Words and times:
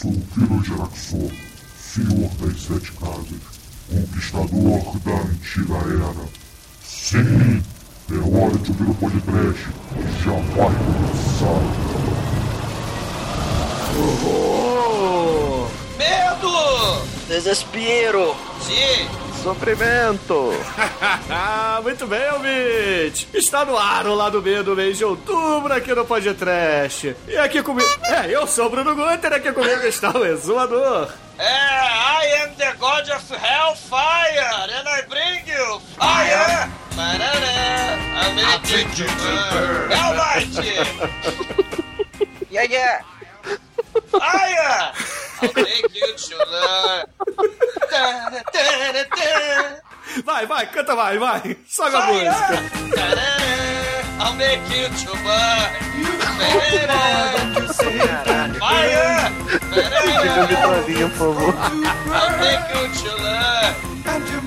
sou 0.00 0.10
o 0.12 0.22
filho 0.32 0.62
de 0.62 0.72
Araxor, 0.72 1.30
senhor 1.78 2.30
das 2.40 2.62
sete 2.62 2.92
casas, 2.92 3.42
conquistador 3.90 4.98
da 5.04 5.12
antiga 5.12 5.74
era. 5.74 6.26
Sim, 6.82 7.62
é 8.10 8.14
hora 8.14 8.56
de 8.56 8.70
ouvir 8.70 8.88
o 8.88 8.94
podcast, 8.94 9.68
já 10.24 10.32
vai 10.32 10.72
começar. 10.86 11.60
Desespero! 17.30 18.36
Sim! 18.60 19.08
Sofrimento! 19.40 20.52
Muito 21.80 22.04
bem, 22.08 22.28
ouvinte! 22.32 23.28
Está 23.32 23.64
no 23.64 23.78
ar 23.78 24.04
o 24.08 24.16
lado 24.16 24.42
B 24.42 24.64
do 24.64 24.74
mês 24.74 24.98
de 24.98 25.04
outubro 25.04 25.72
aqui 25.72 25.94
no 25.94 26.04
Podcast. 26.04 27.14
E 27.28 27.36
aqui 27.36 27.62
comigo. 27.62 27.88
É, 28.02 28.34
eu 28.34 28.48
sou 28.48 28.66
o 28.66 28.70
Bruno 28.70 28.96
Guter, 28.96 29.32
aqui 29.32 29.52
comigo 29.52 29.86
está 29.86 30.10
o 30.10 30.26
Exumador. 30.26 31.12
É, 31.38 31.44
I 31.44 32.42
am 32.42 32.54
the 32.56 32.72
God 32.80 33.08
of 33.08 33.32
Hellfire, 33.32 34.72
and 34.74 34.88
I 34.88 35.02
bring 35.08 35.48
you 35.48 35.80
fire! 36.00 36.68
Parará, 36.96 37.96
I'm 38.26 38.36
you 38.98 39.06
to 39.06 39.06
Hellmighty! 39.94 40.80
Yeah, 42.50 42.64
yeah! 42.64 43.04
Fire! 44.10 45.29
Vai, 50.24 50.46
vai, 50.46 50.66
canta 50.70 50.94
vai, 50.94 51.18
vai. 51.18 51.56
Sobe 51.68 51.96
a 51.96 52.02
Fire! 52.02 52.24
música. 52.24 52.58
I'll 54.20 54.34
make 54.34 54.60
you 54.70 54.88
to 54.88 55.16
burn. 55.24 55.70
Fire! 58.58 59.30
Diga 59.70 59.86
Tarará, 59.90 60.46
vitória, 60.46 61.08
por 61.08 61.16
favor. 61.18 61.54
I'll 62.12 62.38
make 62.38 62.68
you 62.74 62.84
to 63.02 63.10
learn. 63.22 64.39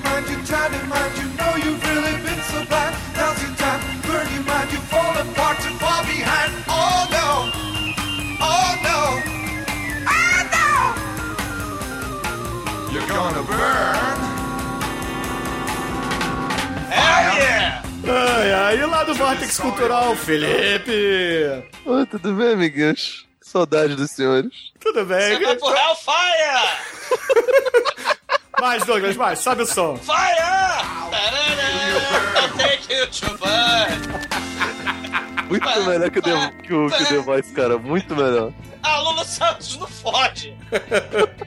Ai, 18.06 18.52
ai, 18.52 18.78
e 18.80 18.86
lá 18.86 19.02
do 19.04 19.14
Vortex 19.14 19.58
Cultural, 19.58 20.14
Felipe. 20.16 21.64
Oi, 21.86 22.06
tudo 22.06 22.34
bem, 22.34 22.52
amiguinhos? 22.52 23.26
Saudade 23.40 23.94
dos 23.94 24.10
senhores. 24.10 24.72
Tudo 24.78 25.06
bem? 25.06 25.38
Você 25.38 25.44
vai 25.44 25.56
pro 25.56 25.68
Hellfire! 25.68 26.68
Mais, 28.60 28.84
Douglas, 28.84 29.16
mais, 29.16 29.38
sobe 29.38 29.62
o 29.62 29.66
som. 29.66 29.96
Fire! 29.96 30.84
Take 32.58 32.92
you 32.92 33.06
to 33.06 33.38
burn. 33.38 34.24
Muito 35.48 35.66
melhor 35.86 36.10
que 36.10 36.18
o, 36.18 36.22
The, 36.22 36.50
que, 36.62 36.74
o, 36.74 36.90
que 36.90 37.02
o 37.02 37.06
The 37.06 37.18
Voice, 37.18 37.52
cara. 37.52 37.78
Muito 37.78 38.14
melhor. 38.16 38.52
A 38.84 38.98
Lula 39.00 39.24
Santos 39.24 39.78
não 39.78 39.86
fode. 39.86 40.54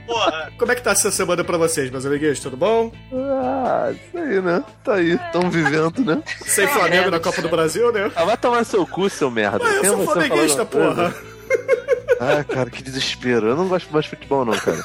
Porra. 0.07 0.52
Como 0.57 0.71
é 0.71 0.75
que 0.75 0.81
tá 0.81 0.91
essa 0.91 1.11
semana 1.11 1.43
pra 1.43 1.57
vocês, 1.57 1.89
meus 1.91 2.05
amiguinhos? 2.05 2.39
Tudo 2.39 2.57
bom? 2.57 2.91
Ah, 3.13 3.91
isso 3.91 4.17
aí, 4.17 4.41
né? 4.41 4.63
Tá 4.83 4.95
aí, 4.95 5.19
tão 5.31 5.49
vivendo, 5.49 6.03
né? 6.03 6.21
Sem 6.45 6.67
Flamengo 6.67 7.11
na 7.11 7.19
Copa 7.19 7.41
do 7.41 7.49
Brasil, 7.49 7.93
né? 7.93 8.11
Ah, 8.15 8.25
vai 8.25 8.38
tomar 8.38 8.65
seu 8.65 8.85
cu, 8.88 9.08
seu 9.09 9.30
merda. 9.30 9.59
Ah, 9.63 9.69
eu 9.69 9.81
Quem 9.81 9.89
é 9.89 9.93
sou 9.93 10.05
flamenguista, 10.05 10.65
porra. 10.65 11.13
Ah, 12.19 12.43
cara, 12.43 12.69
que 12.71 12.81
desespero. 12.81 13.47
Eu 13.47 13.55
não 13.55 13.67
gosto 13.67 13.91
mais 13.93 14.05
de 14.05 14.09
futebol, 14.09 14.43
não, 14.43 14.53
cara. 14.58 14.83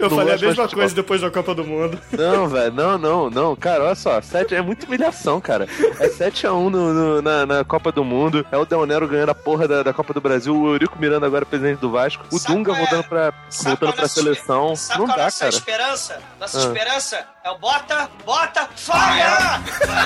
Eu 0.00 0.10
falei 0.10 0.34
a 0.34 0.38
mesma 0.38 0.48
de 0.50 0.56
coisa 0.56 0.62
futebol. 0.68 0.88
depois 0.94 1.20
da 1.20 1.30
Copa 1.30 1.54
do 1.54 1.64
Mundo. 1.64 1.98
Não, 2.12 2.48
velho, 2.48 2.72
não, 2.72 2.98
não, 2.98 3.30
não. 3.30 3.56
Cara, 3.56 3.84
olha 3.84 3.94
só, 3.94 4.20
7 4.20 4.54
é 4.54 4.62
muita 4.62 4.86
humilhação, 4.86 5.40
cara. 5.40 5.66
É 5.98 6.08
7x1 6.08 6.70
no, 6.70 6.94
no- 6.94 7.22
na, 7.22 7.46
na 7.46 7.64
Copa 7.64 7.92
do 7.92 8.04
Mundo. 8.04 8.44
É 8.50 8.56
o 8.56 8.64
Del 8.64 8.86
Nero 8.86 9.06
ganhando 9.08 9.30
a 9.30 9.34
porra 9.34 9.66
da, 9.68 9.82
da 9.82 9.92
Copa 9.92 10.12
do 10.14 10.20
Brasil. 10.20 10.54
O 10.56 10.68
Eurico 10.72 10.98
Miranda 10.98 11.26
agora 11.26 11.44
presidente 11.46 11.78
do 11.80 11.90
Vasco. 11.90 12.24
O 12.32 12.38
Sabe 12.38 12.54
Dunga 12.54 12.72
é? 12.72 12.76
voltando 12.78 13.04
pra, 13.04 13.32
Sabe 13.48 13.70
voltando 13.70 13.88
é 13.88 13.92
pra 13.92 14.02
nossa 14.02 14.14
seleção. 14.14 14.76
Sabe 14.76 15.00
Não 15.00 15.06
qual 15.06 15.16
é 15.16 15.18
dá, 15.18 15.24
nossa 15.26 15.38
cara. 15.40 15.50
esperança? 15.50 16.18
Nossa 16.40 16.58
Ah. 16.58 16.62
esperança 16.62 17.26
é 17.44 17.50
o 17.50 17.58
bota, 17.58 18.10
bota, 18.24 18.68
fire! 18.76 19.90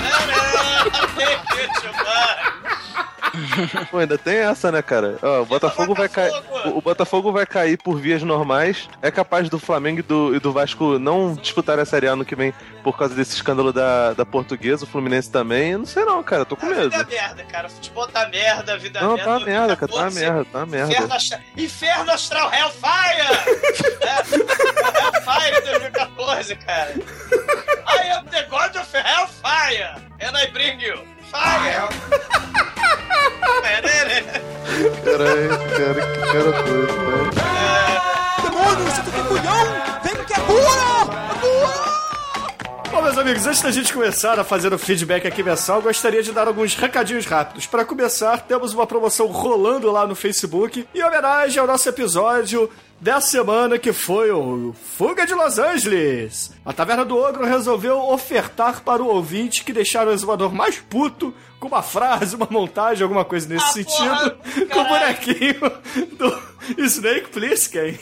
Pô, 3.91 3.99
ainda 3.99 4.17
tem 4.17 4.37
essa, 4.37 4.71
né, 4.71 4.81
cara? 4.81 5.17
Ó, 5.21 5.43
o 5.43 5.47
Botafogo 5.47 5.93
vai 5.95 6.09
cair. 6.09 6.31
Botafogo? 6.31 6.69
O, 6.69 6.79
o 6.79 6.81
Botafogo 6.81 7.33
vai 7.33 7.45
cair 7.45 7.77
por 7.77 7.99
vias 7.99 8.23
normais. 8.23 8.89
É 9.03 9.11
capaz 9.11 9.49
do 9.49 9.59
Flamengo 9.59 9.84
e 9.89 10.03
do, 10.03 10.35
e 10.35 10.39
do 10.41 10.53
Vasco 10.53 10.99
não 10.99 11.35
disputar 11.35 11.79
a 11.79 11.85
Série 11.85 12.09
A 12.09 12.17
no 12.17 12.25
que 12.25 12.35
vem 12.35 12.53
por 12.83 12.97
causa 12.99 13.15
desse 13.15 13.35
escândalo 13.35 13.73
da, 13.73 14.13
da 14.13 14.25
portuguesa, 14.27 14.85
o 14.85 14.87
Fluminense 14.87 15.31
também. 15.31 15.73
Eu 15.73 15.79
não 15.81 15.87
sei 15.87 16.05
não, 16.05 16.23
cara, 16.23 16.45
tô 16.45 16.57
com 16.57 16.67
A 16.67 16.69
medo. 16.71 16.91
vida 16.91 17.03
é 17.03 17.05
merda, 17.23 17.45
cara. 17.45 17.69
Futebol 17.69 18.07
tá 18.09 18.29
merda, 18.29 18.75
a 18.75 18.77
vida 18.77 19.01
Não, 19.01 19.15
merda. 19.17 19.25
tá 19.25 19.31
uma 19.39 19.41
merda, 19.47 19.77
cara, 19.77 19.93
tá 19.93 19.97
uma 19.99 20.11
2014, 20.11 20.21
merda, 20.21 20.45
tá 20.51 20.59
uma 20.59 20.67
Inferno 20.67 20.89
merda. 21.01 21.15
astral, 21.15 21.41
Inferno 21.57 22.11
astral 22.13 22.53
Hellfire! 22.53 23.29
é, 24.03 24.17
Hellfire 25.17 25.61
2014, 25.63 26.57
cara. 26.57 26.95
I 27.87 28.09
am 28.19 28.25
the 28.27 28.43
God 28.45 28.77
of 28.77 28.95
Hellfire! 28.97 30.03
And 30.21 30.37
I 30.37 30.47
bring 30.53 30.81
you 30.81 30.99
fire! 31.31 31.89
Caralho, 35.05 35.49
cara, 35.77 35.95
que 36.07 36.33
cara 36.33 36.53
doido, 36.63 36.93
né? 36.95 37.64
Bom, 42.91 43.03
meus 43.03 43.19
amigos, 43.19 43.47
antes 43.47 43.63
da 43.63 43.71
gente 43.71 43.93
começar 43.93 44.39
a 44.39 44.45
fazer 44.45 44.73
o 44.73 44.79
feedback 44.79 45.27
aqui 45.27 45.43
mensal, 45.43 45.83
gostaria 45.83 46.23
de 46.23 46.33
dar 46.33 46.47
alguns 46.47 46.75
recadinhos 46.77 47.27
rápidos. 47.27 47.67
Para 47.67 47.85
começar, 47.85 48.39
temos 48.43 48.73
uma 48.73 48.87
promoção 48.87 49.27
rolando 49.27 49.91
lá 49.91 50.07
no 50.07 50.15
Facebook 50.15 50.87
em 50.95 51.03
homenagem 51.03 51.61
ao 51.61 51.67
nosso 51.67 51.89
episódio 51.89 52.71
dessa 53.01 53.29
semana 53.29 53.79
que 53.79 53.93
foi 53.93 54.31
o 54.31 54.75
Fuga 54.97 55.27
de 55.27 55.35
Los 55.35 55.59
Angeles. 55.59 56.53
A 56.65 56.73
Taverna 56.73 57.05
do 57.05 57.17
Ogro 57.19 57.45
resolveu 57.45 57.99
ofertar 57.99 58.83
para 58.83 59.03
o 59.03 59.09
ouvinte 59.09 59.63
que 59.65 59.73
deixar 59.73 60.07
o 60.09 60.13
exumador 60.13 60.53
mais 60.53 60.79
puto 60.79 61.35
com 61.61 61.69
uma 61.69 61.83
frase, 61.83 62.37
uma 62.37 62.49
montagem, 62.51 63.03
alguma 63.03 63.25
coisa 63.25 63.49
nesse 63.49 63.65
Ah, 63.65 63.69
sentido, 63.69 64.31
porra, 64.33 64.67
com 64.73 64.81
o 64.81 64.85
bonequinho 64.89 65.61
do 66.19 66.43
Snake 66.85 67.29
Plissken. 67.31 67.99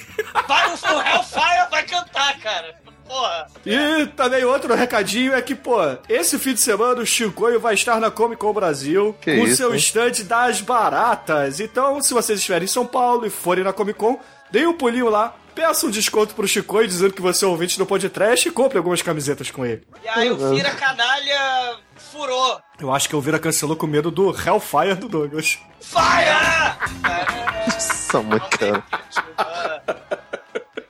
Vai, 0.48 0.68
o 0.68 0.72
Hellfire 0.72 1.70
vai 1.70 1.82
cantar, 1.84 2.38
cara. 2.40 2.82
Porra. 3.06 3.46
E 3.66 4.06
também 4.16 4.42
outro 4.44 4.74
recadinho 4.74 5.34
é 5.34 5.42
que, 5.42 5.54
pô, 5.54 5.76
esse 6.08 6.38
fim 6.38 6.54
de 6.54 6.60
semana 6.60 7.00
o 7.02 7.06
Chicoio 7.06 7.60
vai 7.60 7.74
estar 7.74 8.00
na 8.00 8.10
Comic 8.10 8.40
Con 8.40 8.52
Brasil 8.54 9.14
Que 9.20 9.36
com 9.36 9.44
isso, 9.44 9.56
seu 9.56 9.70
hein? 9.72 9.76
estande 9.76 10.24
das 10.24 10.60
baratas. 10.62 11.60
Então, 11.60 12.00
se 12.00 12.14
vocês 12.14 12.38
estiverem 12.38 12.64
em 12.64 12.68
São 12.68 12.86
Paulo 12.86 13.26
e 13.26 13.30
forem 13.30 13.64
na 13.64 13.72
Comic 13.72 13.98
Con, 13.98 14.18
deem 14.52 14.66
um 14.66 14.74
pulinho 14.74 15.08
lá, 15.08 15.34
peça 15.54 15.86
um 15.86 15.90
desconto 15.90 16.34
pro 16.34 16.46
Chicoio 16.46 16.86
dizendo 16.86 17.14
que 17.14 17.22
você 17.22 17.44
é 17.44 17.48
ouvinte 17.48 17.78
do 17.78 17.86
podcast 17.86 18.46
e 18.46 18.52
compre 18.52 18.76
algumas 18.76 19.00
camisetas 19.00 19.50
com 19.50 19.64
ele. 19.64 19.82
E 20.04 20.08
aí 20.08 20.30
o 20.30 20.36
Vira 20.50 20.70
Canalha 20.72 21.78
furou. 21.96 22.60
Eu 22.78 22.92
acho 22.92 23.08
que 23.08 23.16
o 23.16 23.20
Vira 23.20 23.38
cancelou 23.38 23.76
com 23.76 23.86
medo 23.86 24.10
do 24.10 24.30
Hellfire 24.30 24.94
do 24.94 25.08
Douglas. 25.08 25.58
Fire! 25.80 26.76
Nossa, 27.66 28.22
mãe, 28.22 28.40
cara. 28.50 28.84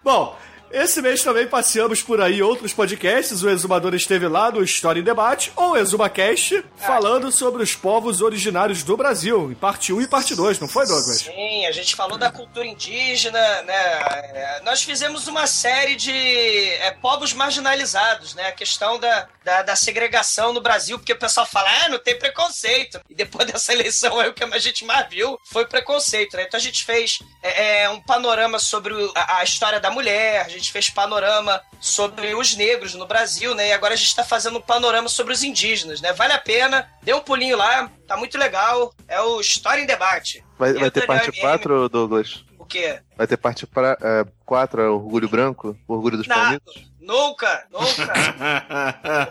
Bom, 0.02 0.36
esse 0.72 1.02
mês 1.02 1.22
também 1.22 1.46
passeamos 1.46 2.02
por 2.02 2.20
aí 2.20 2.42
outros 2.42 2.72
podcasts. 2.72 3.42
O 3.42 3.50
Exumador 3.50 3.94
esteve 3.94 4.26
lá 4.26 4.50
no 4.50 4.62
História 4.62 5.00
em 5.00 5.04
Debate, 5.04 5.52
ou 5.54 5.76
ExumaCast, 5.76 6.64
falando 6.76 7.30
sobre 7.30 7.62
os 7.62 7.74
povos 7.74 8.20
originários 8.22 8.82
do 8.82 8.96
Brasil, 8.96 9.50
em 9.50 9.54
parte 9.54 9.92
1 9.92 10.02
e 10.02 10.06
parte 10.06 10.34
2, 10.34 10.58
não 10.58 10.69
foi, 10.69 10.86
Douglas? 10.86 11.19
Sim, 11.19 11.66
a 11.66 11.72
gente 11.72 11.94
falou 11.94 12.19
da 12.19 12.30
cultura 12.30 12.66
indígena, 12.66 13.62
né? 13.62 13.74
É, 13.74 14.60
Nós 14.64 14.82
fizemos 14.82 15.26
uma 15.28 15.46
série 15.46 15.96
de 15.96 16.12
é, 16.12 16.90
povos 16.90 17.32
marginalizados, 17.32 18.34
né? 18.34 18.48
A 18.48 18.52
questão 18.52 18.98
da, 18.98 19.28
da, 19.44 19.62
da 19.62 19.76
segregação 19.76 20.52
no 20.52 20.60
Brasil, 20.60 20.98
porque 20.98 21.12
o 21.12 21.18
pessoal 21.18 21.46
fala, 21.46 21.68
ah, 21.84 21.88
não 21.88 21.98
tem 21.98 22.18
preconceito. 22.18 23.00
E 23.08 23.14
depois 23.14 23.46
dessa 23.50 23.72
eleição 23.72 24.18
aí, 24.18 24.28
o 24.28 24.34
que 24.34 24.44
a 24.44 24.58
gente 24.58 24.84
mais 24.84 25.08
viu 25.08 25.38
foi 25.44 25.66
preconceito, 25.66 26.36
né? 26.36 26.44
Então 26.44 26.58
a 26.58 26.62
gente 26.62 26.84
fez 26.84 27.18
é, 27.42 27.82
é, 27.82 27.90
um 27.90 28.00
panorama 28.00 28.58
sobre 28.58 28.94
a, 29.14 29.38
a 29.38 29.44
história 29.44 29.80
da 29.80 29.90
mulher, 29.90 30.44
a 30.44 30.48
gente 30.48 30.62
fez 30.70 30.91
panorama 30.91 31.61
sobre 31.81 32.35
os 32.35 32.55
negros 32.55 32.94
no 32.94 33.06
Brasil, 33.06 33.55
né? 33.55 33.69
E 33.69 33.73
agora 33.73 33.94
a 33.94 33.97
gente 33.97 34.14
tá 34.14 34.23
fazendo 34.23 34.59
um 34.59 34.62
panorama 34.62 35.09
sobre 35.09 35.32
os 35.32 35.43
indígenas, 35.43 36.00
né? 36.00 36.12
Vale 36.12 36.32
a 36.32 36.38
pena, 36.38 36.88
dê 37.03 37.14
um 37.14 37.20
pulinho 37.20 37.56
lá, 37.56 37.91
tá 38.06 38.17
muito 38.17 38.38
legal. 38.38 38.94
É 39.09 39.20
o 39.20 39.41
História 39.41 39.82
em 39.82 39.87
Debate. 39.87 40.44
Vai, 40.59 40.73
vai 40.75 40.91
ter 40.91 41.00
Entra 41.00 41.06
parte 41.06 41.29
no 41.29 41.35
MM. 41.35 41.41
4, 41.41 41.88
Douglas? 41.88 42.44
O 42.59 42.64
quê? 42.64 43.00
Vai 43.17 43.26
ter 43.26 43.37
parte 43.37 43.67
4, 43.67 44.81
é, 44.81 44.88
Orgulho 44.88 45.29
Branco? 45.29 45.76
Orgulho 45.88 46.17
dos. 46.17 46.26
Palmitos? 46.26 46.91
Nunca, 47.02 47.66
nunca. 47.69 48.12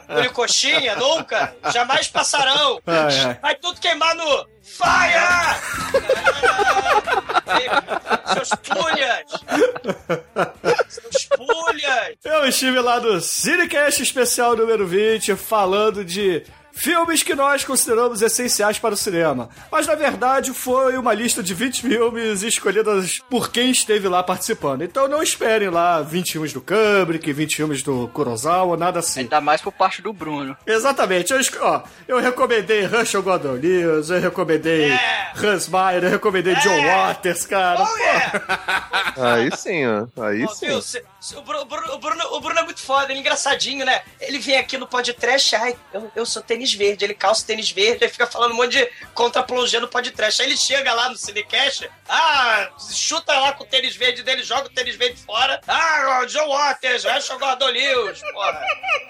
Orgulho 0.09 0.31
coxinha, 0.33 0.93
nunca. 0.97 1.55
Jamais 1.73 2.07
passarão. 2.09 2.81
Ai, 2.85 3.19
ai. 3.19 3.39
Vai 3.41 3.55
tudo 3.55 3.79
queimar 3.79 4.13
no 4.13 4.45
Fire! 4.61 5.57
Seus 8.33 8.49
pulhas! 8.49 9.25
Seus 10.89 11.25
pulhas! 11.27 12.15
Eu 12.25 12.45
estive 12.45 12.79
lá 12.81 12.99
no 12.99 13.21
Cinecast 13.21 14.03
especial 14.03 14.55
número 14.55 14.85
20 14.85 15.35
falando 15.37 16.03
de 16.03 16.43
filmes 16.73 17.23
que 17.23 17.35
nós 17.35 17.63
consideramos 17.63 18.21
essenciais 18.21 18.79
para 18.79 18.93
o 18.93 18.97
cinema. 18.97 19.49
Mas 19.71 19.87
na 19.87 19.95
verdade 19.95 20.53
foi 20.53 20.97
uma 20.97 21.13
lista 21.13 21.41
de 21.43 21.53
20 21.53 21.81
filmes 21.81 22.41
escolhidas 22.43 23.19
por 23.29 23.51
quem 23.51 23.71
esteve 23.71 24.07
lá 24.07 24.23
participando. 24.23 24.81
Então 24.83 25.07
não 25.07 25.21
esperem 25.21 25.69
lá 25.69 26.01
20 26.01 26.31
filmes 26.33 26.53
do 26.53 26.61
Kubrick, 26.61 27.31
20 27.31 27.55
filmes 27.55 27.83
do 27.83 28.07
Kurosawa, 28.09 28.77
nada 28.77 28.99
assim. 28.99 29.21
Ainda 29.21 29.41
mais 29.41 29.61
por 29.61 29.71
parte 29.71 30.01
do 30.01 30.11
Bruno. 30.13 30.55
Exatamente. 30.65 31.31
Eu, 31.33 31.39
ó, 31.61 31.81
eu 32.07 32.19
recomendei 32.19 32.87
Gordon 33.23 33.53
Lewis, 33.53 34.09
eu 34.09 34.19
recomendei 34.19 34.91
É. 34.91 35.31
Hans 35.35 35.67
Meyer, 35.67 36.03
eu 36.03 36.09
recomendei 36.09 36.55
John 36.55 36.83
Waters, 36.85 37.45
cara. 37.45 37.81
Oh, 37.83 37.97
yeah! 37.97 38.41
Aí 39.35 39.55
sim, 39.57 39.85
ó. 39.85 40.07
Aí 40.23 40.43
Ó, 40.43 40.47
sim. 40.47 40.67
Bruno, 41.45 41.61
o 41.61 41.65
Bruno- 41.65 41.93
o 41.93 41.99
Bruno- 41.99 42.25
o 42.33 42.41
Bruno 42.41 42.59
é 42.59 42.63
muito 42.63 42.79
foda, 42.81 43.05
ele 43.11 43.15
é 43.15 43.19
engraçadinho, 43.19 43.85
né? 43.85 44.01
Ele 44.19 44.39
vem 44.39 44.57
aqui 44.57 44.77
no 44.77 44.87
podcast, 44.87 45.55
ai, 45.55 45.75
eu, 45.93 46.11
eu 46.15 46.25
sou 46.25 46.41
tênis 46.61 46.73
verde, 46.73 47.05
ele 47.05 47.13
calça 47.13 47.45
tênis 47.45 47.71
verde, 47.71 48.03
aí 48.03 48.09
fica 48.09 48.27
falando 48.27 48.51
um 48.51 48.55
monte 48.55 48.77
de 48.77 48.89
contra-plongê 49.13 49.79
no 49.79 49.87
podcast. 49.87 50.41
Aí 50.41 50.47
ele 50.47 50.57
chega 50.57 50.93
lá 50.93 51.09
no 51.09 51.17
Cinecast, 51.17 51.89
ah, 52.07 52.69
chuta 52.93 53.33
lá 53.33 53.53
com 53.53 53.63
o 53.63 53.67
tênis 53.67 53.95
verde 53.95 54.21
dele, 54.21 54.43
joga 54.43 54.67
o 54.67 54.69
tênis 54.69 54.95
verde 54.95 55.19
fora. 55.21 55.59
Ah, 55.67 56.21
o 56.23 56.25
John 56.27 56.47
Waters, 56.49 57.03
Rachel 57.03 57.39
Gordon 57.39 57.67
Lewis, 57.67 58.21
porra. 58.31 58.61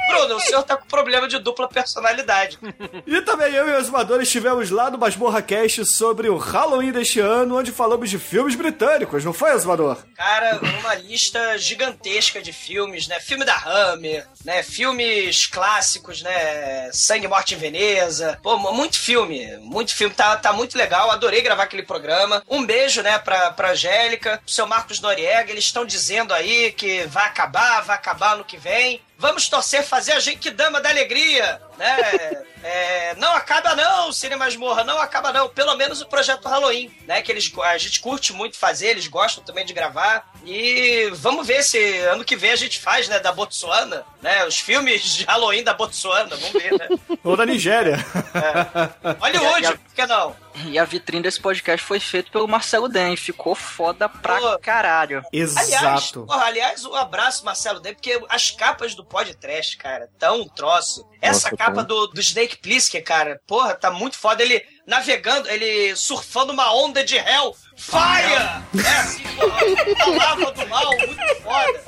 Bruno, 0.09 0.35
o 0.35 0.39
senhor 0.39 0.63
tá 0.63 0.77
com 0.77 0.87
problema 0.87 1.27
de 1.27 1.39
dupla 1.39 1.67
personalidade. 1.67 2.57
E 3.05 3.21
também 3.21 3.53
eu 3.53 3.67
e 3.67 3.73
o 3.73 3.77
Exumador 3.77 4.21
estivemos 4.21 4.69
lá 4.69 4.89
no 4.89 4.97
Masmorra 4.97 5.41
Cast 5.41 5.85
sobre 5.85 6.29
o 6.29 6.37
Halloween 6.37 6.91
deste 6.91 7.19
ano, 7.19 7.57
onde 7.57 7.71
falamos 7.71 8.09
de 8.09 8.17
filmes 8.17 8.55
britânicos, 8.55 9.25
não 9.25 9.33
foi, 9.33 9.51
Exumador? 9.53 9.97
Cara, 10.15 10.59
uma 10.79 10.95
lista 10.95 11.57
gigantesca 11.57 12.41
de 12.41 12.53
filmes, 12.53 13.07
né? 13.07 13.19
Filme 13.19 13.43
da 13.43 13.55
Hammer, 13.55 14.27
né? 14.45 14.63
Filmes 14.63 15.45
clássicos, 15.47 16.21
né? 16.21 16.89
Sangue, 16.93 17.27
Morte 17.27 17.40
em 17.53 17.57
Veneza. 17.57 18.39
Pô, 18.43 18.57
mu- 18.57 18.73
muito 18.73 18.99
filme, 18.99 19.45
muito 19.57 19.93
filme. 19.93 20.13
Tá, 20.13 20.35
tá 20.37 20.53
muito 20.53 20.77
legal, 20.77 21.09
adorei 21.11 21.41
gravar 21.41 21.63
aquele 21.63 21.83
programa. 21.83 22.43
Um 22.49 22.65
beijo, 22.65 23.01
né, 23.01 23.17
pra, 23.19 23.51
pra 23.51 23.71
Angélica, 23.71 24.37
pro 24.43 24.53
seu 24.53 24.67
Marcos 24.67 24.99
Noriega. 24.99 25.51
Eles 25.51 25.65
estão 25.65 25.85
dizendo 25.85 26.33
aí 26.33 26.71
que 26.71 27.03
vai 27.07 27.25
acabar, 27.25 27.81
vai 27.81 27.95
acabar 27.95 28.37
no 28.37 28.43
que 28.45 28.57
vem. 28.57 29.01
Vamos 29.21 29.47
torcer, 29.47 29.83
fazer 29.83 30.13
a 30.13 30.19
Genkidama 30.19 30.81
da 30.81 30.89
Alegria, 30.89 31.61
né? 31.77 32.43
É, 32.63 33.15
não 33.15 33.31
acaba 33.35 33.75
não, 33.75 34.11
Cine 34.11 34.35
Masmorra, 34.35 34.83
não 34.83 34.99
acaba 35.01 35.33
não. 35.33 35.49
Pelo 35.49 35.75
menos 35.75 35.99
o 35.99 36.05
projeto 36.05 36.47
Halloween, 36.47 36.91
né? 37.07 37.19
Que 37.23 37.31
eles, 37.31 37.51
a 37.63 37.75
gente 37.79 37.99
curte 37.99 38.33
muito 38.33 38.55
fazer, 38.55 38.89
eles 38.89 39.07
gostam 39.07 39.43
também 39.43 39.65
de 39.65 39.73
gravar. 39.73 40.31
E 40.45 41.09
vamos 41.15 41.47
ver 41.47 41.63
se 41.63 41.79
ano 42.01 42.23
que 42.23 42.35
vem 42.35 42.51
a 42.51 42.55
gente 42.55 42.79
faz, 42.79 43.07
né? 43.07 43.19
Da 43.19 43.31
Botsuana, 43.31 44.05
né? 44.21 44.45
Os 44.45 44.59
filmes 44.59 45.01
de 45.01 45.23
Halloween 45.23 45.63
da 45.63 45.73
Botsuana, 45.73 46.35
vamos 46.35 46.51
ver, 46.51 46.71
né? 46.77 46.87
Ou 47.23 47.35
da 47.35 47.47
Nigéria. 47.47 47.97
Hollywood, 49.19 49.63
E 49.63 49.65
a- 49.65 49.71
por 49.71 49.95
que 49.95 50.05
não? 50.05 50.35
E 50.65 50.77
a 50.77 50.85
vitrine 50.85 51.23
desse 51.23 51.39
podcast 51.39 51.85
foi 51.85 51.99
feita 51.99 52.31
pelo 52.31 52.47
Marcelo 52.47 52.87
Den. 52.87 53.15
Ficou 53.15 53.55
foda 53.55 54.07
pra 54.09 54.37
Pô. 54.37 54.59
caralho. 54.59 55.23
Aliás, 55.31 55.57
Exato. 55.57 56.25
porra, 56.25 56.45
aliás, 56.45 56.85
um 56.85 56.93
abraço, 56.95 57.45
Marcelo 57.45 57.79
Day, 57.79 57.93
porque 57.93 58.21
as 58.29 58.51
capas 58.51 58.93
do 58.93 59.03
podcast, 59.05 59.77
cara, 59.77 60.09
tão 60.19 60.41
um 60.41 60.47
troço. 60.47 61.07
Essa 61.21 61.51
Nossa, 61.51 61.57
capa 61.57 61.83
do, 61.83 62.07
do 62.07 62.19
Snake 62.19 62.57
Plissken, 62.57 63.01
cara, 63.03 63.39
porra, 63.47 63.75
tá 63.75 63.91
muito 63.91 64.17
foda. 64.17 64.43
Ele 64.43 64.63
navegando, 64.85 65.49
ele 65.49 65.95
surfando 65.95 66.51
uma 66.51 66.73
onda 66.73 67.03
de 67.03 67.15
hell. 67.15 67.55
Fire! 67.77 68.83
É 68.83 68.99
assim, 68.99 69.23
porra, 69.35 69.61
a 69.99 70.09
lava 70.17 70.51
do 70.51 70.67
mal, 70.67 70.89
muito 70.97 71.35
foda. 71.43 71.83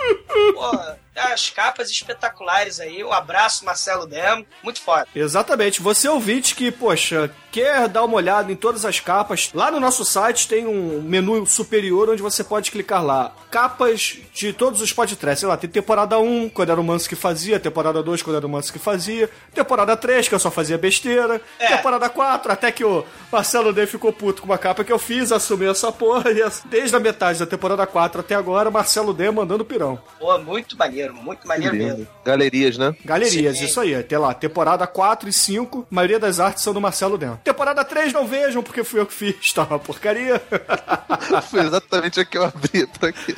Porra, 0.54 1.00
as 1.16 1.50
capas 1.50 1.90
espetaculares 1.90 2.80
aí. 2.80 3.04
Um 3.04 3.12
abraço, 3.12 3.66
Marcelo 3.66 4.06
Demo, 4.06 4.46
muito 4.64 4.82
foda. 4.82 5.08
Exatamente. 5.16 5.82
Você 5.82 6.08
ouvinte 6.08 6.56
que, 6.56 6.72
poxa, 6.72 7.30
quer 7.52 7.88
dar 7.88 8.04
uma 8.04 8.16
olhada 8.16 8.52
em 8.52 8.56
todas 8.56 8.86
as 8.86 9.00
capas, 9.00 9.50
lá 9.54 9.70
no 9.70 9.80
nosso 9.80 10.04
site 10.06 10.48
tem 10.48 10.66
um 10.66 11.02
menu 11.02 11.46
superior 11.46 12.10
onde 12.10 12.22
você 12.22 12.44
pode 12.44 12.72
clicar 12.72 13.04
lá. 13.04 13.32
Capas 13.52 14.18
de 14.34 14.52
todos 14.54 14.82
os 14.82 14.92
podcasts. 14.92 15.40
Sei 15.40 15.48
lá, 15.48 15.56
tem 15.58 15.70
temporada 15.70 16.18
1, 16.20 16.50
quando 16.50 16.72
era 16.72 16.80
o 16.80 16.84
Manso 16.84 17.08
que 17.10 17.16
fazia, 17.16 17.60
temporada 17.60 18.02
2, 18.02 18.22
quando 18.22 18.38
era 18.38 18.46
o 18.46 18.50
Manso 18.50 18.72
que 18.74 18.80
fazia, 18.80 19.30
temporada 19.54 19.96
3, 19.96 20.28
que 20.28 20.36
eu 20.36 20.40
só 20.40 20.50
fazia 20.50 20.78
besteira, 20.78 21.42
É. 21.60 21.68
temporada 21.76 22.10
4, 22.10 22.52
até 22.52 22.72
que 22.72 22.84
o 22.84 23.06
Marcelo 23.32 23.72
D 23.74 23.86
ficou 23.86 24.12
puto 24.14 24.42
com 24.42 24.48
uma 24.48 24.58
capa 24.58 24.84
que 24.84 24.92
eu 24.92 25.00
fiz, 25.00 25.32
assumiu 25.32 25.72
essa 25.72 25.92
porra, 25.92 26.32
e 26.32 26.44
desde 26.66 26.96
a 26.96 27.00
metade 27.00 27.40
da 27.40 27.46
temporada 27.46 27.86
4 27.86 28.22
até 28.22 28.36
agora, 28.36 28.72
Marcelo 28.72 29.14
D 29.14 29.30
mandando 29.32 29.66
pirão. 29.66 30.00
Pô, 30.20 30.38
muito 30.38 30.78
maneiro, 30.78 31.03
muito 31.12 31.48
maneiro 31.48 31.76
mesmo. 31.76 32.08
Galerias, 32.24 32.78
né? 32.78 32.96
Galerias, 33.04 33.58
Sim. 33.58 33.66
isso 33.66 33.80
aí. 33.80 34.02
Tem 34.04 34.18
lá, 34.18 34.34
temporada 34.34 34.86
4 34.88 35.28
e 35.28 35.34
5, 35.34 35.88
a 35.92 35.96
maioria 35.96 36.20
das 36.20 36.40
artes 36.40 36.64
são 36.64 36.74
do 36.74 36.80
Marcelo 36.80 37.18
Dentro. 37.18 37.40
Temporada 37.44 37.84
3 37.84 38.14
não 38.14 38.28
vejam, 38.28 38.64
porque 38.64 38.84
fui 38.84 39.00
eu 39.00 39.06
que 39.06 39.14
fiz, 39.14 39.52
tá 39.52 39.64
uma 39.64 39.80
porcaria. 39.80 40.42
Foi 41.50 41.62
exatamente 41.62 42.20
a 42.20 42.26
que 42.26 42.38
eu 42.38 42.46
abri 42.46 42.88
pra 42.88 43.12
quê? 43.12 43.36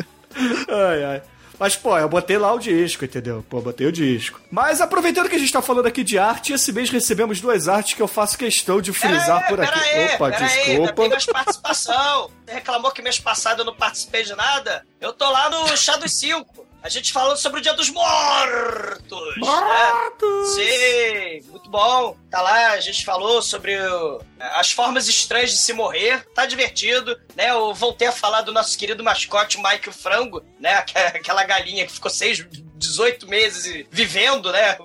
ai, 0.70 1.04
ai. 1.04 1.22
Mas, 1.60 1.76
pô, 1.76 1.98
eu 1.98 2.10
botei 2.10 2.38
lá 2.38 2.54
o 2.54 2.60
disco, 2.60 3.06
entendeu? 3.06 3.46
Pô, 3.50 3.62
botei 3.62 3.88
o 3.88 3.92
disco. 3.92 4.42
Mas 4.52 4.82
aproveitando 4.82 5.30
que 5.30 5.36
a 5.36 5.40
gente 5.40 5.52
tá 5.52 5.62
falando 5.62 5.86
aqui 5.86 6.04
de 6.04 6.20
arte, 6.20 6.54
esse 6.54 6.72
mês 6.74 6.90
recebemos 6.90 7.40
duas 7.40 7.68
artes 7.68 7.94
que 7.94 8.02
eu 8.02 8.08
faço 8.08 8.38
questão 8.38 8.82
de 8.82 8.92
frisar 8.92 9.48
por 9.48 9.62
aqui. 9.62 9.80
Aí, 9.80 10.16
Opa, 10.16 10.28
aí, 10.28 10.34
ainda 10.34 10.48
desculpa. 10.48 10.94
tem 10.94 11.10
mais 11.10 11.26
participação. 11.26 12.30
Você 12.46 12.54
reclamou 12.54 12.92
que 12.92 13.02
mês 13.02 13.20
passado 13.20 13.60
eu 13.60 13.66
não 13.66 13.76
participei 13.76 14.24
de 14.24 14.36
nada? 14.36 14.86
Eu 15.00 15.14
tô 15.14 15.30
lá 15.30 15.50
no 15.50 15.78
Chá 15.78 15.96
dos 15.96 16.18
5. 16.20 16.65
A 16.86 16.90
gente 16.90 17.12
falou 17.12 17.36
sobre 17.36 17.60
o 17.60 17.64
Dia 17.64 17.74
dos 17.74 17.90
Mortos. 17.90 19.38
Mortos! 19.38 20.56
Né? 20.58 21.42
Sim, 21.42 21.50
muito 21.50 21.68
bom. 21.68 22.16
Tá 22.30 22.44
lá, 22.44 22.74
a 22.74 22.80
gente 22.80 23.04
falou 23.04 23.42
sobre 23.42 23.76
o- 23.76 24.22
as 24.40 24.72
formas 24.72 25.08
estranhas 25.08 25.50
de 25.50 25.58
se 25.58 25.74
morrer. 25.74 26.24
Tá 26.36 26.46
divertido, 26.46 27.20
né? 27.36 27.50
Eu 27.50 27.74
voltei 27.74 28.08
a 28.08 28.12
falar 28.12 28.42
do 28.44 28.52
nosso 28.52 28.78
querido 28.78 29.04
mascote 29.04 29.58
Mike 29.60 29.90
o 29.90 29.92
Frango, 29.92 30.46
né? 30.60 30.76
Aqu- 30.76 30.94
Aquela 31.18 31.44
galinha 31.44 31.88
que 31.88 31.94
ficou 31.94 32.12
seis, 32.12 32.46
18 32.76 33.28
meses 33.28 33.88
vivendo, 33.90 34.52
né? 34.52 34.78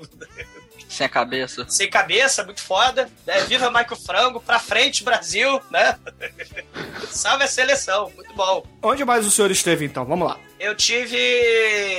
Sem 0.91 1.07
a 1.07 1.09
cabeça. 1.09 1.65
sem 1.69 1.89
cabeça, 1.89 2.45
muito 2.45 2.61
foda. 2.61 3.09
Né? 3.27 3.41
Viva 3.45 3.69
Michael 3.71 3.97
Frango, 3.97 4.41
pra 4.41 4.59
frente, 4.59 5.05
Brasil, 5.05 5.61
né? 5.71 5.97
Salve 7.09 7.45
a 7.45 7.49
seleção, 7.49 8.11
muito 8.17 8.35
bom. 8.35 8.65
Onde 8.83 9.05
mais 9.05 9.25
o 9.27 9.31
senhor 9.31 9.51
esteve 9.51 9.85
então? 9.85 10.05
Vamos 10.05 10.29
lá. 10.29 10.39
Eu 10.59 10.75
tive. 10.75 11.17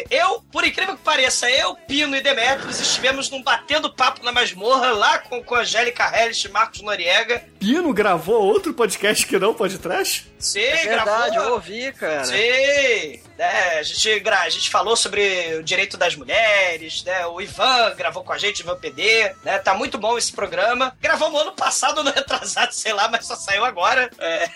Eu, 0.10 0.42
por 0.52 0.64
incrível 0.64 0.96
que 0.96 1.02
pareça, 1.04 1.50
eu, 1.50 1.76
Pino 1.88 2.16
e 2.16 2.22
Demetrios 2.22 2.80
estivemos 2.80 3.30
num 3.30 3.42
batendo 3.42 3.92
papo 3.94 4.24
na 4.24 4.32
masmorra 4.32 4.92
lá 4.92 5.18
com, 5.18 5.42
com 5.44 5.56
Angélica 5.56 6.12
Hellis 6.16 6.44
e 6.46 6.50
Marcos 6.50 6.82
Noriega. 6.82 7.44
Pino 7.60 7.92
gravou 7.94 8.42
outro 8.44 8.74
podcast 8.74 9.26
que 9.26 9.40
não 9.40 9.54
pode 9.54 9.80
trash? 9.80 10.26
Sim, 10.38 10.60
É 10.60 10.84
verdade, 10.88 11.28
eu 11.28 11.42
gravou. 11.42 11.54
ouvi, 11.54 11.92
cara. 11.94 12.26
Sim, 12.26 13.20
né, 13.42 13.80
a, 13.80 13.84
gente, 13.84 14.30
a 14.30 14.50
gente 14.50 14.70
falou 14.70 14.96
sobre 14.96 15.56
o 15.58 15.64
direito 15.64 15.98
das 15.98 16.16
mulheres, 16.16 17.04
né? 17.04 17.26
O 17.26 17.42
Ivan 17.42 17.96
gravou 17.96 18.24
com 18.24 18.32
a 18.32 18.38
gente, 18.38 18.60
Ivan 18.60 18.78
PD, 18.78 19.34
né? 19.44 19.58
Tá 19.58 19.74
muito 19.74 19.98
bom 19.98 20.16
esse 20.16 20.32
programa. 20.32 20.96
Gravamos 21.02 21.42
ano 21.42 21.52
passado, 21.54 22.04
no 22.06 22.12
retrasado, 22.12 22.72
sei 22.72 22.94
lá, 22.94 23.08
mas 23.08 23.26
só 23.26 23.36
saiu 23.36 23.66
agora. 23.66 24.12
É, 24.20 24.50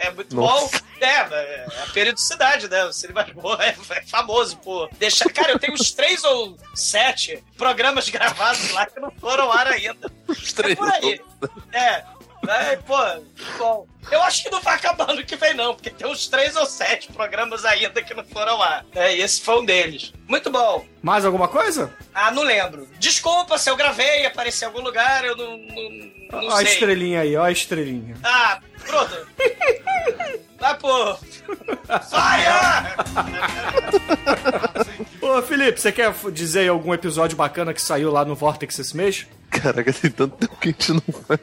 é 0.08 0.10
muito 0.10 0.36
Nossa. 0.36 0.78
bom. 0.78 0.84
É, 1.00 1.06
é 1.06 1.66
a 1.82 1.90
periodicidade, 1.94 2.68
né? 2.68 2.84
O 2.84 2.92
Cine 2.92 3.14
Masmorra 3.14 3.64
é, 3.64 3.76
é 3.92 4.02
famoso 4.02 4.58
por 4.58 4.90
deixar. 4.98 5.32
Cara, 5.32 5.52
eu 5.52 5.58
tenho 5.58 5.72
uns 5.72 5.90
três 5.92 6.22
ou 6.22 6.58
sete 6.74 7.42
programas 7.56 8.10
gravados 8.10 8.72
lá 8.72 8.84
que 8.84 9.00
não 9.00 9.10
foram 9.12 9.44
ao 9.44 9.52
ar 9.52 9.68
ainda. 9.68 10.12
Os 10.28 10.52
É 10.52 10.54
três. 10.54 10.78
por 10.78 10.92
aí. 10.92 11.18
É. 11.72 12.04
É, 12.48 12.76
pô, 12.76 12.96
bom. 13.58 13.86
Eu 14.10 14.20
acho 14.22 14.42
que 14.42 14.50
não 14.50 14.60
vai 14.60 14.74
acabar 14.74 15.08
ano 15.10 15.24
que 15.24 15.36
vem, 15.36 15.54
não, 15.54 15.74
porque 15.74 15.90
tem 15.90 16.06
uns 16.06 16.26
três 16.26 16.56
ou 16.56 16.66
sete 16.66 17.12
programas 17.12 17.64
ainda 17.64 18.02
que 18.02 18.12
não 18.14 18.24
foram 18.24 18.58
lá. 18.58 18.84
É, 18.94 19.16
e 19.16 19.22
esse 19.22 19.40
foi 19.40 19.60
um 19.60 19.64
deles. 19.64 20.12
Muito 20.26 20.50
bom. 20.50 20.84
Mais 21.00 21.24
alguma 21.24 21.46
coisa? 21.46 21.94
Ah, 22.12 22.30
não 22.32 22.42
lembro. 22.42 22.88
Desculpa 22.98 23.56
se 23.58 23.70
eu 23.70 23.76
gravei, 23.76 24.26
apareci 24.26 24.64
em 24.64 24.66
algum 24.66 24.80
lugar, 24.80 25.24
eu 25.24 25.36
não, 25.36 25.56
não, 25.56 26.42
não 26.42 26.48
Ó 26.48 26.52
a 26.54 26.56
sei. 26.56 26.72
estrelinha 26.72 27.20
aí, 27.20 27.36
ó 27.36 27.44
a 27.44 27.52
estrelinha. 27.52 28.16
Ah, 28.24 28.58
pronto. 28.84 29.26
Vai, 30.58 30.76
pô. 30.78 31.14
Fire! 31.14 32.52
Ô, 35.20 35.40
Felipe, 35.42 35.80
você 35.80 35.92
quer 35.92 36.12
dizer 36.32 36.68
algum 36.68 36.92
episódio 36.92 37.36
bacana 37.36 37.72
que 37.72 37.80
saiu 37.82 38.10
lá 38.10 38.24
no 38.24 38.34
Vortex 38.34 38.78
esse 38.78 38.96
mês? 38.96 39.26
Caraca, 39.52 39.92
tem 39.92 40.10
tanto 40.10 40.34
tempo 40.36 40.56
que 40.58 40.68
a 40.70 40.72
gente 40.72 40.92
não 40.92 41.02
faz. 41.26 41.40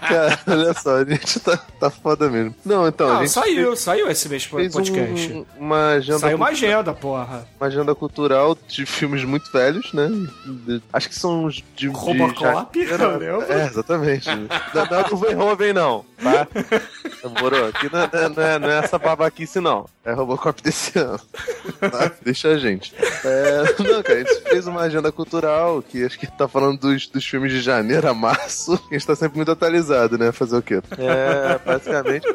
Cara, 0.00 0.38
olha 0.48 0.74
só, 0.74 0.96
a 0.96 1.04
gente 1.04 1.38
tá, 1.40 1.56
tá 1.56 1.90
foda 1.90 2.28
mesmo. 2.28 2.54
Não, 2.64 2.86
então, 2.88 3.08
a 3.08 3.12
Não, 3.14 3.20
gente 3.20 3.30
saiu, 3.30 3.76
saiu 3.76 4.10
esse 4.10 4.28
mês 4.28 4.44
fez 4.44 4.72
podcast. 4.72 5.32
um- 5.32 5.46
uma 5.58 5.90
agenda 5.92 6.18
Saiu 6.18 6.36
uma 6.36 6.48
agenda, 6.48 6.92
porra. 6.92 7.46
uma 7.60 7.66
agenda 7.68 7.94
cultural 7.94 8.58
de 8.68 8.84
filmes 8.84 9.24
muito 9.24 9.50
velhos, 9.52 9.92
né? 9.92 10.08
De- 10.66 10.82
Acho 10.92 11.08
que 11.08 11.14
são 11.14 11.44
os 11.44 11.54
de. 11.56 11.62
de 11.76 11.88
Robocop, 11.88 12.78
lembro. 12.84 13.42
É, 13.48 13.66
exatamente. 13.66 14.28
Não, 14.28 14.86
não 14.90 14.98
é 14.98 15.04
do 15.08 15.16
Verhoeven, 15.16 15.72
não, 15.72 16.04
tá? 16.22 16.48
Demorou? 17.22 17.68
Aqui 17.68 17.88
não 17.92 18.00
é, 18.00 18.28
não, 18.28 18.42
é, 18.42 18.58
não 18.58 18.70
é 18.70 18.78
essa 18.78 18.98
babaquice, 18.98 19.60
não. 19.60 19.86
É 20.04 20.12
Robocop 20.12 20.62
desse 20.62 20.98
ano. 20.98 21.20
Tá? 21.80 22.10
Deixa 22.24 22.48
a 22.48 22.58
gente. 22.58 22.94
É, 23.24 23.62
não, 23.82 24.02
cara, 24.02 24.20
a 24.20 24.22
gente 24.24 24.40
fez 24.42 24.66
uma 24.66 24.82
agenda 24.82 25.10
cultural 25.12 25.82
que 25.82 26.04
acho 26.04 26.18
que 26.18 26.26
tá 26.26 26.46
falando 26.48 26.78
dos, 26.80 27.06
dos 27.08 27.24
filmes 27.26 27.35
de 27.40 27.60
janeiro 27.60 28.08
a 28.08 28.14
março. 28.14 28.74
A 28.90 28.94
gente 28.94 29.06
tá 29.06 29.14
sempre 29.14 29.36
muito 29.36 29.50
atualizado, 29.50 30.16
né? 30.16 30.32
Fazer 30.32 30.56
o 30.56 30.62
quê? 30.62 30.80
É, 30.98 31.58
basicamente. 31.64 32.26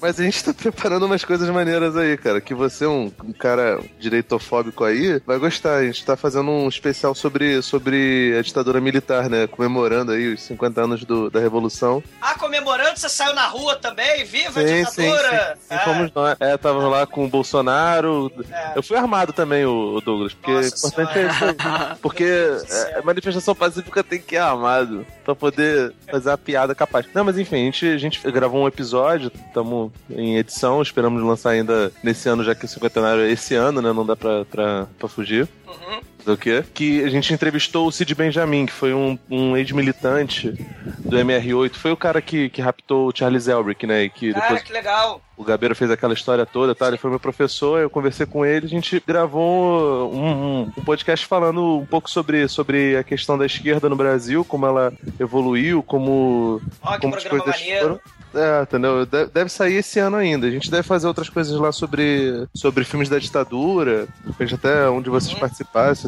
Mas 0.00 0.18
a 0.18 0.22
gente 0.22 0.42
tá 0.42 0.54
preparando 0.54 1.04
umas 1.04 1.24
coisas 1.24 1.48
maneiras 1.50 1.94
aí, 1.96 2.16
cara. 2.16 2.40
Que 2.40 2.54
você, 2.54 2.86
um, 2.86 3.12
um 3.22 3.32
cara 3.32 3.78
direitofóbico 3.98 4.82
aí, 4.84 5.20
vai 5.26 5.38
gostar. 5.38 5.76
A 5.76 5.84
gente 5.84 6.04
tá 6.04 6.16
fazendo 6.16 6.50
um 6.50 6.68
especial 6.68 7.14
sobre, 7.14 7.60
sobre 7.60 8.34
a 8.38 8.42
ditadura 8.42 8.80
militar, 8.80 9.28
né? 9.28 9.46
Comemorando 9.46 10.12
aí 10.12 10.32
os 10.32 10.42
50 10.42 10.80
anos 10.80 11.04
do, 11.04 11.30
da 11.30 11.38
Revolução. 11.38 12.02
Ah, 12.20 12.34
comemorando, 12.38 12.98
você 12.98 13.08
saiu 13.08 13.34
na 13.34 13.46
rua 13.46 13.76
também? 13.76 14.24
Viva 14.24 14.60
a 14.60 14.66
Sim, 14.66 14.84
sim, 14.86 15.02
ditadura! 15.02 15.56
sim. 15.60 15.68
sim, 15.68 15.74
Ah, 15.74 15.78
fomos 15.80 16.12
nós. 16.14 16.36
É, 16.40 16.56
tava 16.56 16.88
lá 16.88 17.06
com 17.06 17.24
o 17.24 17.28
Bolsonaro. 17.28 18.32
É. 18.50 18.72
Eu 18.78 18.82
fui 18.82 18.96
armado 18.96 19.32
também, 19.32 19.66
o, 19.66 20.00
Douglas, 20.00 20.32
porque 20.32 20.52
Nossa 20.52 20.86
o 20.86 20.88
importante 20.88 21.18
é 21.18 21.26
isso. 21.26 21.98
Porque 22.00 22.24
é, 22.24 22.98
a 22.98 23.02
manifestação 23.02 23.54
pacífica 23.54 24.02
tem 24.02 24.18
que 24.20 24.36
ir 24.40 24.44
armado 24.44 25.06
pra 25.24 25.34
poder 25.34 25.92
fazer 26.10 26.30
a 26.30 26.38
piada 26.38 26.74
capaz. 26.74 27.06
Não, 27.14 27.24
mas 27.24 27.38
enfim, 27.38 27.56
a 27.56 27.64
gente, 27.64 27.86
a 27.86 27.98
gente 27.98 28.30
gravou 28.30 28.62
um 28.62 28.68
episódio, 28.68 29.30
estamos 29.46 29.92
em 30.10 30.36
edição, 30.36 30.82
esperamos 30.82 31.22
lançar 31.22 31.50
ainda 31.50 31.92
nesse 32.02 32.28
ano, 32.28 32.44
já 32.44 32.54
que 32.54 32.64
o 32.64 32.68
cinquentenário 32.68 33.22
é 33.22 33.30
esse 33.30 33.54
ano, 33.54 33.80
né? 33.80 33.92
Não 33.92 34.04
dá 34.04 34.16
pra, 34.16 34.44
pra, 34.44 34.86
pra 34.98 35.08
fugir. 35.08 35.48
Uhum. 35.66 36.00
Do 36.24 36.36
quê? 36.36 36.62
Que 36.74 37.02
a 37.04 37.08
gente 37.08 37.32
entrevistou 37.32 37.86
o 37.86 37.92
Cid 37.92 38.14
Benjamin, 38.14 38.66
que 38.66 38.72
foi 38.72 38.92
um, 38.92 39.18
um 39.30 39.56
ex-militante 39.56 40.50
do 40.98 41.16
MR8. 41.16 41.74
Foi 41.74 41.90
o 41.92 41.96
cara 41.96 42.20
que, 42.20 42.48
que 42.50 42.60
raptou 42.60 43.08
o 43.08 43.12
Charles 43.16 43.48
Elbrick, 43.48 43.86
né? 43.86 44.04
E 44.04 44.10
que 44.10 44.32
Cara, 44.32 44.42
depois 44.46 44.62
que 44.62 44.72
legal. 44.72 45.20
o 45.36 45.42
Gabeira 45.44 45.74
fez 45.74 45.90
aquela 45.90 46.12
história 46.14 46.44
toda, 46.44 46.74
tá? 46.74 46.88
Ele 46.88 46.98
foi 46.98 47.10
meu 47.10 47.18
professor, 47.20 47.80
eu 47.80 47.88
conversei 47.90 48.26
com 48.26 48.44
ele, 48.44 48.66
a 48.66 48.68
gente 48.68 49.02
gravou 49.06 50.12
um, 50.14 50.26
um- 50.26 50.72
um 50.76 50.84
podcast 50.84 51.26
falando 51.26 51.78
um 51.78 51.86
pouco 51.86 52.10
sobre, 52.10 52.46
sobre 52.48 52.96
a 52.96 53.02
questão 53.02 53.38
da 53.38 53.46
esquerda 53.46 53.88
no 53.88 53.96
Brasil, 53.96 54.44
como 54.44 54.66
ela 54.66 54.92
evoluiu, 55.18 55.82
como, 55.82 56.60
Ó, 56.82 56.94
que 56.94 57.00
como 57.00 57.14
as 57.16 57.22
programa 57.22 57.44
coisas 57.44 57.60
maneiro. 57.60 57.86
foram. 57.86 58.00
É, 58.34 58.62
entendeu? 58.62 59.04
De- 59.04 59.26
Deve 59.26 59.50
sair 59.50 59.74
esse 59.76 59.98
ano 59.98 60.16
ainda. 60.16 60.46
A 60.46 60.50
gente 60.50 60.70
deve 60.70 60.82
fazer 60.82 61.06
outras 61.06 61.28
coisas 61.28 61.58
lá 61.58 61.72
sobre, 61.72 62.46
sobre 62.54 62.84
filmes 62.84 63.08
da 63.08 63.18
ditadura. 63.18 64.06
Depende 64.24 64.54
até 64.54 64.88
onde 64.88 65.10
vocês 65.10 65.32
Uhum. 65.34 65.40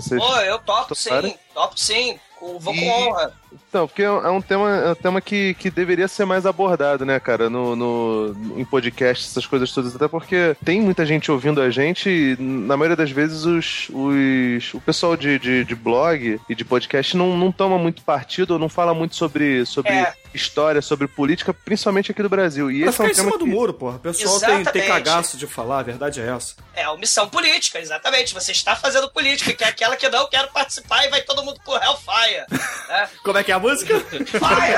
Vocês... 0.00 0.20
Pô, 0.22 0.36
eu 0.40 0.58
topo 0.60 0.94
Toparem? 0.94 1.32
sim, 1.32 1.38
topo 1.54 1.80
sim. 1.80 2.18
Com- 2.38 2.58
Vou 2.58 2.74
E- 2.74 2.80
com 2.80 2.88
honra. 2.88 3.32
Então, 3.68 3.86
porque 3.88 4.02
é 4.02 4.10
um 4.10 4.40
tema, 4.42 4.68
é 4.70 4.90
um 4.90 4.94
tema 4.94 5.20
que, 5.20 5.54
que 5.54 5.70
deveria 5.70 6.06
ser 6.08 6.24
mais 6.24 6.44
abordado, 6.46 7.04
né, 7.06 7.18
cara, 7.18 7.48
no, 7.48 7.74
no, 7.74 8.58
em 8.58 8.64
podcast, 8.64 9.26
essas 9.26 9.46
coisas 9.46 9.70
todas, 9.72 9.94
até 9.96 10.06
porque 10.08 10.54
tem 10.64 10.80
muita 10.80 11.04
gente 11.06 11.30
ouvindo 11.30 11.60
a 11.60 11.70
gente 11.70 12.08
e, 12.10 12.36
na 12.38 12.76
maioria 12.76 12.96
das 12.96 13.10
vezes, 13.10 13.44
os, 13.44 13.88
os, 13.90 14.74
o 14.74 14.80
pessoal 14.80 15.16
de, 15.16 15.38
de, 15.38 15.64
de 15.64 15.74
blog 15.74 16.40
e 16.48 16.54
de 16.54 16.64
podcast 16.64 17.16
não, 17.16 17.36
não 17.36 17.50
toma 17.52 17.78
muito 17.78 18.02
partido 18.02 18.52
ou 18.52 18.58
não 18.58 18.68
fala 18.68 18.92
muito 18.94 19.16
sobre, 19.16 19.64
sobre 19.66 19.90
É. 19.92 20.12
história, 20.34 20.80
sobre 20.82 21.06
política, 21.08 21.52
principalmente 21.54 22.10
aqui 22.10 22.22
do 22.22 22.28
Brasil. 22.28 22.70
E 22.70 22.80
Pra 22.80 22.90
esse 22.90 23.02
é 23.02 23.04
ficar 23.04 23.04
um 23.04 23.10
em 23.10 23.14
tema 23.14 23.28
cima 23.30 23.38
do 23.38 23.44
que- 23.44 23.50
muro, 23.50 23.74
porra. 23.74 23.96
O 23.96 24.00
pessoal 24.00 24.40
tem, 24.40 24.64
tem 24.64 24.86
cagaço 24.88 25.36
de 25.36 25.46
falar, 25.46 25.78
a 25.80 25.82
verdade 25.82 26.20
é 26.20 26.26
essa. 26.28 26.54
É 26.74 26.84
a 26.84 26.92
omissão 26.92 27.28
política, 27.28 27.78
exatamente. 27.78 28.34
Você 28.34 28.52
está 28.52 28.74
fazendo 28.76 29.10
política, 29.10 29.52
que 29.52 29.64
é 29.64 29.68
aquela 29.68 29.96
que 29.96 30.08
não 30.08 30.28
quero 30.28 30.48
participar 30.52 31.04
e 31.06 31.10
vai 31.10 31.22
todo 31.22 31.42
mundo 31.42 31.58
pro 31.64 31.74
Hellfire. 31.74 32.44
né? 32.88 33.08
Como 33.24 33.38
é 33.38 33.41
que 33.42 33.52
é 33.52 33.54
a 33.54 33.58
música? 33.58 33.98
Fire! 34.00 34.74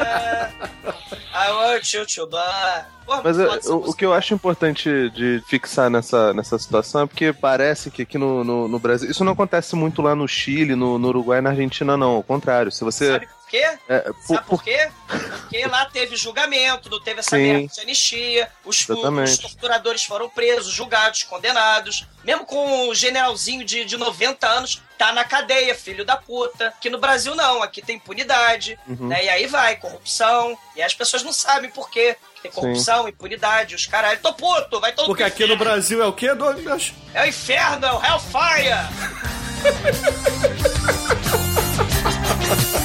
É, 0.00 0.50
I 1.34 1.50
want 1.52 1.92
you 1.92 2.06
to 2.06 2.26
burn. 2.26 2.84
Porra, 3.04 3.22
Mas 3.24 3.36
muito 3.36 3.68
é, 3.68 3.74
o, 3.74 3.92
que 3.92 4.06
eu 4.06 4.14
acho 4.14 4.32
importante 4.32 5.10
de 5.10 5.42
fixar 5.46 5.90
nessa, 5.90 6.32
nessa 6.32 6.58
situação 6.58 7.02
é 7.02 7.06
porque 7.06 7.32
parece 7.32 7.90
que 7.90 8.02
aqui 8.02 8.16
no, 8.16 8.42
no, 8.42 8.68
no 8.68 8.78
Brasil. 8.78 9.10
Isso 9.10 9.24
não 9.24 9.32
acontece 9.32 9.76
muito 9.76 10.00
lá 10.00 10.14
no 10.14 10.26
Chile, 10.26 10.74
no, 10.74 10.98
no 10.98 11.08
Uruguai 11.08 11.40
e 11.40 11.42
na 11.42 11.50
Argentina, 11.50 11.96
não. 11.96 12.12
Ao 12.12 12.22
contrário. 12.22 12.72
Se 12.72 12.82
você. 12.82 13.12
Sabe 13.12 13.28
quê? 13.54 13.78
é, 13.88 13.98
por- 14.00 14.14
Sabe 14.26 14.38
por- 14.40 14.44
por 14.58 14.62
quê? 14.64 14.88
Porque 15.06 15.66
lá 15.66 15.84
teve 15.86 16.16
julgamento, 16.16 16.90
não 16.90 17.00
teve 17.00 17.20
essa 17.20 17.30
Sim. 17.36 17.42
merda 17.42 17.68
de 17.74 17.80
anistia, 17.80 18.50
os, 18.64 18.80
os 18.88 19.38
torturadores 19.38 20.04
foram 20.04 20.28
presos, 20.28 20.72
julgados, 20.72 21.22
condenados. 21.22 22.06
Mesmo 22.24 22.44
com 22.46 22.88
o 22.88 22.94
generalzinho 22.94 23.64
de, 23.64 23.84
de 23.84 23.96
90 23.96 24.46
anos, 24.48 24.80
tá 24.98 25.12
na 25.12 25.24
cadeia, 25.24 25.74
filho 25.74 26.04
da 26.04 26.16
puta. 26.16 26.68
Aqui 26.68 26.88
no 26.90 26.98
Brasil 26.98 27.34
não, 27.34 27.62
aqui 27.62 27.80
tem 27.82 27.96
impunidade, 27.96 28.78
Uhum. 28.88 29.08
né? 29.08 29.24
E 29.24 29.28
aí 29.28 29.46
vai, 29.46 29.76
corrupção. 29.76 30.58
E 30.74 30.82
as 30.82 30.94
pessoas 30.94 31.22
não 31.22 31.32
sabem 31.32 31.70
por 31.70 31.90
quê. 31.90 32.16
Tem 32.42 32.50
corrupção, 32.50 33.08
impunidade, 33.08 33.74
os 33.74 33.86
caralho. 33.86 34.18
Tô 34.20 34.32
puto, 34.34 34.80
vai 34.80 34.92
todo 34.92 35.06
Porque 35.06 35.22
aqui 35.22 35.46
no. 35.46 35.56
Brasil 35.56 36.02
é 36.02 36.06
o 36.06 36.12
quê, 36.12 36.34
Douglas? 36.34 36.92
É 37.14 37.22
o 37.22 37.26
inferno, 37.26 37.86
é 37.86 37.92
o 37.92 38.02
Hellfire! 38.04 38.74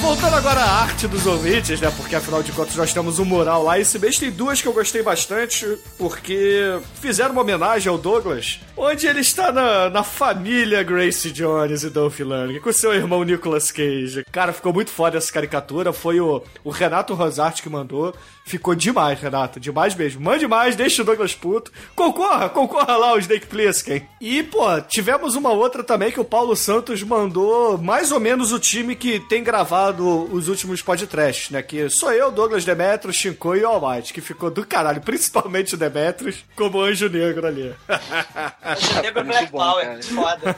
Voltando 0.00 0.36
agora 0.36 0.60
à 0.60 0.82
arte 0.82 1.08
dos 1.08 1.26
ouvintes, 1.26 1.80
né? 1.80 1.92
Porque 1.96 2.14
afinal 2.14 2.42
de 2.42 2.52
contas 2.52 2.76
nós 2.76 2.92
temos 2.92 3.18
um 3.18 3.24
mural 3.24 3.62
lá. 3.62 3.78
Esse 3.78 3.98
mês 3.98 4.18
tem 4.18 4.30
duas 4.30 4.62
que 4.62 4.68
eu 4.68 4.72
gostei 4.72 5.02
bastante, 5.02 5.66
porque 5.98 6.78
fizeram 7.00 7.32
uma 7.32 7.42
homenagem 7.42 7.90
ao 7.90 7.98
Douglas, 7.98 8.60
onde 8.76 9.06
ele 9.06 9.20
está 9.20 9.50
na, 9.50 9.90
na 9.90 10.02
família 10.02 10.82
Grace 10.82 11.30
Jones 11.32 11.82
e 11.82 11.90
Dolph 11.90 12.20
Lundgren, 12.20 12.60
com 12.60 12.72
seu 12.72 12.94
irmão 12.94 13.24
Nicolas 13.24 13.72
Cage. 13.72 14.24
Cara, 14.30 14.52
ficou 14.52 14.72
muito 14.72 14.90
foda 14.90 15.18
essa 15.18 15.32
caricatura. 15.32 15.92
Foi 15.92 16.20
o, 16.20 16.42
o 16.62 16.70
Renato 16.70 17.14
Rosarte 17.14 17.62
que 17.62 17.68
mandou. 17.68 18.14
Ficou 18.46 18.76
demais, 18.76 19.18
Renato. 19.20 19.58
Demais 19.58 19.92
mesmo. 19.96 20.20
Mande 20.20 20.46
mais, 20.46 20.76
deixa 20.76 21.02
o 21.02 21.04
Douglas 21.04 21.34
puto. 21.34 21.72
Concorra, 21.96 22.48
concorra 22.48 22.96
lá, 22.96 23.12
o 23.14 23.18
Snake 23.18 23.46
Plissken. 23.48 24.08
E, 24.20 24.40
pô, 24.44 24.80
tivemos 24.82 25.34
uma 25.34 25.50
outra 25.50 25.82
também 25.82 26.12
que 26.12 26.20
o 26.20 26.24
Paulo 26.24 26.54
Santos 26.54 27.02
mandou 27.02 27.76
mais 27.76 28.12
ou 28.12 28.20
menos 28.20 28.52
o 28.52 28.58
time 28.60 28.94
que 28.94 29.18
tem 29.18 29.42
gravado 29.42 30.32
os 30.32 30.46
últimos 30.46 30.80
podcasts, 30.80 31.50
né? 31.50 31.60
Que 31.60 31.90
sou 31.90 32.12
eu, 32.12 32.30
Douglas 32.30 32.64
Demetrios, 32.64 33.16
Shinko 33.16 33.56
e 33.56 33.64
o 33.64 33.68
Almighty, 33.68 34.12
que 34.12 34.20
ficou 34.20 34.48
do 34.48 34.64
caralho, 34.64 35.00
principalmente 35.02 35.74
o 35.74 35.76
Demetrios, 35.76 36.44
como 36.54 36.80
anjo 36.80 37.08
negro 37.08 37.48
ali. 37.48 37.74
O 37.88 39.02
negro 39.02 39.24
Muito 39.24 39.26
Black 39.26 39.50
bom, 39.50 39.58
Power, 39.58 39.86
cara. 39.86 40.02
foda. 40.04 40.56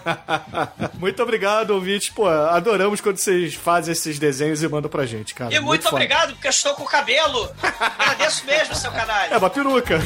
muito 1.01 1.23
obrigado, 1.23 1.71
ouvinte. 1.71 2.13
Pô, 2.13 2.29
adoramos 2.29 3.01
quando 3.01 3.17
vocês 3.17 3.55
fazem 3.55 3.93
esses 3.93 4.19
desenhos 4.19 4.63
e 4.63 4.69
mandam 4.69 4.91
pra 4.91 5.07
gente, 5.07 5.35
cara. 5.35 5.55
E 5.55 5.59
muito, 5.59 5.85
foda. 5.85 5.97
obrigado, 5.97 6.33
porque 6.35 6.49
eu 6.49 6.51
estou 6.51 6.75
com 6.75 6.83
o 6.83 6.87
cabelo. 6.87 7.51
Agradeço 7.81 8.45
mesmo, 8.47 8.75
seu 8.75 8.91
canalha. 8.91 9.35
É 9.35 9.39
uma 9.39 9.51
peruca. 9.51 9.99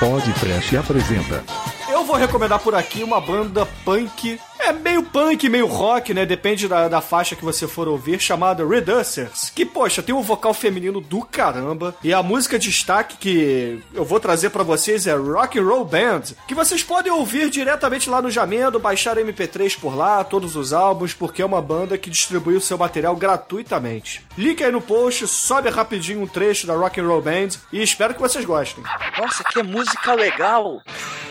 Podcast 0.00 0.76
apresenta 0.76 1.44
Eu 1.90 2.04
vou 2.04 2.16
recomendar 2.16 2.60
por 2.60 2.74
aqui 2.74 3.02
uma 3.02 3.20
banda 3.20 3.66
punk. 3.84 4.40
É 4.58 4.72
meio 4.72 5.02
punk, 5.02 5.48
meio 5.48 5.66
rock, 5.66 6.12
né? 6.12 6.26
Depende 6.26 6.68
da, 6.68 6.88
da 6.88 7.00
faixa 7.00 7.36
que 7.36 7.44
você 7.44 7.66
for 7.66 7.88
ouvir, 7.88 8.20
chamada 8.20 8.66
Reducers. 8.66 9.50
Que, 9.54 9.64
poxa, 9.64 10.02
tem 10.02 10.14
um 10.14 10.22
vocal 10.22 10.52
feminino 10.52 11.00
do 11.00 11.22
caramba. 11.22 11.94
E 12.02 12.12
a 12.12 12.22
música 12.22 12.58
de 12.58 12.68
destaque 12.68 13.16
que 13.16 13.82
eu 13.94 14.04
vou 14.04 14.20
trazer 14.20 14.50
pra 14.50 14.62
vocês 14.62 15.06
é 15.06 15.14
Rock 15.14 15.58
and 15.58 15.64
Roll 15.64 15.84
Band. 15.84 16.22
Que 16.46 16.54
vocês 16.54 16.82
podem 16.82 17.10
ouvir 17.10 17.50
diretamente 17.50 18.10
lá 18.10 18.20
no 18.20 18.30
Jamendo, 18.30 18.78
baixar 18.78 19.16
MP3 19.16 19.78
por 19.78 19.96
lá, 19.96 20.22
todos 20.22 20.54
os 20.54 20.72
álbuns, 20.72 21.14
porque 21.14 21.42
é 21.42 21.46
uma 21.46 21.62
banda 21.62 21.96
que 21.96 22.10
distribui 22.10 22.56
o 22.56 22.60
seu 22.60 22.76
material 22.76 23.16
gratuitamente. 23.16 24.24
Link 24.36 24.62
aí 24.62 24.70
no 24.70 24.80
post, 24.80 25.26
sobe 25.26 25.68
rapidinho 25.70 26.22
um 26.22 26.26
trecho 26.26 26.66
da 26.66 26.74
Rock 26.74 27.00
and 27.00 27.06
Roll 27.06 27.22
Band 27.22 27.48
e 27.72 27.82
espero 27.82 28.14
que 28.14 28.20
vocês 28.20 28.44
gostem. 28.44 28.84
Nossa, 29.18 29.42
que 29.44 29.62
música 29.62 30.14
legal! 30.14 30.82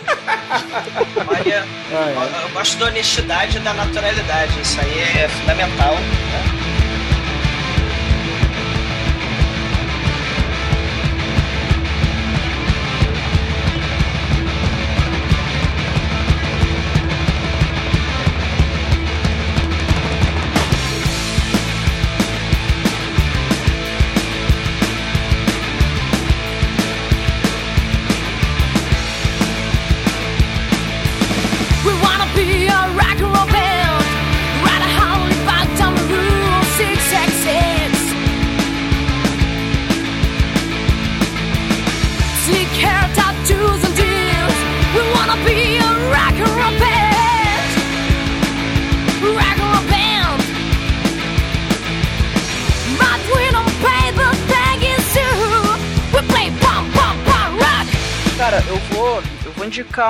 Olha, 1.27 1.65
Ai, 1.91 2.43
eu, 2.43 2.49
gosto 2.49 2.77
da 2.77 2.91
honestidade 3.17 3.57
e 3.57 3.59
da 3.61 3.73
naturalidade. 3.73 4.61
Isso 4.61 4.79
aí 4.79 5.23
é 5.23 5.27
fundamental. 5.27 5.95
né? 5.95 6.66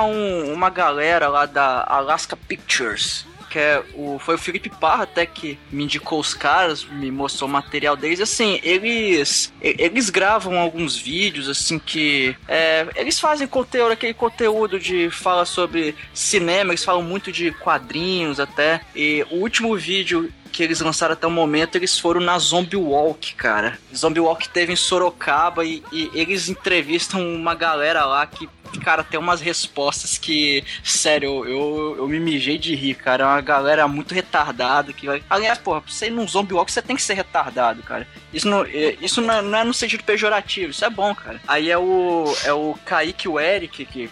Um- 0.03 0.53
uma 0.53 0.69
galera 0.69 1.27
lá 1.27 1.45
da 1.45 1.85
Alaska 1.87 2.35
Pictures. 2.35 3.25
Que 3.49 3.59
é 3.59 3.81
o, 3.93 4.19
foi 4.19 4.35
o 4.35 4.37
Felipe 4.37 4.69
Parra 4.69 5.03
até 5.03 5.25
que 5.25 5.57
me 5.71 5.85
indicou 5.85 6.19
os 6.19 6.33
caras, 6.33 6.83
me 6.83 7.09
mostrou 7.09 7.49
o 7.49 7.51
material 7.51 7.95
deles. 7.95 8.19
Assim, 8.19 8.59
eles 8.61 9.53
eles 9.61 10.09
gravam 10.09 10.59
alguns 10.59 10.97
vídeos, 10.97 11.47
assim, 11.47 11.79
que. 11.79 12.35
é, 12.45 12.85
eles 12.97 13.17
fazem 13.21 13.47
conteúdo, 13.47 13.93
aquele 13.93 14.13
conteúdo 14.13 14.77
de 14.77 15.09
fala 15.09 15.45
sobre 15.45 15.95
cinema, 16.13 16.71
eles 16.73 16.83
falam 16.83 17.01
muito 17.01 17.31
de 17.31 17.51
quadrinhos 17.53 18.37
até. 18.37 18.81
E 18.93 19.25
o 19.31 19.35
último 19.37 19.77
vídeo 19.77 20.29
que 20.51 20.63
eles 20.63 20.79
lançaram 20.81 21.13
até 21.13 21.27
o 21.27 21.31
momento, 21.31 21.75
eles 21.75 21.99
foram 21.99 22.19
na 22.19 22.39
Zombie 22.39 22.77
Walk, 22.77 23.35
cara. 23.35 23.77
Zombie 23.95 24.19
Walk 24.21 24.49
teve 24.49 24.73
em 24.73 24.75
Sorocaba 24.75 25.63
e, 25.63 25.83
e 25.91 26.09
eles 26.15 26.49
entrevistam 26.49 27.21
uma 27.35 27.53
galera 27.53 28.05
lá 28.05 28.25
que, 28.25 28.49
cara, 28.67 29.03
tem 29.03 29.19
umas 29.19 29.41
respostas 29.41 30.17
que, 30.17 30.63
sério, 30.83 31.45
eu, 31.45 31.95
eu 31.97 32.07
me 32.07 32.19
mijei 32.19 32.57
de 32.57 32.75
rir, 32.75 32.95
cara. 32.95 33.23
É 33.23 33.27
uma 33.27 33.41
galera 33.41 33.87
muito 33.87 34.13
retardada 34.13 34.93
que 34.93 35.05
vai. 35.07 35.23
Aliás, 35.29 35.57
porra, 35.57 35.81
pra 35.81 35.91
você 35.91 36.07
ir 36.07 36.11
num 36.11 36.27
Zombie 36.27 36.53
Walk, 36.53 36.71
você 36.71 36.81
tem 36.81 36.95
que 36.95 37.01
ser 37.01 37.13
retardado, 37.13 37.81
cara. 37.83 38.07
Isso 38.33 38.47
não, 38.47 38.63
é- 38.65 38.95
isso 39.01 39.21
não 39.21 39.33
é, 39.33 39.41
não 39.41 39.57
é 39.59 39.63
no 39.63 39.73
sentido 39.73 40.03
pejorativo, 40.03 40.71
isso 40.71 40.83
é 40.85 40.89
bom, 40.89 41.13
cara. 41.15 41.39
Aí 41.47 41.69
é 41.71 41.77
o, 41.77 42.25
é 42.43 42.53
o 42.53 42.75
Kaique 42.85 43.27
e 43.27 43.29
o 43.29 43.39
Eric 43.39 43.85
que 43.85 44.09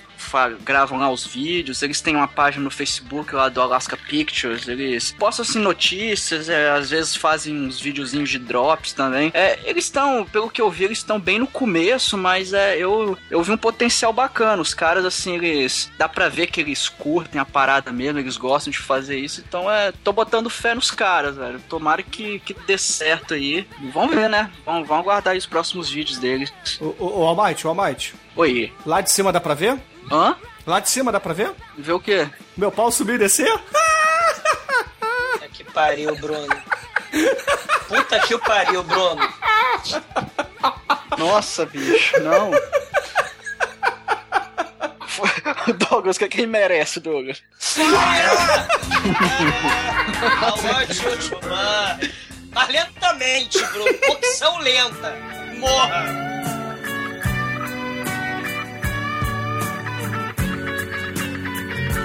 gravam 0.64 0.98
lá 0.98 1.10
os 1.10 1.26
vídeos, 1.26 1.82
eles 1.82 2.02
têm 2.02 2.16
uma 2.16 2.28
página 2.28 2.64
no 2.64 2.72
Facebook 2.72 3.34
lá 3.34 3.50
do 3.50 3.62
Alaska 3.62 3.98
Pictures, 3.98 4.68
eles 4.68 5.12
postam 5.18 5.44
assim 5.44 5.60
notícias, 5.60 6.50
é, 6.50 6.72
às 6.72 6.90
vezes 6.90 7.16
fazem 7.16 7.56
uns 7.56 7.80
videozinhos 7.80 8.30
de 8.30 8.40
drops 8.40 8.94
também. 8.94 9.32
É, 9.34 9.60
eles 9.64 9.86
estão, 9.86 10.26
pelo 10.26 10.50
que 10.50 10.62
eu 10.62 10.70
vi, 10.70 10.86
eles 10.86 11.00
estão 11.00 11.20
bem 11.20 11.40
no 11.40 11.48
começo, 11.48 12.18
mas 12.18 12.54
é, 12.54 12.78
eu, 12.78 13.18
eu 13.30 13.42
vi 13.44 13.52
um 13.52 13.58
potencial 13.58 14.12
bacana. 14.14 14.62
Os 14.62 14.74
caras, 14.74 15.06
assim, 15.06 15.36
eles. 15.36 15.92
dá 15.98 16.08
pra 16.08 16.30
ver 16.30 16.48
que 16.48 16.62
eles 16.62 16.90
curtem 16.90 17.40
a 17.40 17.46
parada 17.46 17.92
mesmo, 17.92 18.20
eles 18.20 18.38
gostam 18.38 18.72
de 18.72 18.80
fazer 18.80 19.18
isso, 19.18 19.44
então 19.46 19.72
é. 19.72 19.92
tô 20.04 20.12
botando 20.12 20.50
fé 20.50 20.74
nos 20.74 20.92
caras, 20.92 21.36
velho. 21.36 21.60
Tomara 21.70 22.04
que, 22.04 22.40
que 22.40 22.54
dê 22.54 22.78
certo 22.78 23.34
aí. 23.34 23.68
Vamos 23.94 24.16
ver, 24.16 24.30
né? 24.30 24.52
Vamos, 24.66 24.88
vamos 24.88 25.04
aguardar 25.04 25.34
aí 25.34 25.38
os 25.38 25.46
próximos 25.46 25.90
vídeos 25.90 26.18
deles. 26.18 26.52
O, 26.80 26.86
o, 27.00 27.20
o 27.20 27.24
Almighty, 27.24 27.66
o 27.66 27.70
Almighty. 27.70 28.14
Oi. 28.36 28.72
Lá 28.86 29.02
de 29.02 29.12
cima 29.12 29.32
dá 29.32 29.40
pra 29.40 29.54
ver? 29.54 29.80
Hã? 30.12 30.36
Lá 30.66 30.80
de 30.80 30.90
cima 30.90 31.12
dá 31.12 31.20
pra 31.20 31.34
ver? 31.34 31.54
Ver 31.78 31.94
o 31.94 32.00
quê? 32.00 32.28
Meu 32.58 32.72
pau 32.72 32.92
subir 32.92 33.16
e 33.16 33.20
descer? 33.20 33.52
Puta 35.34 35.48
que 35.52 35.64
pariu, 35.64 36.16
Bruno. 36.16 36.48
Puta 37.88 38.20
que 38.20 38.36
o 38.36 38.40
pariu, 38.40 38.84
Bruno. 38.84 39.28
Nossa, 41.18 41.66
bicho, 41.66 42.20
não. 42.22 42.52
Douglas, 45.90 46.18
que 46.18 46.28
quem 46.28 46.48
merece, 46.48 47.00
Douglas? 47.00 47.42
Lentamente, 52.70 53.64
Bruno. 53.66 53.90
Opção 54.10 54.58
lenta. 54.60 55.16
Morra. 55.60 56.35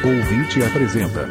Ouvinte 0.02 0.62
apresenta. 0.62 1.28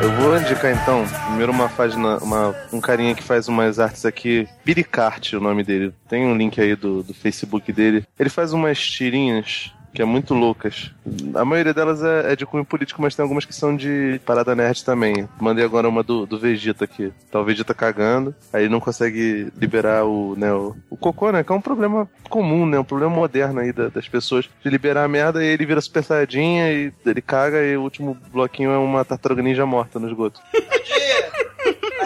Eu 0.00 0.12
vou 0.12 0.38
indicar 0.38 0.70
então, 0.70 1.04
primeiro 1.26 1.50
uma 1.50 1.68
página, 1.68 2.18
uma, 2.18 2.54
um 2.72 2.80
carinha 2.80 3.12
que 3.12 3.24
faz 3.24 3.48
umas 3.48 3.80
artes 3.80 4.06
aqui, 4.06 4.46
Piricarte 4.64 5.34
o 5.34 5.40
nome 5.40 5.64
dele. 5.64 5.92
Tem 6.08 6.24
um 6.24 6.36
link 6.36 6.60
aí 6.60 6.76
do, 6.76 7.02
do 7.02 7.12
Facebook 7.12 7.72
dele. 7.72 8.04
Ele 8.16 8.30
faz 8.30 8.52
umas 8.52 8.78
tirinhas 8.78 9.72
que 9.98 10.02
é 10.02 10.04
muito 10.04 10.32
loucas. 10.32 10.92
A 11.34 11.44
maioria 11.44 11.74
delas 11.74 12.04
é, 12.04 12.32
é 12.32 12.36
de 12.36 12.46
cunho 12.46 12.64
político, 12.64 13.02
mas 13.02 13.16
tem 13.16 13.22
algumas 13.24 13.44
que 13.44 13.52
são 13.52 13.74
de 13.74 14.20
parada 14.24 14.54
nerd 14.54 14.84
também. 14.84 15.28
Mandei 15.40 15.64
agora 15.64 15.88
uma 15.88 16.04
do, 16.04 16.24
do 16.24 16.38
Vegeta 16.38 16.84
aqui. 16.84 17.12
Tá 17.32 17.40
o 17.40 17.44
Vegeta 17.44 17.74
cagando, 17.74 18.32
aí 18.52 18.68
não 18.68 18.78
consegue 18.78 19.52
liberar 19.56 20.04
o, 20.04 20.36
né, 20.36 20.52
o, 20.52 20.76
o 20.88 20.96
cocô, 20.96 21.32
né? 21.32 21.42
Que 21.42 21.50
é 21.50 21.54
um 21.56 21.60
problema 21.60 22.08
comum, 22.30 22.64
né? 22.64 22.78
Um 22.78 22.84
problema 22.84 23.12
moderno 23.12 23.58
aí 23.58 23.72
da- 23.72 23.88
das 23.88 24.08
pessoas. 24.08 24.48
De 24.62 24.70
liberar 24.70 25.02
a 25.02 25.08
merda 25.08 25.42
e 25.44 25.48
ele 25.48 25.66
vira 25.66 25.80
super 25.80 26.04
saiyajin 26.04 26.58
e 26.60 26.92
ele 27.04 27.20
caga 27.20 27.60
e 27.64 27.76
o 27.76 27.82
último 27.82 28.16
bloquinho 28.32 28.70
é 28.70 28.78
uma 28.78 29.04
tartaruga 29.04 29.42
ninja 29.42 29.66
morta 29.66 29.98
no 29.98 30.06
esgoto. 30.08 30.40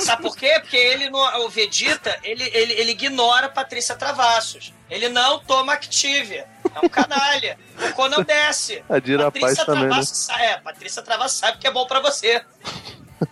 Sabe 0.05 0.23
por 0.23 0.37
quê? 0.37 0.59
Porque 0.61 0.77
ele, 0.77 1.09
o 1.11 1.49
Vegeta, 1.49 2.19
ele, 2.23 2.45
ele, 2.53 2.73
ele 2.75 2.91
ignora 2.93 3.47
a 3.47 3.49
Patrícia 3.49 3.95
Travassos. 3.95 4.73
Ele 4.91 5.09
não 5.09 5.39
toma 5.39 5.73
Activia. 5.73 6.47
É 6.75 6.85
um 6.85 6.89
canalha. 6.89 7.59
O 7.99 8.09
não 8.09 8.23
desce. 8.23 8.83
A 8.89 8.99
Dira 8.99 9.31
Paz 9.31 9.41
Patrícia 9.41 9.65
também, 9.67 9.83
né? 9.85 9.89
Travassos 9.91 10.19
sa- 10.19 10.41
É, 10.43 10.57
Patrícia 10.59 11.03
Travassos 11.03 11.39
sabe 11.39 11.59
que 11.59 11.67
é 11.67 11.71
bom 11.71 11.87
pra 11.87 12.01
você. 12.01 12.45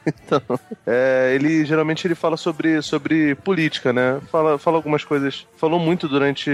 Então, 0.06 0.40
é, 0.86 1.32
ele 1.34 1.64
geralmente 1.64 2.06
ele 2.06 2.14
fala 2.14 2.36
sobre, 2.36 2.80
sobre 2.82 3.34
política, 3.34 3.92
né? 3.92 4.20
Fala, 4.30 4.58
fala 4.58 4.76
algumas 4.76 5.04
coisas. 5.04 5.46
Falou 5.56 5.78
muito 5.78 6.08
durante 6.08 6.50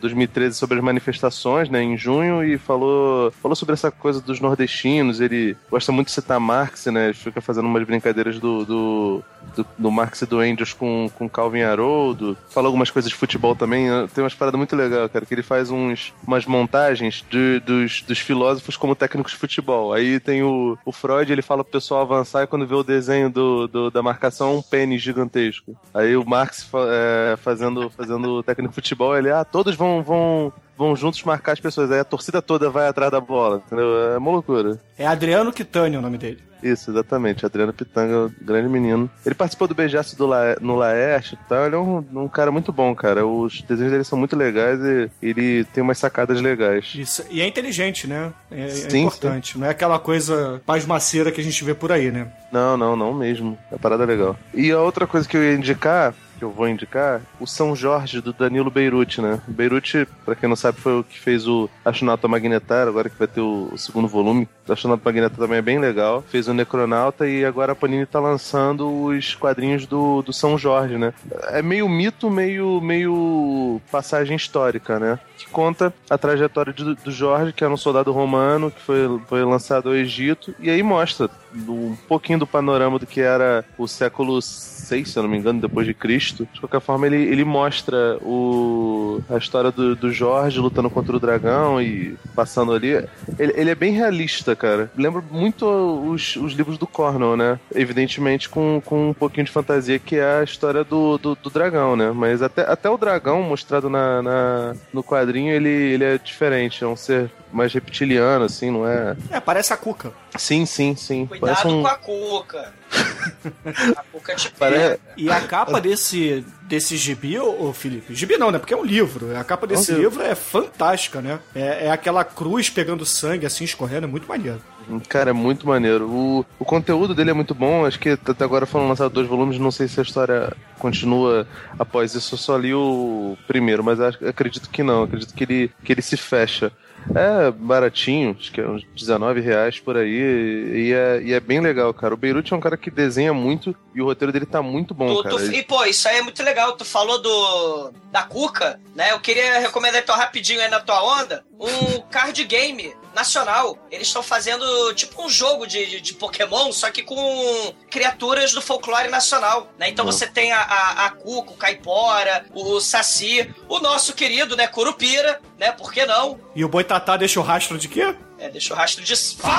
2013 0.00 0.56
sobre 0.56 0.78
as 0.78 0.84
manifestações, 0.84 1.68
né? 1.68 1.82
Em 1.82 1.96
junho 1.96 2.44
e 2.44 2.58
falou, 2.58 3.30
falou 3.32 3.54
sobre 3.56 3.72
essa 3.74 3.90
coisa 3.90 4.20
dos 4.20 4.40
nordestinos. 4.40 5.20
Ele 5.20 5.56
gosta 5.70 5.92
muito 5.92 6.06
de 6.08 6.12
citar 6.12 6.38
Marx, 6.40 6.86
né? 6.86 7.06
Ele 7.06 7.14
fica 7.14 7.40
fazendo 7.40 7.66
umas 7.66 7.84
brincadeiras 7.84 8.38
do, 8.38 8.64
do, 8.64 9.24
do, 9.56 9.66
do 9.78 9.90
Marx 9.90 10.22
e 10.22 10.26
do 10.26 10.44
Engels 10.44 10.72
com, 10.72 11.10
com 11.16 11.28
Calvin 11.28 11.62
Haroldo. 11.62 12.36
Fala 12.48 12.68
algumas 12.68 12.90
coisas 12.90 13.10
de 13.10 13.16
futebol 13.16 13.54
também. 13.56 13.86
Tem 14.14 14.22
umas 14.22 14.34
paradas 14.34 14.58
muito 14.58 14.76
legais, 14.76 15.10
cara, 15.10 15.26
que 15.26 15.34
ele 15.34 15.42
faz 15.42 15.70
uns, 15.70 16.12
umas 16.26 16.46
montagens 16.46 17.24
de- 17.30 17.60
dos, 17.60 18.02
dos 18.02 18.18
filósofos 18.18 18.76
como 18.76 18.94
técnicos 18.94 19.32
de 19.32 19.38
futebol. 19.38 19.92
Aí 19.92 20.20
tem 20.20 20.42
o, 20.42 20.78
o 20.84 20.92
Freud, 20.92 21.30
ele 21.32 21.42
fala 21.42 21.64
pro 21.64 21.72
pessoal 21.72 22.02
avançar 22.02 22.42
e 22.42 22.46
quando 22.46 22.59
vê 22.66 22.74
o 22.74 22.82
desenho 22.82 23.30
do, 23.30 23.66
do- 23.68 23.90
da 23.90 24.02
marcação, 24.02 24.56
um 24.58 24.62
pênis 24.62 25.02
gigantesco. 25.02 25.74
Aí 25.94 26.16
o 26.16 26.24
Marx 26.24 26.68
é, 26.74 27.36
fazendo, 27.36 27.90
fazendo 27.90 28.42
técnico 28.42 28.70
de 28.70 28.74
futebol, 28.74 29.16
ele, 29.16 29.30
ah, 29.30 29.44
todos 29.44 29.74
vão, 29.76 30.02
vão, 30.02 30.52
vão 30.80 30.96
juntos 30.96 31.22
marcar 31.24 31.52
as 31.52 31.60
pessoas. 31.60 31.92
Aí 31.92 32.00
a 32.00 32.04
torcida 32.04 32.40
toda 32.40 32.70
vai 32.70 32.88
atrás 32.88 33.12
da 33.12 33.20
bola, 33.20 33.62
entendeu? 33.66 34.14
É 34.14 34.16
uma 34.16 34.30
loucura. 34.30 34.80
É 34.98 35.06
Adriano 35.06 35.52
Quitânia 35.52 35.98
o 35.98 36.02
nome 36.02 36.16
dele. 36.16 36.42
Isso, 36.62 36.90
exatamente. 36.90 37.44
Adriano 37.44 37.72
Pitanga, 37.72 38.30
grande 38.40 38.68
menino. 38.68 39.10
Ele 39.24 39.34
participou 39.34 39.66
do 39.66 39.74
Beijaço 39.74 40.16
do 40.16 40.26
La... 40.26 40.56
no 40.60 40.76
Laerte 40.76 41.34
e 41.34 41.48
tal. 41.48 41.66
Ele 41.66 41.74
é 41.74 41.78
um, 41.78 42.04
um 42.14 42.28
cara 42.28 42.50
muito 42.50 42.70
bom, 42.70 42.94
cara. 42.94 43.26
Os 43.26 43.62
desenhos 43.62 43.92
dele 43.92 44.04
são 44.04 44.18
muito 44.18 44.36
legais 44.36 44.78
e 44.80 45.10
ele 45.22 45.64
tem 45.64 45.82
umas 45.82 45.98
sacadas 45.98 46.40
legais. 46.40 46.92
Isso. 46.94 47.24
E 47.30 47.40
é 47.40 47.46
inteligente, 47.46 48.06
né? 48.06 48.32
É, 48.50 48.64
é 48.64 48.68
Sim, 48.68 49.04
importante. 49.04 49.58
Não 49.58 49.66
é 49.66 49.70
aquela 49.70 49.98
coisa 49.98 50.60
pasmaceira 50.66 51.32
que 51.32 51.40
a 51.40 51.44
gente 51.44 51.64
vê 51.64 51.74
por 51.74 51.92
aí, 51.92 52.10
né? 52.10 52.28
Não, 52.52 52.76
não, 52.76 52.94
não 52.94 53.14
mesmo. 53.14 53.56
É 53.72 53.78
parada 53.78 54.04
legal. 54.04 54.36
E 54.52 54.70
a 54.70 54.80
outra 54.80 55.06
coisa 55.06 55.26
que 55.26 55.36
eu 55.36 55.42
ia 55.42 55.54
indicar, 55.54 56.14
que 56.40 56.44
eu 56.44 56.50
vou 56.50 56.66
indicar, 56.66 57.20
o 57.38 57.46
São 57.46 57.76
Jorge 57.76 58.22
do 58.22 58.32
Danilo 58.32 58.70
Beirute, 58.70 59.20
né? 59.20 59.38
Beirute, 59.46 60.08
pra 60.24 60.34
quem 60.34 60.48
não 60.48 60.56
sabe, 60.56 60.80
foi 60.80 60.98
o 61.00 61.04
que 61.04 61.20
fez 61.20 61.46
o 61.46 61.68
Astronauta 61.84 62.26
Magnetar, 62.26 62.88
agora 62.88 63.10
que 63.10 63.18
vai 63.18 63.28
ter 63.28 63.42
o, 63.42 63.68
o 63.70 63.76
segundo 63.78 64.08
volume. 64.08 64.48
O 64.66 64.72
Astronauta 64.72 65.02
Magnetar 65.04 65.36
também 65.36 65.58
é 65.58 65.62
bem 65.62 65.78
legal. 65.78 66.24
Fez 66.28 66.48
o 66.48 66.54
Necronauta 66.54 67.28
e 67.28 67.44
agora 67.44 67.72
a 67.72 67.76
Panini 67.76 68.06
tá 68.06 68.18
lançando 68.18 68.90
os 69.04 69.34
quadrinhos 69.34 69.84
do, 69.86 70.22
do 70.22 70.32
São 70.32 70.56
Jorge, 70.56 70.96
né? 70.96 71.12
É 71.48 71.60
meio 71.60 71.86
mito, 71.88 72.30
meio, 72.30 72.80
meio 72.80 73.80
passagem 73.92 74.34
histórica, 74.36 74.98
né? 74.98 75.18
Que 75.36 75.46
conta 75.48 75.92
a 76.08 76.16
trajetória 76.16 76.72
de- 76.72 76.94
do 76.94 77.10
Jorge, 77.10 77.52
que 77.52 77.62
era 77.62 77.72
um 77.72 77.76
soldado 77.76 78.12
romano 78.12 78.70
que 78.70 78.80
foi, 78.80 79.20
foi 79.28 79.44
lançado 79.44 79.90
ao 79.90 79.94
Egito, 79.94 80.54
e 80.58 80.70
aí 80.70 80.82
mostra 80.82 81.28
um 81.68 81.96
pouquinho 82.08 82.38
do 82.38 82.46
panorama 82.46 82.98
do 82.98 83.06
que 83.06 83.20
era 83.20 83.64
o 83.78 83.86
século 83.88 84.40
6, 84.42 85.08
se 85.08 85.18
eu 85.18 85.22
não 85.22 85.30
me 85.30 85.36
engano, 85.38 85.60
depois 85.60 85.86
de 85.86 85.94
Cristo. 85.94 86.48
De 86.52 86.60
qualquer 86.60 86.80
forma, 86.80 87.06
ele, 87.06 87.16
ele 87.16 87.44
mostra 87.44 88.18
o, 88.22 89.20
a 89.28 89.36
história 89.36 89.70
do, 89.70 89.94
do 89.94 90.12
Jorge 90.12 90.58
lutando 90.58 90.90
contra 90.90 91.16
o 91.16 91.20
dragão 91.20 91.80
e 91.80 92.16
passando 92.34 92.72
ali. 92.72 92.90
Ele, 93.38 93.52
ele 93.56 93.70
é 93.70 93.74
bem 93.74 93.92
realista, 93.92 94.54
cara. 94.56 94.90
Lembra 94.96 95.22
muito 95.30 95.64
os, 95.66 96.36
os 96.36 96.52
livros 96.52 96.78
do 96.78 96.86
Cornwell, 96.86 97.36
né? 97.36 97.58
Evidentemente 97.74 98.48
com, 98.48 98.80
com 98.84 99.10
um 99.10 99.14
pouquinho 99.14 99.44
de 99.46 99.52
fantasia, 99.52 99.98
que 99.98 100.16
é 100.16 100.40
a 100.40 100.44
história 100.44 100.84
do, 100.84 101.18
do, 101.18 101.34
do 101.34 101.50
dragão, 101.50 101.96
né? 101.96 102.10
Mas 102.14 102.42
até, 102.42 102.62
até 102.62 102.88
o 102.90 102.96
dragão 102.98 103.42
mostrado 103.42 103.88
na, 103.90 104.22
na- 104.22 104.74
no 104.92 105.02
quadrinho, 105.02 105.52
ele, 105.52 105.68
ele 105.68 106.04
é 106.04 106.18
diferente. 106.18 106.82
É 106.84 106.86
um 106.86 106.96
ser 106.96 107.30
mais 107.52 107.72
reptiliano, 107.72 108.44
assim, 108.44 108.70
não 108.70 108.86
é? 108.86 109.16
É, 109.30 109.40
parece 109.40 109.72
a 109.72 109.76
Cuca. 109.76 110.12
Sim, 110.36 110.64
sim, 110.66 110.94
sim. 110.96 111.26
Cuidado 111.26 111.48
Parece 111.54 111.66
um... 111.66 111.82
com 111.82 111.88
a 111.88 111.96
cuca. 111.96 112.72
a 113.96 114.02
cuca 114.12 114.34
te 114.36 114.50
Pare- 114.52 114.74
pega. 114.76 115.00
E 115.16 115.30
a 115.30 115.40
capa 115.40 115.80
desse, 115.80 116.44
desse 116.62 116.96
gibi, 116.96 117.38
ô, 117.38 117.68
ô 117.68 117.72
Felipe, 117.72 118.14
gibi 118.14 118.36
não, 118.36 118.50
né? 118.50 118.58
Porque 118.58 118.72
é 118.72 118.76
um 118.76 118.84
livro. 118.84 119.36
A 119.36 119.42
capa 119.44 119.66
desse 119.66 119.92
É 119.92 119.96
livro 119.96 120.22
é 120.22 120.34
fantástica, 120.34 121.20
né? 121.20 121.40
É, 121.54 121.86
é 121.86 121.90
aquela 121.90 122.24
cruz 122.24 122.70
pegando 122.70 123.04
sangue, 123.04 123.44
assim, 123.46 123.64
escorrendo, 123.64 124.04
é 124.06 124.08
muito 124.10 124.28
maneiro. 124.28 124.60
Cara, 125.08 125.30
é 125.30 125.32
muito 125.32 125.66
maneiro. 125.66 126.08
O, 126.08 126.44
o 126.58 126.64
conteúdo 126.64 127.14
dele 127.14 127.30
é 127.30 127.34
muito 127.34 127.54
bom. 127.54 127.84
Acho 127.86 127.98
que 127.98 128.10
até 128.10 128.44
agora 128.44 128.66
foram 128.66 128.88
lançados 128.88 129.12
dois 129.12 129.26
volumes. 129.28 129.58
Não 129.58 129.70
sei 129.70 129.86
se 129.86 130.00
a 130.00 130.02
história 130.02 130.52
continua 130.78 131.46
após 131.78 132.14
isso. 132.14 132.34
Eu 132.34 132.38
só 132.38 132.56
li 132.56 132.74
o 132.74 133.36
primeiro, 133.46 133.84
mas 133.84 134.00
acho- 134.00 134.24
acredito 134.26 134.68
que 134.70 134.82
não. 134.82 135.04
Acredito 135.04 135.32
que 135.34 135.44
ele, 135.44 135.70
que 135.84 135.92
ele 135.92 136.02
se 136.02 136.16
fecha. 136.16 136.72
É 137.14 137.50
baratinho, 137.50 138.36
acho 138.38 138.52
que 138.52 138.60
é 138.60 138.68
uns 138.68 138.84
19 138.94 139.40
reais 139.40 139.78
por 139.80 139.96
aí. 139.96 140.08
E 140.10 140.92
é, 140.92 141.22
e 141.22 141.32
é 141.32 141.40
bem 141.40 141.60
legal, 141.60 141.92
cara. 141.92 142.14
O 142.14 142.16
Beirute 142.16 142.52
é 142.52 142.56
um 142.56 142.60
cara 142.60 142.76
que 142.76 142.90
desenha 142.90 143.32
muito 143.34 143.74
e 143.94 144.00
o 144.00 144.04
roteiro 144.04 144.32
dele 144.32 144.46
tá 144.46 144.62
muito 144.62 144.94
bom, 144.94 145.14
Tu- 145.16 145.22
cara. 145.22 145.34
tu- 145.36 145.52
e, 145.52 145.62
pô, 145.62 145.84
isso 145.84 146.06
aí 146.08 146.18
é 146.18 146.22
muito 146.22 146.42
legal. 146.42 146.72
Tu 146.76 146.84
falou 146.84 147.20
do 147.20 147.92
da 148.12 148.22
Cuca, 148.22 148.78
né? 148.94 149.12
Eu 149.12 149.20
queria 149.20 149.58
recomendar 149.60 150.00
então 150.02 150.16
rapidinho 150.16 150.60
aí 150.60 150.68
na 150.68 150.80
tua 150.80 151.02
onda 151.20 151.44
um 151.58 152.00
card 152.10 152.44
game 152.44 152.92
nacional. 153.14 153.78
Eles 153.90 154.06
estão 154.06 154.22
fazendo 154.22 154.94
tipo 154.94 155.22
um 155.24 155.28
jogo 155.28 155.66
de, 155.66 155.86
de, 155.86 156.00
de 156.00 156.14
Pokémon, 156.14 156.72
só 156.72 156.90
que 156.90 157.02
com 157.02 157.74
criaturas 157.90 158.52
do 158.52 158.62
folclore 158.62 159.08
nacional, 159.08 159.70
né? 159.78 159.88
Então 159.88 160.04
Bom. 160.04 160.12
você 160.12 160.26
tem 160.26 160.52
a, 160.52 160.60
a, 160.60 161.06
a 161.06 161.10
Cuca, 161.10 161.50
o 161.50 161.56
Caipora, 161.56 162.46
o 162.52 162.80
Saci, 162.80 163.52
o 163.68 163.80
nosso 163.80 164.14
querido, 164.14 164.56
né, 164.56 164.66
Curupira, 164.66 165.40
né? 165.58 165.72
Por 165.72 165.92
que 165.92 166.04
não? 166.06 166.38
E 166.54 166.64
o 166.64 166.68
Boitatá 166.68 167.16
deixa 167.16 167.40
o 167.40 167.42
rastro 167.42 167.78
de 167.78 167.88
quê? 167.88 168.14
É, 168.40 168.48
deixa 168.48 168.72
o 168.72 168.76
rastro 168.76 169.04
de 169.04 169.14
Fire! 169.14 169.40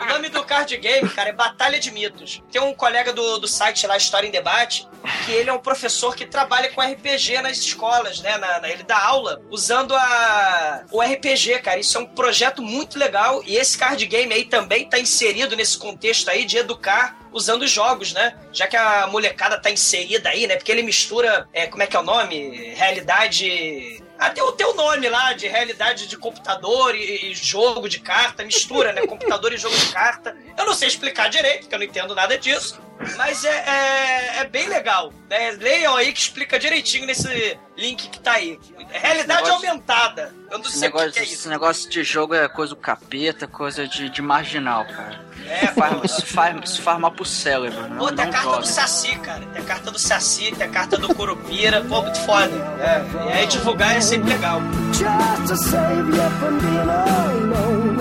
O 0.00 0.04
nome 0.06 0.28
do 0.30 0.42
card 0.44 0.74
game, 0.78 1.08
cara, 1.10 1.28
é 1.28 1.32
Batalha 1.32 1.78
de 1.78 1.90
Mitos. 1.90 2.42
Tem 2.50 2.60
um 2.62 2.72
colega 2.72 3.12
do, 3.12 3.38
do 3.38 3.46
site 3.46 3.86
lá, 3.86 3.96
História 3.96 4.26
em 4.26 4.30
Debate, 4.30 4.88
que 5.26 5.32
ele 5.32 5.50
é 5.50 5.52
um 5.52 5.58
professor 5.58 6.14
que 6.16 6.24
trabalha 6.24 6.70
com 6.70 6.80
RPG 6.80 7.42
nas 7.42 7.58
escolas, 7.58 8.20
né? 8.20 8.38
Na- 8.38 8.60
na- 8.60 8.68
ele 8.70 8.82
dá 8.84 8.98
aula 9.04 9.40
usando 9.50 9.94
a, 9.94 10.82
o 10.90 11.02
RPG, 11.02 11.58
cara. 11.60 11.78
Isso 11.78 11.98
é 11.98 12.00
um 12.00 12.06
projeto 12.06 12.62
muito 12.62 12.98
legal. 12.98 13.42
E 13.44 13.56
esse 13.56 13.76
card 13.76 14.04
game 14.06 14.32
aí 14.32 14.44
também 14.44 14.88
tá 14.88 14.98
inserido 14.98 15.54
nesse 15.56 15.76
contexto 15.76 16.30
aí 16.30 16.44
de 16.44 16.56
educar 16.56 17.16
usando 17.32 17.62
os 17.62 17.70
jogos, 17.70 18.12
né? 18.14 18.34
Já 18.52 18.66
que 18.66 18.76
a 18.76 19.06
molecada 19.08 19.60
tá 19.60 19.70
inserida 19.70 20.30
aí, 20.30 20.46
né? 20.46 20.56
Porque 20.56 20.72
ele 20.72 20.82
mistura, 20.82 21.46
é, 21.52 21.66
como 21.66 21.82
é 21.82 21.86
que 21.86 21.96
é 21.96 22.00
o 22.00 22.04
nome? 22.04 22.72
Realidade. 22.74 24.02
Até 24.18 24.42
o 24.42 24.52
teu 24.52 24.74
nome 24.74 25.08
lá, 25.08 25.32
de 25.32 25.46
realidade 25.46 26.06
de 26.08 26.16
computador 26.16 26.94
e, 26.94 27.30
e 27.30 27.34
jogo 27.34 27.88
de 27.88 28.00
carta, 28.00 28.44
mistura, 28.44 28.92
né? 28.92 29.06
Computador 29.06 29.52
e 29.52 29.56
jogo 29.56 29.76
de 29.76 29.92
carta. 29.92 30.36
Eu 30.56 30.66
não 30.66 30.74
sei 30.74 30.88
explicar 30.88 31.28
direito, 31.28 31.60
porque 31.62 31.74
eu 31.74 31.78
não 31.78 31.86
entendo 31.86 32.14
nada 32.14 32.36
disso. 32.36 32.80
Mas 33.16 33.44
é, 33.44 33.48
é, 33.50 34.38
é 34.40 34.44
bem 34.44 34.68
legal. 34.68 35.12
Né? 35.30 35.52
Leiam 35.52 35.94
aí 35.94 36.12
que 36.12 36.18
explica 36.18 36.58
direitinho 36.58 37.06
nesse 37.06 37.56
link 37.76 38.08
que 38.08 38.18
tá 38.18 38.32
aí. 38.32 38.58
Realidade 38.90 39.44
negócio- 39.44 39.68
aumentada. 39.68 40.34
Eu 40.50 40.58
não 40.58 40.66
Esse 40.66 40.78
sei 40.80 40.88
o 40.88 40.92
que 40.92 40.98
negócio, 40.98 41.12
que 41.12 41.18
é 41.20 41.22
esse 41.22 41.48
negócio 41.48 41.90
de 41.90 42.02
jogo 42.02 42.34
é 42.34 42.48
coisa 42.48 42.74
do 42.74 42.80
capeta, 42.80 43.46
coisa 43.46 43.86
de, 43.86 44.10
de 44.10 44.20
marginal, 44.20 44.84
cara. 44.84 45.27
É, 45.48 45.66
Faz, 45.68 46.04
isso, 46.04 46.26
faz, 46.26 46.56
isso 46.64 46.82
faz 46.82 46.98
mal 46.98 47.10
pro 47.10 47.24
cérebro, 47.24 47.88
não, 47.88 47.98
Pô, 47.98 48.12
tem 48.12 48.24
a 48.24 48.28
carta 48.28 48.48
joga. 48.50 48.60
do 48.60 48.66
Saci, 48.66 49.16
cara. 49.16 49.40
Tem 49.52 49.62
a 49.62 49.64
carta 49.64 49.90
do 49.90 49.98
Saci, 49.98 50.52
tem 50.56 50.66
a 50.66 50.70
carta 50.70 50.96
do 50.98 51.14
Curupira. 51.14 51.80
Pô, 51.88 52.02
muito 52.02 52.18
foda. 52.20 52.50
É, 52.80 53.02
e 53.28 53.32
aí 53.32 53.46
divulgar 53.46 53.96
é 53.96 54.00
sempre 54.00 54.30
legal. 54.30 54.60
just 54.92 55.46
to 55.48 55.56
save 55.56 56.08
you 56.08 56.30
from 56.38 56.58
being 56.58 56.88
alone. 56.90 57.98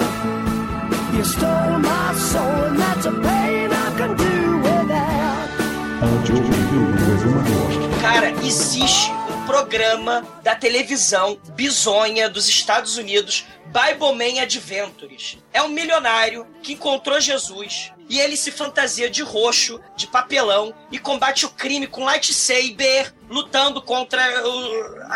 You 1.16 1.24
stole 1.24 1.80
my 1.80 2.14
soul, 2.16 2.66
and 2.66 2.78
that's 2.80 3.06
a 3.08 3.12
pain 3.12 3.72
I 3.72 3.98
can 3.98 4.16
do 4.16 4.58
without. 4.60 5.48
Cara, 8.02 8.30
existe 8.46 9.12
um 9.12 9.46
programa 9.46 10.24
da 10.44 10.56
televisão 10.56 11.38
bizonha 11.56 12.30
dos 12.30 12.48
Estados 12.48 12.98
Unidos, 12.98 13.46
Bibleman 13.72 14.40
Adventures. 14.40 15.38
É 15.54 15.62
um 15.62 15.68
milionário 15.70 16.48
que 16.62 16.74
encontrou 16.74 17.20
Jesus 17.20 17.92
e 18.10 18.20
ele 18.20 18.38
se 18.38 18.52
fantasia 18.52 19.10
de 19.10 19.22
roxo, 19.22 19.80
de 19.96 20.08
papelão 20.08 20.74
e 20.92 20.98
combate 20.98 21.46
o 21.46 21.50
crime 21.50 21.88
com 21.88 22.06
lightsaber, 22.06 23.14
lutando 23.30 23.82
contra 23.82 24.22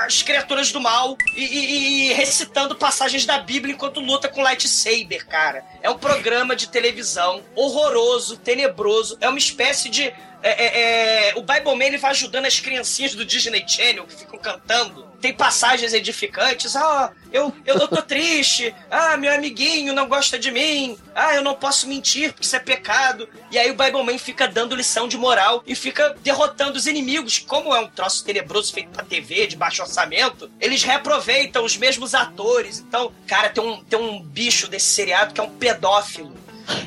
as 0.06 0.22
criaturas 0.22 0.72
do 0.72 0.82
mal 0.82 1.16
e, 1.36 1.44
e- 1.44 2.10
e 2.10 2.14
recitando 2.14 2.76
passagens 2.76 3.26
da 3.26 3.40
Bíblia 3.40 3.74
enquanto 3.74 4.00
luta 4.02 4.28
com 4.28 4.42
lightsaber, 4.42 5.26
cara. 5.28 5.64
É 5.82 5.90
um 5.90 5.98
programa 5.98 6.56
de 6.56 6.68
televisão 6.68 7.42
horroroso, 7.56 8.36
tenebroso. 8.38 9.18
É 9.22 9.30
uma 9.30 9.38
espécie 9.40 9.90
de 9.90 10.04
é, 10.44 10.50
é, 10.50 11.30
é, 11.30 11.34
o 11.36 11.42
Bible 11.44 11.76
Man 11.76 11.86
ele 11.86 11.98
vai 12.00 12.12
ajudando 12.12 12.46
as 12.48 12.60
criancinhas 12.60 13.14
do 13.14 13.24
Disney 13.24 13.64
Channel 13.68 14.06
que 14.08 14.16
ficam 14.16 14.40
cantando. 14.40 15.11
Tem 15.22 15.34
passagens 15.34 15.94
edificantes. 15.94 16.76
Ah, 16.76 17.12
eu, 17.32 17.54
eu, 17.66 17.76
eu 17.78 17.88
tô 17.88 18.02
triste. 18.02 18.74
Ah, 18.90 19.16
meu 19.16 19.32
amiguinho 19.32 19.94
não 19.94 20.08
gosta 20.08 20.38
de 20.40 20.52
mim. 20.52 20.98
Ah, 21.14 21.36
eu 21.36 21.44
não 21.44 21.54
posso 21.54 21.88
mentir 21.88 22.34
porque 22.34 22.46
isso 22.46 22.56
é 22.56 22.60
pecado. 22.60 23.30
E 23.52 23.58
aí 23.58 23.70
o 23.70 23.76
Bible 23.76 24.04
Man 24.04 24.18
fica 24.18 24.48
dando 24.48 24.76
lição 24.76 25.08
de 25.08 25.18
moral 25.18 25.64
e 25.66 25.76
fica 25.76 26.16
derrotando 26.22 26.78
os 26.78 26.88
inimigos. 26.88 27.38
Como 27.38 27.74
é 27.74 27.80
um 27.80 27.88
troço 27.88 28.26
tenebroso 28.26 28.74
feito 28.74 28.90
pra 28.90 29.06
TV, 29.06 29.48
de 29.48 29.56
baixo 29.56 29.84
orçamento, 29.84 30.50
eles 30.60 30.84
reaproveitam 30.84 31.64
os 31.64 31.78
mesmos 31.78 32.16
atores. 32.16 32.80
Então, 32.80 33.12
cara, 33.28 33.50
tem 33.50 33.64
um, 33.64 33.84
tem 33.84 34.00
um 34.00 34.22
bicho 34.22 34.68
desse 34.68 34.88
seriado 34.88 35.34
que 35.34 35.40
é 35.40 35.44
um 35.44 35.50
pedófilo 35.50 36.42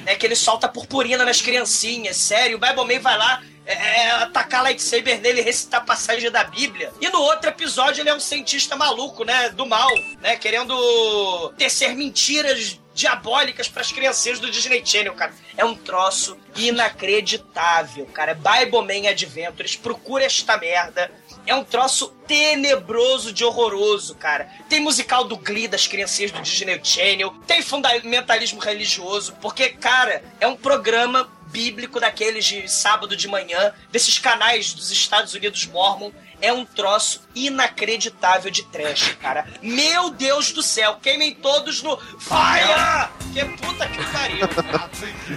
né, 0.04 0.14
que 0.14 0.26
ele 0.26 0.36
solta 0.36 0.68
purpurina 0.68 1.24
nas 1.24 1.40
criancinhas, 1.40 2.16
sério. 2.16 2.56
O 2.56 2.60
Bible 2.60 2.94
Man 2.94 3.00
vai 3.00 3.18
lá 3.18 3.42
é, 3.66 3.72
é, 3.72 4.10
atacar 4.12 4.62
lightsaber 4.62 5.20
nele 5.20 5.40
e 5.40 5.44
recitar 5.44 5.84
passagem 5.84 6.30
da 6.30 6.44
Bíblia. 6.44 6.92
E 7.00 7.08
no 7.08 7.20
outro 7.20 7.48
episódio 7.48 8.02
ele 8.02 8.10
é 8.10 8.14
um 8.14 8.20
cientista 8.20 8.76
maluco, 8.76 9.24
né, 9.24 9.48
do 9.50 9.66
mal, 9.66 9.90
né, 10.20 10.36
querendo 10.36 11.52
tecer 11.56 11.94
mentiras 11.94 12.78
diabólicas 12.94 13.68
pras 13.68 13.90
criancinhas 13.90 14.38
do 14.38 14.50
Disney 14.50 14.84
Channel, 14.84 15.14
cara. 15.14 15.34
É 15.56 15.64
um 15.64 15.74
troço 15.74 16.38
inacreditável, 16.56 18.06
cara. 18.06 18.32
É 18.32 18.34
Bible 18.64 18.82
Man 18.82 19.08
Adventures, 19.08 19.76
procura 19.76 20.24
esta 20.24 20.56
merda. 20.56 21.10
É 21.46 21.54
um 21.54 21.64
troço 21.64 22.08
tenebroso 22.26 23.32
de 23.32 23.44
horroroso, 23.44 24.14
cara. 24.14 24.48
Tem 24.68 24.80
musical 24.80 25.24
do 25.24 25.36
Glee 25.36 25.68
das 25.68 25.86
criancinhas 25.86 26.30
do 26.30 26.40
Disney 26.40 26.80
Channel, 26.82 27.34
tem 27.46 27.60
fundamentalismo 27.62 28.60
religioso, 28.60 29.34
porque, 29.40 29.68
cara, 29.70 30.24
é 30.40 30.46
um 30.46 30.56
programa 30.56 31.28
bíblico 31.54 32.00
daqueles 32.00 32.44
de 32.44 32.68
sábado 32.68 33.16
de 33.16 33.28
manhã, 33.28 33.72
desses 33.92 34.18
canais 34.18 34.72
dos 34.74 34.90
Estados 34.90 35.34
Unidos 35.34 35.66
Mormon. 35.66 36.10
É 36.40 36.52
um 36.52 36.64
troço 36.64 37.22
inacreditável 37.34 38.50
de 38.50 38.64
trash, 38.64 39.16
cara. 39.20 39.46
Meu 39.62 40.10
Deus 40.10 40.52
do 40.52 40.62
céu, 40.62 40.98
queimem 41.00 41.32
todos 41.32 41.80
no 41.80 41.96
Fire! 42.18 43.08
Que 43.32 43.44
puta 43.56 43.86
que 43.88 44.04
pariu. 44.12 44.48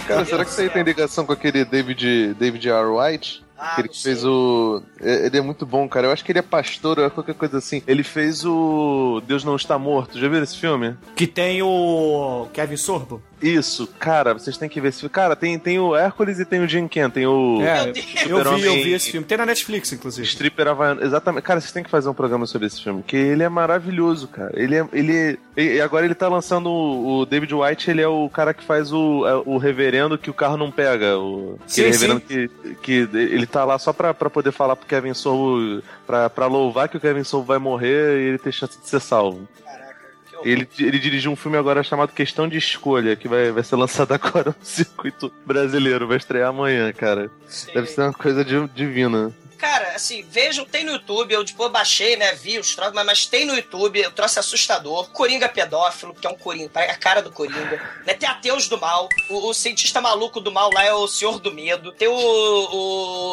Cara, 0.08 0.26
será 0.26 0.44
que 0.44 0.52
isso 0.52 0.70
tem 0.70 0.84
ligação 0.84 1.26
com 1.26 1.34
aquele 1.34 1.64
David, 1.64 2.34
David 2.34 2.68
R. 2.68 2.88
White? 2.88 3.47
Ah, 3.58 3.76
sei. 3.92 4.14
fez 4.14 4.24
o. 4.26 4.82
é- 5.02 5.26
Ele 5.28 5.38
é 5.38 5.42
muito 5.42 5.66
bom, 5.66 5.88
cara. 5.88 6.08
Eu 6.08 6.12
acho 6.12 6.24
que 6.24 6.32
ele 6.32 6.40
é 6.40 6.44
pastor 6.44 7.00
ou 7.00 7.10
qualquer 7.10 7.36
coisa 7.36 7.58
assim. 7.58 7.82
Ele 7.88 8.04
fez 8.04 8.46
o 8.46 9.22
Deus 9.26 9.44
Não 9.44 9.56
Está 9.56 9.78
Morto. 9.80 10.20
Já 10.20 10.28
viram 10.28 10.44
esse 10.44 10.58
filme? 10.58 10.96
Que 11.16 11.26
tem 11.28 11.62
o 11.62 12.48
Kevin 12.54 12.78
Sorbo. 12.78 13.22
Isso, 13.40 13.86
cara, 14.00 14.34
vocês 14.34 14.58
têm 14.58 14.68
que 14.68 14.82
ver 14.82 14.88
esse 14.90 15.00
filme. 15.02 15.14
Cara, 15.14 15.36
tem, 15.36 15.60
tem 15.60 15.78
o 15.78 15.96
Hércules 15.96 16.40
e 16.40 16.46
tem 16.46 16.60
o 16.60 16.68
Jim 16.68 16.88
Ken. 16.88 17.08
Tem 17.08 17.28
o. 17.28 17.62
É, 17.62 17.90
eu 18.28 18.44
vi, 18.56 18.66
eu 18.66 18.74
vi 18.74 18.94
esse 18.94 19.12
filme. 19.12 19.28
Tem 19.28 19.38
na 19.38 19.46
Netflix, 19.46 19.92
inclusive. 19.94 20.26
Stripper 20.28 20.68
Havaiano. 20.70 21.04
Exatamente. 21.04 21.44
Cara, 21.44 21.62
vocês 21.62 21.72
têm 21.72 21.84
que 21.84 21.90
fazer 21.90 22.10
um 22.10 22.16
programa 22.16 22.48
sobre 22.48 22.66
esse 22.68 22.82
filme, 22.82 23.04
que 23.04 23.16
ele 23.16 23.44
é 23.44 23.50
maravilhoso, 23.50 24.28
cara. 24.28 24.52
Ele 24.56 24.76
é. 24.76 24.88
Ele, 24.92 25.38
e 25.56 25.80
agora 25.80 26.06
ele 26.06 26.16
tá 26.16 26.28
lançando 26.28 26.68
o, 26.70 27.20
o 27.20 27.26
David 27.28 27.54
White, 27.54 27.92
ele 27.92 28.02
é 28.02 28.08
o 28.08 28.28
cara 28.30 28.56
que 28.56 28.64
faz 28.64 28.92
o, 28.92 29.28
é, 29.28 29.36
o 29.46 29.58
reverendo 29.58 30.18
que 30.18 30.32
o 30.32 30.34
carro 30.34 30.58
não 30.58 30.72
pega. 30.72 31.18
O, 31.20 31.60
Sim, 31.68 31.84
sim. 31.84 31.90
reverendo 31.92 32.22
que, 32.22 32.50
que 32.82 32.92
ele 33.14 33.46
tá 33.48 33.66
lá 33.66 33.78
só 33.80 33.92
pra, 33.94 34.14
pra 34.14 34.30
poder 34.30 34.52
falar 34.52 34.76
pro 34.76 34.86
Kevin 34.88 35.14
Sorbo, 35.14 35.82
pra, 36.06 36.30
pra 36.30 36.46
louvar 36.48 36.88
que 36.90 36.98
o 36.98 37.00
Kevin 37.00 37.24
Sorbo 37.24 37.46
vai 37.48 37.58
morrer 37.58 38.20
e 38.20 38.28
ele 38.30 38.38
ter 38.38 38.52
chance 38.52 38.80
de 38.80 38.88
ser 38.88 39.00
salvo. 39.00 39.48
Caraca, 39.64 39.96
que. 40.42 40.50
Ele, 40.50 40.68
ele 40.80 41.00
dirigiu 41.00 41.32
um 41.32 41.36
filme 41.36 41.58
agora 41.58 41.82
chamado 41.84 42.12
Questão 42.14 42.48
de 42.48 42.58
Escolha, 42.58 43.16
que 43.16 43.28
vai, 43.28 43.52
vai 43.52 43.64
ser 43.64 43.76
lançado 43.76 44.12
agora 44.16 44.56
no 44.58 44.66
circuito 44.66 45.32
brasileiro, 45.46 46.08
vai 46.08 46.18
estrear 46.18 46.50
amanhã, 46.50 46.92
cara. 46.94 47.30
Deve 47.74 47.88
ser 47.88 48.02
uma 48.02 48.14
coisa 48.14 48.44
di- 48.46 48.68
divina. 48.76 49.32
Cara, 49.58 49.96
assim, 49.96 50.24
vejam, 50.30 50.64
tem 50.66 50.84
no 50.84 50.92
YouTube, 50.92 51.34
eu 51.34 51.44
tipo, 51.44 51.68
baixei, 51.68 52.16
né, 52.16 52.34
vi 52.34 52.60
os 52.60 52.76
troços, 52.76 52.94
mas, 52.94 53.06
mas 53.06 53.26
tem 53.26 53.44
no 53.44 53.56
YouTube, 53.56 54.06
o 54.06 54.12
troço 54.12 54.40
assustador. 54.40 55.10
Coringa 55.10 55.50
pedófilo, 55.50 56.14
que 56.14 56.28
é 56.28 56.30
um 56.30 56.38
Coringa, 56.38 56.70
é 56.76 56.92
a 56.92 56.98
cara 56.98 57.24
do 57.24 57.32
Coringa. 57.32 57.82
Né, 58.06 58.14
tem 58.14 58.30
Ateus 58.30 58.68
do 58.68 58.78
Mal, 58.78 59.10
o, 59.30 59.50
o 59.50 59.54
cientista 59.56 60.00
maluco 60.00 60.40
do 60.40 60.52
mal 60.52 60.70
lá 60.72 60.84
é 60.84 60.94
o 60.94 61.08
Senhor 61.08 61.40
do 61.40 61.52
Medo. 61.52 61.92
Tem 61.92 62.08
o, 62.08 62.14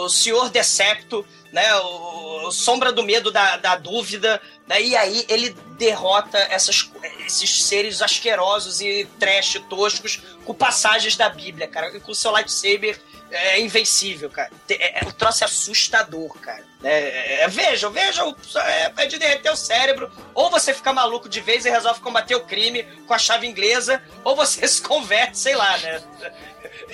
o 0.05 0.09
Senhor 0.09 0.49
Decepto, 0.49 1.27
né, 1.53 1.77
o, 1.77 2.47
o 2.49 2.51
Sombra 2.51 2.91
do 2.91 3.03
Medo 3.03 3.31
da, 3.31 3.59
da 3.59 3.77
Dúvida. 3.77 4.41
Né, 4.67 4.81
e 4.81 4.97
aí 4.97 5.27
ele 5.29 5.55
derrota 5.77 6.39
essas, 6.39 6.91
esses 7.27 7.65
seres 7.65 8.01
asquerosos 8.01 8.81
e 8.81 9.07
trash 9.19 9.61
toscos 9.69 10.23
com 10.47 10.55
passagens 10.55 11.17
da 11.17 11.29
Bíblia, 11.29 11.69
cara, 11.69 12.01
com 12.01 12.15
seu 12.15 12.31
lightsaber 12.31 12.99
é 13.31 13.61
invencível, 13.61 14.31
cara. 14.31 14.51
É, 14.69 15.05
é- 15.05 15.09
o 15.09 15.13
troço 15.13 15.45
é 15.45 15.47
assustador, 15.47 16.33
cara. 16.41 16.65
É, 16.85 17.45
é, 17.45 17.49
vejam, 17.49 17.91
vejam, 17.91 18.37
é, 18.57 18.93
é 18.99 19.07
de 19.07 19.19
derreter 19.19 19.51
o 19.51 19.57
cérebro. 19.57 20.11
Ou 20.35 20.51
você 20.51 20.75
fica 20.75 20.93
maluco 20.93 21.29
de 21.29 21.41
vez 21.41 21.65
e 21.65 21.71
resolve 21.71 22.01
combater 22.01 22.35
o 22.35 22.41
crime 22.45 22.83
com 23.07 23.15
a 23.15 23.19
chave 23.19 23.47
inglesa, 23.47 24.03
ou 24.23 24.37
você 24.37 24.67
se 24.69 24.83
converte, 24.83 25.39
sei 25.39 25.57
lá, 25.57 25.79
né? 25.79 26.03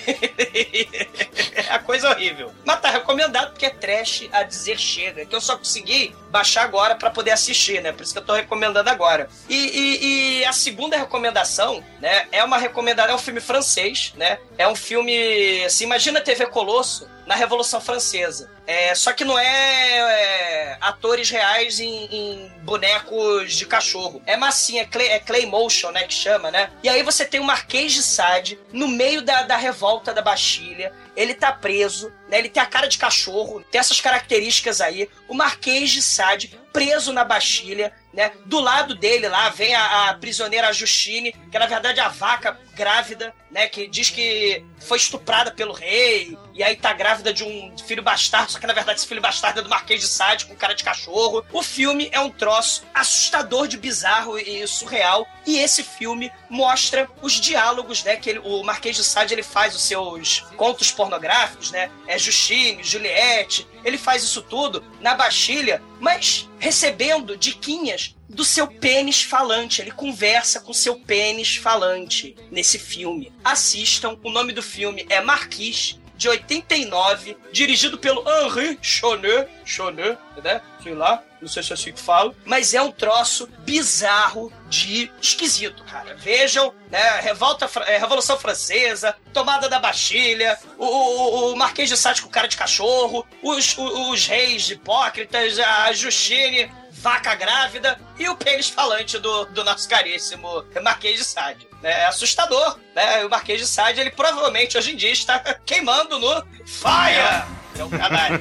é 1.55 1.73
a 1.73 1.79
coisa 1.79 2.09
horrível. 2.09 2.51
Mas 2.65 2.79
tá 2.81 2.89
recomendado 2.89 3.51
porque 3.51 3.65
é 3.65 3.69
trash 3.69 4.27
a 4.31 4.43
dizer 4.43 4.77
chega. 4.79 5.25
Que 5.25 5.35
eu 5.35 5.41
só 5.41 5.57
consegui 5.57 6.15
baixar 6.29 6.63
agora 6.63 6.95
pra 6.95 7.09
poder 7.09 7.31
assistir, 7.31 7.81
né? 7.81 7.91
Por 7.91 8.03
isso 8.03 8.13
que 8.13 8.19
eu 8.19 8.25
tô 8.25 8.33
recomendando 8.33 8.89
agora. 8.89 9.27
E, 9.49 9.55
e- 9.55 10.39
e 10.41 10.45
a 10.45 10.53
segunda 10.53 10.97
recomendação, 10.97 11.83
né? 11.99 12.27
É 12.31 12.43
uma 12.43 12.57
recomendação, 12.57 13.11
é 13.11 13.15
um 13.15 13.19
filme 13.19 13.41
francês, 13.41 14.13
né? 14.15 14.39
É 14.57 14.67
um 14.67 14.75
filme, 14.75 15.63
assim, 15.65 15.83
imagina 15.83 16.21
TV 16.21 16.45
Colosso 16.47 17.09
na 17.31 17.37
Revolução 17.37 17.79
Francesa. 17.79 18.51
É, 18.67 18.93
só 18.93 19.13
que 19.13 19.23
não 19.23 19.39
é, 19.39 19.45
é, 19.45 20.77
atores 20.81 21.29
reais 21.29 21.79
em, 21.79 22.05
em 22.11 22.51
bonecos 22.61 23.53
de 23.53 23.65
cachorro. 23.65 24.21
É 24.25 24.35
massinha, 24.35 24.81
é, 24.81 24.85
clay, 24.85 25.07
é 25.07 25.17
clay 25.17 25.45
motion, 25.45 25.91
né, 25.91 26.03
que 26.03 26.13
chama, 26.13 26.51
né? 26.51 26.69
E 26.83 26.89
aí 26.89 27.01
você 27.03 27.23
tem 27.23 27.39
o 27.39 27.45
Marquês 27.45 27.93
de 27.93 28.03
Sade 28.03 28.59
no 28.73 28.85
meio 28.89 29.21
da, 29.21 29.43
da 29.43 29.55
revolta 29.55 30.13
da 30.13 30.21
Bastilha. 30.21 30.91
Ele 31.15 31.33
tá 31.33 31.53
preso, 31.53 32.11
né? 32.27 32.37
Ele 32.37 32.49
tem 32.49 32.61
a 32.61 32.65
cara 32.65 32.87
de 32.87 32.97
cachorro, 32.97 33.63
tem 33.71 33.79
essas 33.79 34.01
características 34.01 34.81
aí. 34.81 35.09
O 35.29 35.33
Marquês 35.33 35.89
de 35.89 36.01
Sade 36.01 36.59
preso 36.71 37.11
na 37.11 37.23
Bastilha, 37.23 37.93
né? 38.13 38.31
Do 38.45 38.59
lado 38.59 38.95
dele 38.95 39.27
lá 39.27 39.49
vem 39.49 39.73
a, 39.75 40.09
a 40.09 40.13
prisioneira 40.15 40.71
Justine, 40.73 41.33
que 41.33 41.57
é 41.57 41.59
na 41.59 41.65
verdade 41.65 41.99
a 41.99 42.07
vaca 42.07 42.57
grávida, 42.73 43.33
né? 43.49 43.67
Que 43.67 43.87
diz 43.87 44.09
que 44.09 44.63
foi 44.79 44.97
estuprada 44.97 45.51
pelo 45.51 45.73
rei, 45.73 46.37
e 46.53 46.63
aí 46.63 46.75
tá 46.75 46.93
grávida 46.93 47.33
de 47.33 47.43
um 47.43 47.73
filho 47.77 48.03
bastardo, 48.03 48.51
só 48.51 48.59
que 48.59 48.67
na 48.67 48.73
verdade 48.73 48.99
esse 48.99 49.07
filho 49.07 49.21
bastardo 49.21 49.59
é 49.59 49.63
do 49.63 49.69
Marquês 49.69 50.01
de 50.01 50.07
Sade 50.07 50.45
com 50.45 50.55
cara 50.55 50.73
de 50.73 50.83
cachorro. 50.83 51.43
O 51.51 51.61
filme 51.63 52.09
é 52.11 52.19
um 52.19 52.29
troço 52.29 52.83
assustador 52.93 53.67
de 53.67 53.77
bizarro 53.77 54.37
e 54.37 54.65
surreal, 54.67 55.27
e 55.45 55.57
esse 55.59 55.83
filme 55.83 56.31
mostra 56.49 57.09
os 57.21 57.33
diálogos, 57.33 58.03
né? 58.03 58.15
Que 58.15 58.31
ele- 58.31 58.39
o 58.39 58.63
Marquês 58.63 58.95
de 58.95 59.03
Sade 59.03 59.33
ele 59.33 59.43
faz 59.43 59.75
os 59.75 59.83
seus 59.83 60.41
contos 60.55 60.91
pornográficos, 60.91 61.71
né? 61.71 61.89
É 62.07 62.17
Justine, 62.17 62.83
Juliette, 62.83 63.67
ele 63.83 63.97
faz 63.97 64.23
isso 64.23 64.41
tudo 64.41 64.83
na 64.99 65.15
Bastilha, 65.15 65.81
mas 65.99 66.47
recebendo 66.59 67.35
diquinhas 67.37 68.15
do 68.29 68.45
seu 68.45 68.67
pênis 68.67 69.23
falante. 69.23 69.81
Ele 69.81 69.91
conversa 69.91 70.59
com 70.61 70.73
seu 70.73 70.95
pênis 70.99 71.55
falante 71.57 72.35
nesse 72.49 72.79
filme. 72.79 73.31
Assistam, 73.43 74.17
o 74.23 74.31
nome 74.31 74.53
do 74.53 74.61
filme 74.63 75.05
é 75.09 75.19
Marquis, 75.21 75.99
de 76.21 76.29
89, 76.29 77.35
dirigido 77.51 77.97
pelo 77.97 78.23
Henri 78.29 78.77
Chonet. 78.79 79.49
Chonet, 79.65 80.19
né? 80.43 80.61
Sei 80.83 80.93
lá, 80.93 81.23
não 81.41 81.49
sei 81.49 81.63
se 81.63 81.71
é 81.71 81.73
assim 81.73 81.91
que 81.91 81.99
falo. 81.99 82.35
Mas 82.45 82.75
é 82.75 82.81
um 82.81 82.91
troço 82.91 83.49
bizarro 83.61 84.53
de 84.69 85.11
esquisito, 85.19 85.83
cara. 85.83 86.13
Vejam, 86.13 86.75
né? 86.91 87.21
Revolta, 87.21 87.67
é, 87.87 87.97
Revolução 87.97 88.37
Francesa, 88.37 89.15
Tomada 89.33 89.67
da 89.67 89.79
Bastilha, 89.79 90.59
o, 90.77 90.85
o, 90.85 91.53
o 91.53 91.55
Marquês 91.55 91.89
de 91.89 91.97
Sade 91.97 92.21
com 92.21 92.29
cara 92.29 92.47
de 92.47 92.55
cachorro, 92.55 93.25
os, 93.41 93.75
os, 93.75 94.09
os 94.11 94.27
reis 94.27 94.69
hipócritas, 94.69 95.57
a 95.57 95.91
Justine, 95.91 96.71
vaca 96.91 97.33
grávida 97.33 97.99
e 98.19 98.29
o 98.29 98.35
pênis 98.35 98.69
falante 98.69 99.17
do, 99.17 99.45
do 99.45 99.63
nosso 99.63 99.89
caríssimo 99.89 100.63
Marquês 100.83 101.17
de 101.17 101.25
Sade. 101.25 101.70
É 101.83 102.05
assustador, 102.05 102.77
né? 102.95 103.25
O 103.25 103.29
Marquês 103.29 103.59
de 103.59 103.65
Sade, 103.65 103.99
ele 103.99 104.11
provavelmente 104.11 104.77
hoje 104.77 104.93
em 104.93 104.95
dia 104.95 105.11
está 105.11 105.39
queimando 105.65 106.19
no 106.19 106.43
Fire! 106.65 107.43
É 107.79 107.83
um 107.83 107.89
canalha. 107.89 108.39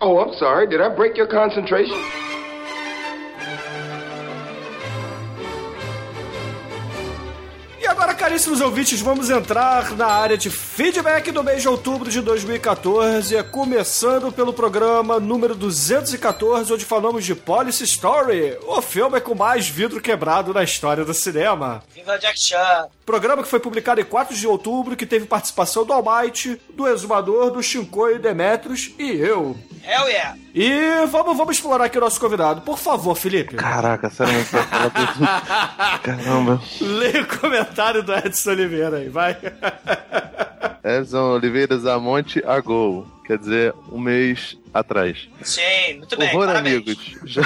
Oh, 0.00 0.18
I'm 0.20 0.34
sorry. 0.34 0.66
Did 0.66 0.80
I 0.80 0.88
break 0.88 1.16
your 1.16 1.28
concentration? 1.28 1.94
Caríssimos 8.22 8.60
ouvintes, 8.60 9.00
vamos 9.00 9.30
entrar 9.30 9.96
na 9.96 10.06
área 10.06 10.38
de 10.38 10.48
feedback 10.48 11.32
do 11.32 11.42
mês 11.42 11.60
de 11.60 11.68
outubro 11.68 12.08
de 12.08 12.20
2014, 12.20 13.42
começando 13.50 14.30
pelo 14.30 14.52
programa 14.52 15.18
número 15.18 15.56
214, 15.56 16.72
onde 16.72 16.84
falamos 16.84 17.24
de 17.24 17.34
Police 17.34 17.82
Story, 17.82 18.56
o 18.62 18.80
filme 18.80 19.20
com 19.20 19.34
mais 19.34 19.68
vidro 19.68 20.00
quebrado 20.00 20.54
na 20.54 20.62
história 20.62 21.04
do 21.04 21.12
cinema. 21.12 21.82
Viva 21.92 22.16
Jack 22.16 22.38
Chan! 22.38 22.86
Programa 23.04 23.42
que 23.42 23.48
foi 23.48 23.58
publicado 23.58 24.00
em 24.00 24.04
4 24.04 24.36
de 24.36 24.46
outubro, 24.46 24.94
que 24.94 25.04
teve 25.04 25.26
participação 25.26 25.84
do 25.84 25.92
Almighty, 25.92 26.60
do 26.74 26.86
Exumador, 26.86 27.50
do 27.50 27.60
Shinkoi 27.60 28.20
Demetrios 28.20 28.92
e 29.00 29.10
eu. 29.10 29.56
Hell 29.84 30.08
yeah! 30.08 30.36
E 30.54 31.06
vamos, 31.06 31.36
vamos 31.36 31.56
explorar 31.56 31.84
aqui 31.84 31.98
o 31.98 32.00
nosso 32.00 32.20
convidado. 32.20 32.60
Por 32.60 32.78
favor, 32.78 33.14
Felipe. 33.16 33.56
Caraca, 33.56 34.08
sério, 34.10 34.32
não 34.32 34.44
vai 34.44 34.62
falar 34.62 34.90
tudo. 34.90 36.02
Caramba. 36.02 36.62
Leia 36.80 37.22
o 37.22 37.40
comentário 37.40 38.02
do 38.02 38.14
Edson 38.14 38.50
Oliveira 38.50 38.98
aí, 38.98 39.08
vai. 39.08 39.36
Edson 40.84 41.34
Oliveira 41.34 41.76
Zamonte 41.78 42.42
a 42.46 42.60
gol. 42.60 43.06
Quer 43.24 43.38
dizer, 43.38 43.74
um 43.90 44.00
mês 44.00 44.58
atrás. 44.74 45.28
Sim, 45.42 45.98
muito 45.98 46.16
bem, 46.18 46.28
Horror, 46.30 46.46
parabéns. 46.46 46.74
amigos. 46.76 47.16
Já, 47.24 47.42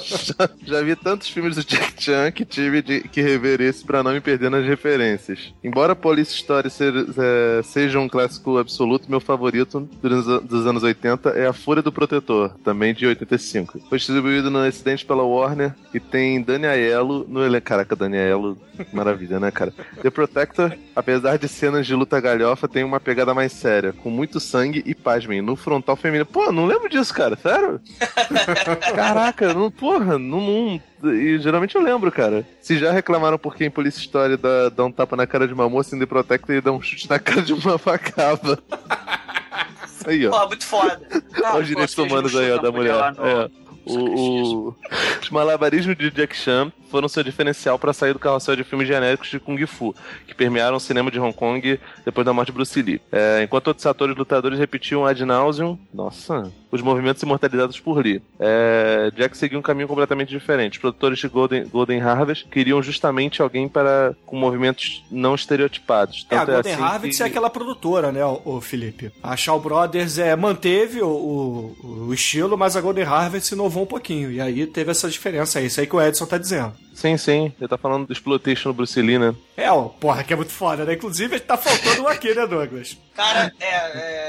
já, 0.00 0.50
já 0.64 0.82
vi 0.82 0.94
tantos 0.94 1.28
filmes 1.28 1.56
do 1.56 1.64
Jack 1.64 2.00
Chan 2.00 2.30
que 2.30 2.44
tive 2.44 2.82
de, 2.82 3.00
que 3.00 3.20
rever 3.20 3.60
esse 3.60 3.84
pra 3.84 4.02
não 4.02 4.12
me 4.12 4.20
perder 4.20 4.48
nas 4.48 4.64
referências. 4.64 5.52
Embora 5.64 5.96
Police 5.96 6.34
Story 6.34 6.70
ser- 6.70 6.94
é, 7.18 7.62
seja 7.64 7.98
um 7.98 8.08
clássico 8.08 8.58
absoluto, 8.58 9.10
meu 9.10 9.18
favorito 9.18 9.88
dos, 10.00 10.24
dos 10.44 10.66
anos 10.66 10.82
80 10.84 11.30
é 11.30 11.46
A 11.48 11.52
Fúria 11.52 11.82
do 11.82 11.90
Protetor, 11.90 12.50
também 12.62 12.94
de 12.94 13.06
85. 13.06 13.80
Foi 13.88 13.98
distribuído 13.98 14.50
no 14.50 14.58
Acidente 14.60 15.04
pela 15.04 15.24
Warner 15.24 15.74
e 15.92 15.98
tem 15.98 16.40
Dani 16.40 16.66
Aiello 16.66 17.26
no 17.28 17.44
elenco. 17.44 17.66
Caraca, 17.66 17.96
Dani 17.96 18.18
Aiello, 18.18 18.56
maravilha, 18.92 19.40
né, 19.40 19.50
cara? 19.50 19.72
The 20.00 20.10
Protector, 20.10 20.72
apesar 20.94 21.38
de 21.38 21.48
cenas 21.48 21.86
de 21.88 21.94
luta 21.94 22.20
galhofa, 22.20 22.67
tem 22.68 22.84
uma 22.84 23.00
pegada 23.00 23.34
mais 23.34 23.52
séria, 23.52 23.92
com 23.92 24.10
muito 24.10 24.38
sangue 24.38 24.82
e, 24.86 24.94
pasmem, 24.94 25.40
no 25.42 25.56
frontal 25.56 25.96
feminino. 25.96 26.26
Pô, 26.26 26.52
não 26.52 26.66
lembro 26.66 26.88
disso, 26.88 27.12
cara, 27.14 27.36
sério? 27.36 27.80
Caraca, 28.94 29.52
não, 29.54 29.70
porra, 29.70 30.18
não, 30.18 30.40
não- 31.02 31.10
E 31.12 31.38
geralmente 31.38 31.74
eu 31.76 31.82
lembro, 31.82 32.10
cara. 32.12 32.46
Se 32.60 32.78
já 32.78 32.92
reclamaram 32.92 33.38
porque 33.38 33.64
em 33.64 33.70
Police 33.70 33.98
Story 34.00 34.36
dá, 34.36 34.68
dá 34.68 34.84
um 34.84 34.92
tapa 34.92 35.16
na 35.16 35.26
cara 35.26 35.46
de 35.46 35.54
uma 35.54 35.68
moça 35.68 35.94
em 35.96 35.98
The 35.98 36.06
Protector 36.06 36.54
e 36.56 36.60
dá 36.60 36.72
um 36.72 36.80
chute 36.80 37.08
na 37.08 37.18
cara 37.18 37.42
de 37.42 37.52
uma 37.52 37.78
facava. 37.78 38.58
Isso 39.86 40.08
aí, 40.10 40.26
ó. 40.26 40.30
Pô, 40.30 40.46
muito 40.48 40.66
foda. 40.66 41.00
Olha 41.44 41.60
os 41.60 41.66
direitos 41.66 41.96
humanos 41.98 42.36
aí, 42.36 42.50
ó, 42.52 42.58
da 42.58 42.70
mulher. 42.72 42.94
É. 42.94 43.67
O, 43.88 44.68
o- 44.68 44.74
Os 45.22 45.30
malabarismos 45.30 45.96
de 45.96 46.10
Jack 46.10 46.36
Chan 46.36 46.72
foram 46.90 47.08
seu 47.08 47.22
diferencial 47.22 47.78
para 47.78 47.92
sair 47.92 48.12
do 48.12 48.18
carrossel 48.18 48.56
de 48.56 48.64
filmes 48.64 48.88
genéricos 48.88 49.28
de 49.28 49.38
Kung 49.38 49.58
Fu, 49.66 49.94
que 50.26 50.34
permearam 50.34 50.76
o 50.76 50.80
cinema 50.80 51.10
de 51.10 51.18
Hong 51.20 51.32
Kong 51.34 51.78
depois 52.04 52.24
da 52.24 52.32
morte 52.32 52.48
de 52.48 52.52
Bruce 52.52 52.80
Lee. 52.80 53.00
É, 53.12 53.42
enquanto 53.42 53.68
outros 53.68 53.84
atores 53.86 54.16
lutadores 54.16 54.58
repetiam 54.58 55.04
ad 55.04 55.22
nauseum, 55.24 55.78
nossa, 55.92 56.50
os 56.70 56.82
movimentos 56.82 57.22
imortalizados 57.22 57.78
por 57.80 57.98
Lee. 57.98 58.22
É, 58.38 59.10
Jack 59.16 59.36
seguiu 59.36 59.58
um 59.58 59.62
caminho 59.62 59.88
completamente 59.88 60.28
diferente. 60.30 60.72
Os 60.74 60.78
produtores 60.78 61.18
de 61.18 61.28
Golden, 61.28 61.66
Golden 61.66 62.00
Harvest 62.00 62.46
queriam 62.48 62.82
justamente 62.82 63.40
alguém 63.42 63.68
para 63.68 64.14
com 64.26 64.36
movimentos 64.36 65.04
não 65.10 65.34
estereotipados. 65.34 66.26
É, 66.30 66.36
a 66.36 66.38
Tanto 66.40 66.52
Golden 66.52 66.72
assim 66.74 66.82
Harvest 66.82 67.16
que- 67.16 67.22
é 67.22 67.26
aquela 67.26 67.50
produtora, 67.50 68.12
né, 68.12 68.24
o, 68.24 68.40
o 68.44 68.60
Felipe? 68.60 69.10
A 69.22 69.36
Shaw 69.36 69.60
Brothers 69.60 70.18
é, 70.18 70.34
manteve 70.36 71.00
o, 71.02 71.08
o, 71.08 72.06
o 72.08 72.14
estilo, 72.14 72.56
mas 72.56 72.76
a 72.76 72.80
Golden 72.80 73.04
Harvest 73.04 73.52
inovou 73.52 73.82
um 73.82 73.86
pouquinho. 73.86 74.30
E 74.30 74.40
aí 74.40 74.66
teve 74.66 74.90
essa 74.90 75.08
diferença 75.08 75.58
aí. 75.58 75.66
Isso 75.66 75.80
aí 75.80 75.86
que 75.86 75.96
o 75.96 76.00
Edson 76.02 76.26
tá 76.26 76.38
dizendo. 76.38 76.72
Sim, 76.94 77.16
sim. 77.16 77.52
Ele 77.60 77.68
tá 77.68 77.78
falando 77.78 78.06
do 78.08 78.12
exploitation 78.12 78.70
do 78.70 78.74
Bruce 78.74 79.00
Lee, 79.00 79.18
né? 79.20 79.32
É, 79.56 79.70
ó, 79.70 79.82
porra, 79.84 80.24
que 80.24 80.32
é 80.32 80.36
muito 80.36 80.50
foda, 80.50 80.84
né? 80.84 80.94
Inclusive, 80.94 81.38
tá 81.38 81.56
faltando 81.56 82.02
um 82.02 82.08
aqui, 82.08 82.34
né, 82.34 82.44
Douglas? 82.44 82.98
Cara, 83.14 83.52
é, 83.60 83.66
é, 83.66 84.27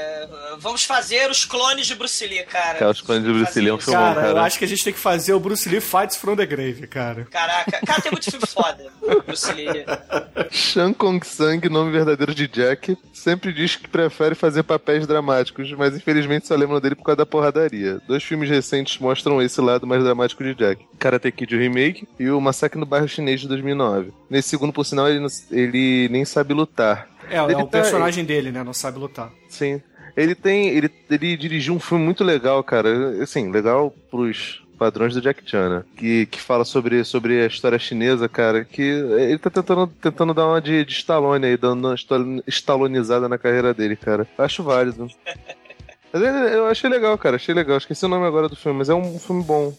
Vamos 0.60 0.84
fazer 0.84 1.30
os 1.30 1.44
clones 1.44 1.86
de 1.86 1.94
Bruce 1.94 2.26
Lee, 2.26 2.42
cara. 2.44 2.78
Cara, 2.78 2.90
os 2.90 3.00
clones 3.00 3.24
de 3.24 3.32
Bruce 3.32 3.58
Lee 3.60 3.68
é 3.70 3.74
um 3.74 3.78
filmão, 3.78 4.02
Cara, 4.02 4.14
cara. 4.20 4.28
eu 4.28 4.38
acho 4.38 4.58
que 4.58 4.64
a 4.64 4.68
gente 4.68 4.84
tem 4.84 4.92
que 4.92 4.98
fazer 4.98 5.32
o 5.32 5.40
Bruce 5.40 5.68
Lee 5.68 5.80
Fights 5.80 6.16
from 6.16 6.36
the 6.36 6.44
Grave, 6.46 6.86
cara. 6.86 7.26
Caraca, 7.30 7.80
cara, 7.86 8.00
tem 8.02 8.12
muito 8.12 8.30
filme 8.30 8.46
foda. 8.46 8.86
Bruce 9.26 9.52
Lee. 9.52 9.66
Shang 10.50 10.94
Kong 10.94 11.24
Sang, 11.26 11.66
nome 11.68 11.90
verdadeiro 11.90 12.34
de 12.34 12.46
Jack, 12.46 12.96
sempre 13.12 13.52
diz 13.52 13.76
que 13.76 13.88
prefere 13.88 14.34
fazer 14.34 14.62
papéis 14.62 15.06
dramáticos, 15.06 15.72
mas 15.72 15.96
infelizmente 15.96 16.46
só 16.46 16.54
lembram 16.54 16.80
dele 16.80 16.94
por 16.94 17.04
causa 17.04 17.16
da 17.18 17.26
porradaria. 17.26 18.00
Dois 18.06 18.22
filmes 18.22 18.48
recentes 18.50 18.98
mostram 18.98 19.40
esse 19.40 19.60
lado 19.60 19.86
mais 19.86 20.02
dramático 20.02 20.42
de 20.44 20.54
Jack: 20.54 20.84
Karate 20.98 21.30
Kid 21.32 21.56
Remake 21.56 22.06
e 22.18 22.28
o 22.30 22.40
Massacre 22.40 22.78
no 22.78 22.86
Bairro 22.86 23.08
Chinês 23.08 23.40
de 23.40 23.48
2009. 23.48 24.12
Nesse 24.28 24.48
segundo, 24.50 24.72
por 24.72 24.84
sinal, 24.84 25.08
ele, 25.08 25.20
não- 25.20 25.28
ele 25.50 26.08
nem 26.10 26.24
sabe 26.24 26.52
lutar. 26.54 27.08
É, 27.30 27.36
é 27.36 27.44
Ele 27.44 27.54
o 27.54 27.58
tá- 27.58 27.66
personagem 27.66 28.24
dele, 28.24 28.50
né? 28.50 28.64
Não 28.64 28.72
sabe 28.72 28.98
lutar. 28.98 29.30
Sim. 29.48 29.80
Ele 30.16 30.34
tem. 30.34 30.68
Ele, 30.68 30.90
ele 31.10 31.36
dirigiu 31.36 31.74
um 31.74 31.80
filme 31.80 32.04
muito 32.04 32.24
legal, 32.24 32.62
cara. 32.62 33.22
Assim, 33.22 33.50
legal 33.50 33.94
pros, 34.10 34.62
Padrões 34.80 35.12
do 35.12 35.20
Jack 35.20 35.42
Chan, 35.44 35.68
né? 35.68 35.84
Que, 35.94 36.24
que 36.24 36.40
fala 36.40 36.64
sobre, 36.64 37.04
sobre 37.04 37.42
a 37.42 37.46
história 37.46 37.78
chinesa, 37.78 38.30
cara, 38.30 38.64
que 38.64 38.80
ele 38.80 39.38
tá 39.38 39.50
tentando, 39.50 39.86
tentando 39.86 40.32
dar 40.32 40.46
uma 40.46 40.58
de, 40.58 40.86
de 40.86 40.92
Stallone 40.94 41.44
aí, 41.44 41.56
dando 41.58 41.88
uma 41.88 41.94
estalo- 41.94 42.42
estalonizada 42.46 43.28
na 43.28 43.36
carreira 43.36 43.74
dele, 43.74 43.94
cara. 43.94 44.26
Acho 44.38 44.62
válido. 44.62 45.06
Ele- 46.12 46.26
eu 46.26 46.66
achei 46.66 46.90
legal, 46.90 47.16
cara, 47.16 47.36
achei 47.36 47.54
legal. 47.54 47.78
Esqueci 47.78 48.04
o 48.04 48.08
nome 48.08 48.26
agora 48.26 48.48
do 48.48 48.56
filme, 48.56 48.78
mas 48.78 48.88
é 48.88 48.94
um 48.94 49.16
filme 49.18 49.44
bom 49.44 49.72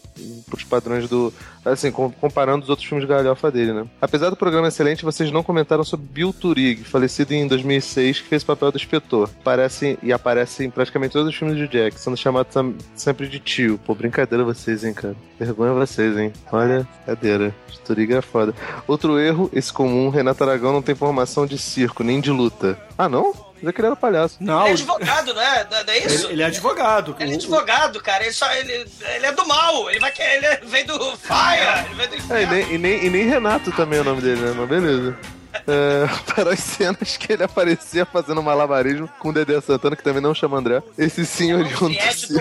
pros 0.48 0.64
padrões 0.64 1.08
do. 1.08 1.32
Assim, 1.64 1.90
com- 1.92 2.10
comparando 2.10 2.62
os 2.64 2.70
outros 2.70 2.88
filmes 2.88 3.06
de 3.06 3.12
galhofa 3.12 3.50
dele, 3.50 3.72
né? 3.72 3.86
Apesar 4.00 4.30
do 4.30 4.36
programa 4.36 4.68
excelente, 4.68 5.04
vocês 5.04 5.30
não 5.30 5.42
comentaram 5.42 5.84
sobre 5.84 6.06
Bill 6.10 6.32
Turig, 6.32 6.82
falecido 6.84 7.34
em 7.34 7.46
2006, 7.46 8.20
que 8.20 8.28
fez 8.28 8.42
o 8.42 8.46
papel 8.46 8.72
do 8.72 8.78
inspetor. 8.78 9.28
Aparece 9.40 9.98
e 10.02 10.12
aparece 10.12 10.64
em 10.64 10.70
praticamente 10.70 11.12
todos 11.12 11.28
os 11.28 11.34
filmes 11.36 11.56
de 11.56 11.68
Jack, 11.68 12.00
sendo 12.00 12.16
chamado 12.16 12.48
sempre 12.96 13.28
de 13.28 13.38
tio. 13.38 13.78
Pô, 13.84 13.94
brincadeira 13.94 14.42
vocês, 14.42 14.82
hein, 14.84 14.94
cara. 14.94 15.14
Vergonha 15.38 15.72
vocês, 15.74 16.16
hein. 16.16 16.32
Olha, 16.50 16.88
cadeira. 17.04 17.54
Turig 17.84 18.12
é 18.14 18.22
foda. 18.22 18.54
Outro 18.86 19.18
erro, 19.18 19.50
esse 19.52 19.72
comum, 19.72 20.08
Renato 20.08 20.42
Aragão 20.44 20.72
não 20.72 20.80
tem 20.82 20.94
formação 20.94 21.44
de 21.46 21.58
circo, 21.58 22.02
nem 22.04 22.20
de 22.20 22.30
luta. 22.30 22.78
Ah, 22.96 23.08
não? 23.08 23.32
Mas 23.62 23.68
é 23.68 23.72
que 23.72 23.80
ele 23.80 23.86
era 23.86 23.96
palhaço. 23.96 24.36
Não, 24.40 24.60
Ele 24.62 24.70
é 24.70 24.72
advogado, 24.72 25.34
não 25.34 25.40
é? 25.42 25.66
Não 25.70 25.76
é- 25.78 25.84
não 25.84 25.92
é 25.92 25.98
isso? 25.98 26.24
ele, 26.26 26.32
ele 26.34 26.42
é 26.42 26.46
advogado. 26.46 27.16
Ele 27.20 27.32
é 27.32 27.34
advogado, 27.36 28.02
cara. 28.02 28.24
Ele, 28.24 28.32
só, 28.32 28.52
ele, 28.54 28.72
ele 29.14 29.26
é 29.26 29.32
do 29.32 29.46
mal. 29.46 29.88
Ele 29.90 30.00
vai 30.00 30.10
querer. 30.10 30.36
Ele 30.36 30.46
é- 30.46 30.60
vem 30.64 30.84
do 30.84 30.98
Fire. 31.16 31.86
Ele 31.86 31.94
vem 31.94 32.08
do 32.20 32.34
É, 32.34 32.42
e 32.42 32.46
nem, 32.46 32.74
e, 32.74 32.78
nem, 32.78 33.04
e 33.06 33.10
nem 33.10 33.26
Renato 33.28 33.70
também 33.72 33.98
é 33.98 34.02
o 34.02 34.04
nome 34.04 34.20
dele, 34.20 34.40
né? 34.40 34.54
Mas 34.56 34.68
beleza. 34.68 35.16
É, 35.54 36.06
para 36.34 36.54
as 36.54 36.60
cenas 36.60 37.16
que 37.16 37.32
ele 37.32 37.44
aparecia 37.44 38.06
fazendo 38.06 38.42
malabarismo 38.42 39.08
com 39.18 39.28
o 39.28 39.32
Dedé 39.32 39.60
Santana, 39.60 39.94
que 39.94 40.02
também 40.02 40.22
não 40.22 40.34
chama 40.34 40.56
André. 40.58 40.82
Esse 40.98 41.20
do 41.20 41.26
circo. 41.26 41.78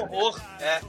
horror. 0.04 0.40
É. 0.60 0.80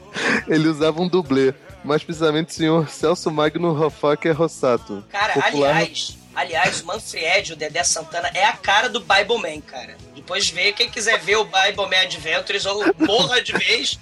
Ele 0.49 0.68
usava 0.68 1.01
um 1.03 1.09
dublê. 1.09 1.53
Mais 1.85 2.05
precisamente 2.05 2.53
o 2.53 2.55
senhor 2.55 2.88
Celso 2.88 3.29
Magno 3.29 3.77
Hofaker 3.85 4.37
Rossato. 4.37 5.03
Cara, 5.11 5.33
popular- 5.33 5.71
aliás, 5.71 6.16
aliás, 6.35 6.81
o 6.81 6.87
Manfred, 6.87 7.53
o 7.53 7.57
Dedé 7.57 7.83
Santana, 7.85 8.31
é 8.35 8.45
a 8.45 8.53
cara 8.55 8.88
do 8.88 9.01
Bible 9.01 9.38
Man, 9.38 9.61
cara. 9.61 9.97
Depois 10.14 10.49
vê, 10.51 10.73
quem 10.73 10.88
quiser 10.90 11.18
ver 11.18 11.37
o 11.37 11.45
Bible 11.45 11.87
Man 11.90 12.03
Adventures 12.03 12.64
ou 12.66 12.85
morra 12.99 13.42
de 13.42 13.53
vez, 13.53 13.99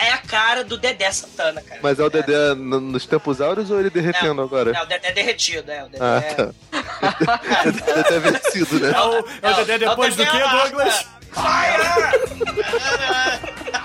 é 0.00 0.10
a 0.12 0.18
cara 0.18 0.62
do 0.64 0.76
Dedé 0.78 1.10
Santana, 1.12 1.60
cara. 1.62 1.80
Mas 1.82 1.98
é 1.98 2.04
o 2.04 2.10
Dedé 2.10 2.52
n- 2.54 2.80
nos 2.80 3.06
tempos 3.06 3.40
áureos 3.40 3.70
ou 3.70 3.78
ele 3.80 3.90
derretendo 3.90 4.42
agora? 4.42 4.72
É, 4.76 4.82
o 4.82 4.86
Dedé 4.86 5.12
derretido, 5.12 5.70
é. 5.70 5.84
O 5.84 5.88
Dedé 5.88 6.04
Ah, 6.04 6.22
tá. 6.34 6.52
Dedé 7.70 8.14
é 8.14 8.18
vencido, 8.20 8.80
né? 8.80 8.92
É 8.94 9.00
o, 9.00 9.24
é 9.42 9.50
o 9.50 9.54
Dedé 9.64 9.78
depois 9.78 10.16
do 10.16 10.24
que, 10.26 10.38
Douglas? 10.38 11.06
Fire! 11.32 11.82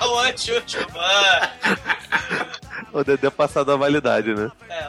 o 0.08 0.20
anti-Ultiman. 0.20 1.50
O 2.94 3.04
Dedé 3.04 3.30
passado 3.30 3.72
a 3.72 3.76
validade, 3.78 4.34
né? 4.34 4.52
É, 4.70 4.88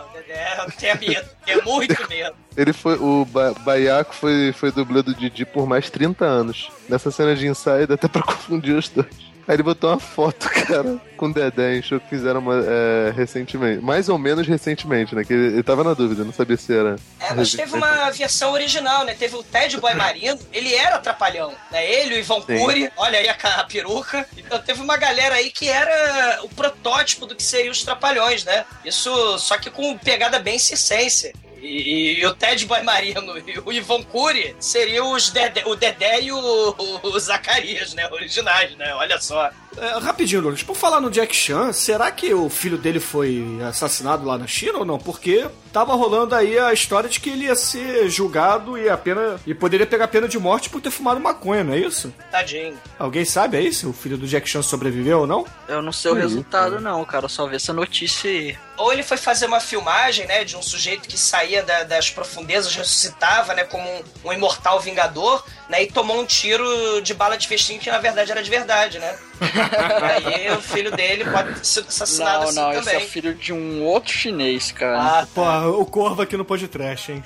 tem 0.70 1.08
medo, 1.08 1.28
tem 1.44 1.62
muito 1.62 2.08
medo. 2.08 2.34
Ele 2.56 2.72
foi. 2.72 2.96
O 2.96 3.24
ba 3.24 3.52
Baiaco 3.60 4.14
foi, 4.14 4.52
foi 4.52 4.70
dublê 4.70 5.02
do 5.02 5.14
Didi 5.14 5.44
por 5.44 5.66
mais 5.66 5.88
30 5.88 6.24
anos. 6.24 6.70
Nessa 6.88 7.10
cena 7.10 7.34
de 7.34 7.46
ensaio 7.46 7.86
dá 7.86 7.94
até 7.94 8.08
pra 8.08 8.22
confundir 8.22 8.76
os 8.76 8.88
dois. 8.88 9.31
Aí 9.46 9.56
ele 9.56 9.62
botou 9.62 9.90
uma 9.90 9.98
foto, 9.98 10.48
cara, 10.66 11.00
com 11.16 11.26
o 11.26 11.32
Dedé 11.32 11.76
em 11.76 11.82
show 11.82 11.98
que 11.98 12.08
fizeram 12.08 12.40
uma, 12.40 12.62
é, 12.64 13.12
recentemente. 13.14 13.82
Mais 13.82 14.08
ou 14.08 14.18
menos 14.18 14.46
recentemente, 14.46 15.14
né? 15.14 15.24
Que 15.24 15.32
ele, 15.32 15.46
ele 15.54 15.62
tava 15.62 15.82
na 15.82 15.94
dúvida, 15.94 16.24
não 16.24 16.32
sabia 16.32 16.56
se 16.56 16.72
era. 16.72 16.96
É, 17.18 17.34
mas 17.34 17.52
teve 17.52 17.74
uma 17.74 18.10
versão 18.10 18.52
original, 18.52 19.04
né? 19.04 19.14
Teve 19.14 19.36
o 19.36 19.42
Ted 19.42 19.76
Boy 19.78 19.94
Marino, 19.94 20.38
ele 20.52 20.74
era 20.74 20.98
trapalhão, 20.98 21.52
né? 21.70 21.84
Ele, 21.90 22.16
o 22.16 22.18
Ivan. 22.18 22.40
Cury, 22.42 22.90
olha 22.96 23.18
aí 23.18 23.28
a, 23.28 23.36
a 23.60 23.64
peruca. 23.64 24.26
Então 24.36 24.60
teve 24.60 24.80
uma 24.80 24.96
galera 24.96 25.34
aí 25.34 25.50
que 25.50 25.68
era 25.68 26.40
o 26.42 26.48
protótipo 26.48 27.26
do 27.26 27.34
que 27.34 27.42
seriam 27.42 27.72
os 27.72 27.82
trapalhões, 27.82 28.44
né? 28.44 28.64
Isso, 28.84 29.38
só 29.38 29.58
que 29.58 29.70
com 29.70 29.96
pegada 29.98 30.38
bem 30.38 30.58
circense. 30.58 31.32
E, 31.62 32.18
e 32.18 32.26
o 32.26 32.34
Ted 32.34 32.66
Boy 32.66 32.82
Marino 32.82 33.38
e 33.38 33.58
o 33.64 33.72
Ivan 33.72 34.02
Cury 34.02 34.56
seriam 34.58 35.12
os 35.12 35.30
Dedé, 35.30 35.62
o 35.64 35.76
Dedé 35.76 36.22
e 36.22 36.32
o, 36.32 36.74
o 37.04 37.20
Zacarias, 37.20 37.94
né? 37.94 38.08
Originais, 38.10 38.76
né? 38.76 38.92
Olha 38.96 39.20
só. 39.20 39.48
É, 39.76 39.98
rapidinho, 39.98 40.42
Douglas, 40.42 40.62
por 40.62 40.76
falar 40.76 41.00
no 41.00 41.10
Jack 41.10 41.34
Chan, 41.34 41.72
será 41.72 42.10
que 42.10 42.32
o 42.34 42.48
filho 42.50 42.76
dele 42.76 43.00
foi 43.00 43.58
assassinado 43.66 44.24
lá 44.24 44.36
na 44.36 44.46
China 44.46 44.80
ou 44.80 44.84
não? 44.84 44.98
Porque 44.98 45.46
tava 45.72 45.94
rolando 45.94 46.34
aí 46.34 46.58
a 46.58 46.72
história 46.72 47.08
de 47.08 47.18
que 47.18 47.30
ele 47.30 47.44
ia 47.46 47.54
ser 47.56 48.08
julgado 48.10 48.76
e 48.76 48.88
a 48.90 48.96
pena 48.98 49.40
e 49.46 49.54
poderia 49.54 49.86
pegar 49.86 50.08
pena 50.08 50.28
de 50.28 50.38
morte 50.38 50.68
por 50.68 50.80
ter 50.82 50.90
fumado 50.90 51.18
maconha, 51.20 51.64
não 51.64 51.72
é 51.72 51.78
isso? 51.78 52.12
Tadinho. 52.30 52.78
Alguém 52.98 53.24
sabe 53.24 53.56
aí 53.56 53.72
se 53.72 53.86
o 53.86 53.92
filho 53.94 54.18
do 54.18 54.26
Jack 54.26 54.48
Chan 54.48 54.60
sobreviveu 54.62 55.20
ou 55.20 55.26
não? 55.26 55.46
Eu 55.66 55.80
não 55.80 55.92
sei 55.92 56.10
o 56.10 56.14
resultado, 56.14 56.78
não, 56.78 57.02
cara. 57.06 57.24
Eu 57.24 57.28
só 57.30 57.46
vi 57.46 57.56
essa 57.56 57.72
notícia 57.72 58.30
aí. 58.30 58.56
Ou 58.76 58.92
ele 58.92 59.02
foi 59.02 59.16
fazer 59.16 59.46
uma 59.46 59.60
filmagem, 59.60 60.26
né, 60.26 60.44
de 60.44 60.56
um 60.56 60.62
sujeito 60.62 61.08
que 61.08 61.16
saía 61.18 61.62
da- 61.62 61.84
das 61.84 62.10
profundezas, 62.10 62.74
ressuscitava, 62.74 63.54
né, 63.54 63.64
como 63.64 63.88
um, 63.88 64.02
um 64.28 64.32
imortal 64.32 64.80
vingador, 64.80 65.44
né, 65.72 65.84
e 65.84 65.86
tomou 65.90 66.20
um 66.20 66.26
tiro 66.26 67.00
de 67.00 67.14
bala 67.14 67.38
de 67.38 67.48
festim 67.48 67.78
que 67.78 67.90
na 67.90 67.96
verdade 67.98 68.30
era 68.30 68.42
de 68.42 68.50
verdade, 68.50 68.98
né? 68.98 69.18
Aí 70.26 70.50
o 70.52 70.60
filho 70.60 70.90
dele 70.94 71.24
pode 71.24 71.54
ter 71.54 71.64
sido 71.64 71.88
assassinado 71.88 72.40
Não, 72.40 72.48
assim 72.48 72.60
não, 72.60 72.70
esse 72.72 72.88
é 72.90 72.92
também. 72.92 73.08
filho 73.08 73.34
de 73.34 73.52
um 73.54 73.82
outro 73.82 74.12
chinês, 74.12 74.70
cara. 74.70 75.20
Ah, 75.20 75.26
Pô, 75.34 75.42
o 75.80 75.86
Corvo 75.86 76.20
aqui 76.20 76.36
no 76.36 76.44
podcast, 76.44 77.10
hein? 77.10 77.24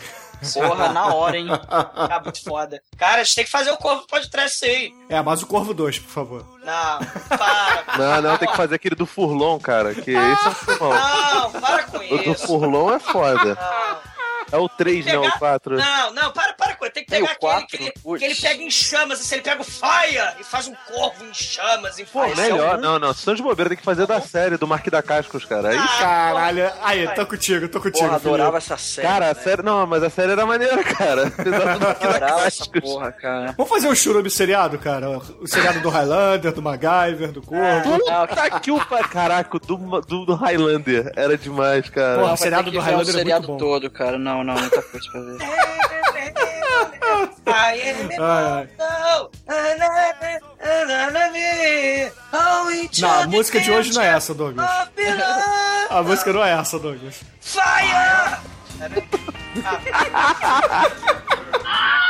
Porra, 0.52 0.92
na 0.92 1.12
hora, 1.12 1.36
hein? 1.38 1.48
tá 1.68 2.20
muito 2.22 2.42
foda. 2.44 2.80
Cara, 2.96 3.22
a 3.22 3.24
gente 3.24 3.34
tem 3.34 3.44
que 3.44 3.50
fazer 3.50 3.70
o 3.70 3.76
corpo 3.78 4.06
pode 4.06 4.30
trás 4.30 4.52
sim. 4.52 4.92
É, 5.08 5.20
mas 5.22 5.42
o 5.42 5.46
Corvo 5.46 5.72
2, 5.74 5.98
por 5.98 6.10
favor. 6.10 6.46
Não, 6.62 6.98
para. 7.36 7.84
Não, 7.98 8.22
não, 8.22 8.36
tem 8.38 8.48
que 8.48 8.56
fazer 8.56 8.74
aquele 8.74 8.94
do 8.94 9.06
Furlon, 9.06 9.58
cara. 9.58 9.94
Que 9.94 10.10
esse 10.12 10.46
é 10.46 10.48
um 10.48 10.54
filmão. 10.54 10.90
Não, 10.92 11.52
para 11.52 11.82
com 11.84 11.96
O 11.96 12.18
do 12.18 12.32
isso. 12.32 12.46
Furlon 12.46 12.94
é 12.94 12.98
foda. 13.00 13.54
Não. 13.54 14.16
É 14.52 14.56
o 14.58 14.68
3, 14.68 15.06
não, 15.06 15.24
o 15.24 15.38
4. 15.38 15.76
Não, 15.76 16.12
não, 16.12 16.30
para, 16.32 16.45
Tem 16.96 17.04
que 17.04 17.10
pegar 17.10 17.24
o 17.24 17.26
aquele 17.26 17.38
quatro? 17.40 17.66
que 17.66 17.76
ele, 17.76 18.18
que 18.18 18.24
ele 18.24 18.34
pega 18.34 18.62
em 18.62 18.70
chamas, 18.70 19.20
assim, 19.20 19.34
ele 19.34 19.42
pega 19.44 19.60
o 19.60 19.64
fire 19.64 20.40
e 20.40 20.44
faz 20.44 20.66
um 20.66 20.74
corvo 20.86 21.24
em 21.26 21.34
chamas. 21.34 21.98
Em 21.98 22.04
Pô, 22.06 22.20
faz- 22.20 22.36
melhor. 22.38 22.78
Não, 22.78 22.98
não. 22.98 23.12
Se 23.12 23.20
são 23.22 23.34
de 23.34 23.42
bobeira, 23.42 23.68
tem 23.68 23.76
que 23.78 23.84
fazer 23.84 24.06
da 24.06 24.20
série 24.20 24.56
do 24.56 24.66
Marquinhos 24.66 24.92
da 24.92 25.02
Cascos, 25.02 25.44
cara. 25.44 25.68
Aí, 25.70 25.76
Ah, 25.76 25.98
Caralho, 25.98 26.72
aí, 26.82 27.08
tô 27.14 27.26
contigo, 27.26 27.68
tô 27.68 27.80
contigo. 27.80 28.06
Porra, 28.06 28.18
filho. 28.18 28.34
adorava 28.34 28.56
essa 28.58 28.76
série. 28.78 29.06
cara, 29.06 29.26
a 29.30 29.34
né? 29.34 29.40
série. 29.42 29.62
Não, 29.62 29.86
mas 29.86 30.02
a 30.02 30.08
série 30.10 30.32
era 30.32 30.46
maneira, 30.46 30.82
cara. 30.84 31.26
Apesar 31.38 31.74
do 31.74 31.80
Marquinhos 31.80 32.18
da 32.18 32.26
Adorava 32.26 32.46
essa 32.46 32.64
porra, 32.80 33.12
cara. 33.12 33.54
Vamos 33.56 33.68
fazer 33.70 33.88
um 33.88 33.94
churume 33.94 34.30
seriado, 34.30 34.78
cara? 34.78 35.10
O 35.40 35.46
seriado 35.46 35.80
do 35.80 35.88
Highlander, 35.90 36.52
do 36.52 36.62
MacGyver, 36.62 37.32
do 37.32 37.42
Corvo. 37.42 37.98
Puta 37.98 38.60
que 38.60 38.70
o 38.70 38.78
Caraca, 38.86 39.56
o 39.56 39.60
do, 39.60 39.76
do, 40.00 40.24
do 40.24 40.34
Highlander 40.34 41.12
era 41.16 41.36
demais, 41.36 41.88
cara. 41.90 42.20
Porra, 42.20 42.32
o 42.32 42.36
seriado 42.36 42.70
do 42.70 42.78
Highlander 42.80 43.16
é 43.20 43.24
muito 43.24 43.46
bom. 43.46 43.56
todo, 43.58 43.90
cara. 43.90 44.18
Não, 44.18 44.42
não, 44.42 44.54
muita 44.54 44.80
coisa 44.82 45.06
pra 45.10 45.20
ver. 45.20 45.36
Ai, 47.46 47.82
ai, 47.82 48.08
Ai, 48.18 48.68
Não, 53.00 53.22
a 53.22 53.26
música 53.26 53.60
de 53.60 53.70
hoje 53.70 53.92
não 53.92 54.02
é 54.02 54.08
essa, 54.08 54.34
Douglas. 54.34 54.68
A 55.90 56.02
música 56.02 56.32
não 56.32 56.44
é 56.44 56.52
essa, 56.52 56.78
Douglas. 56.78 57.20
Fire! 57.40 58.36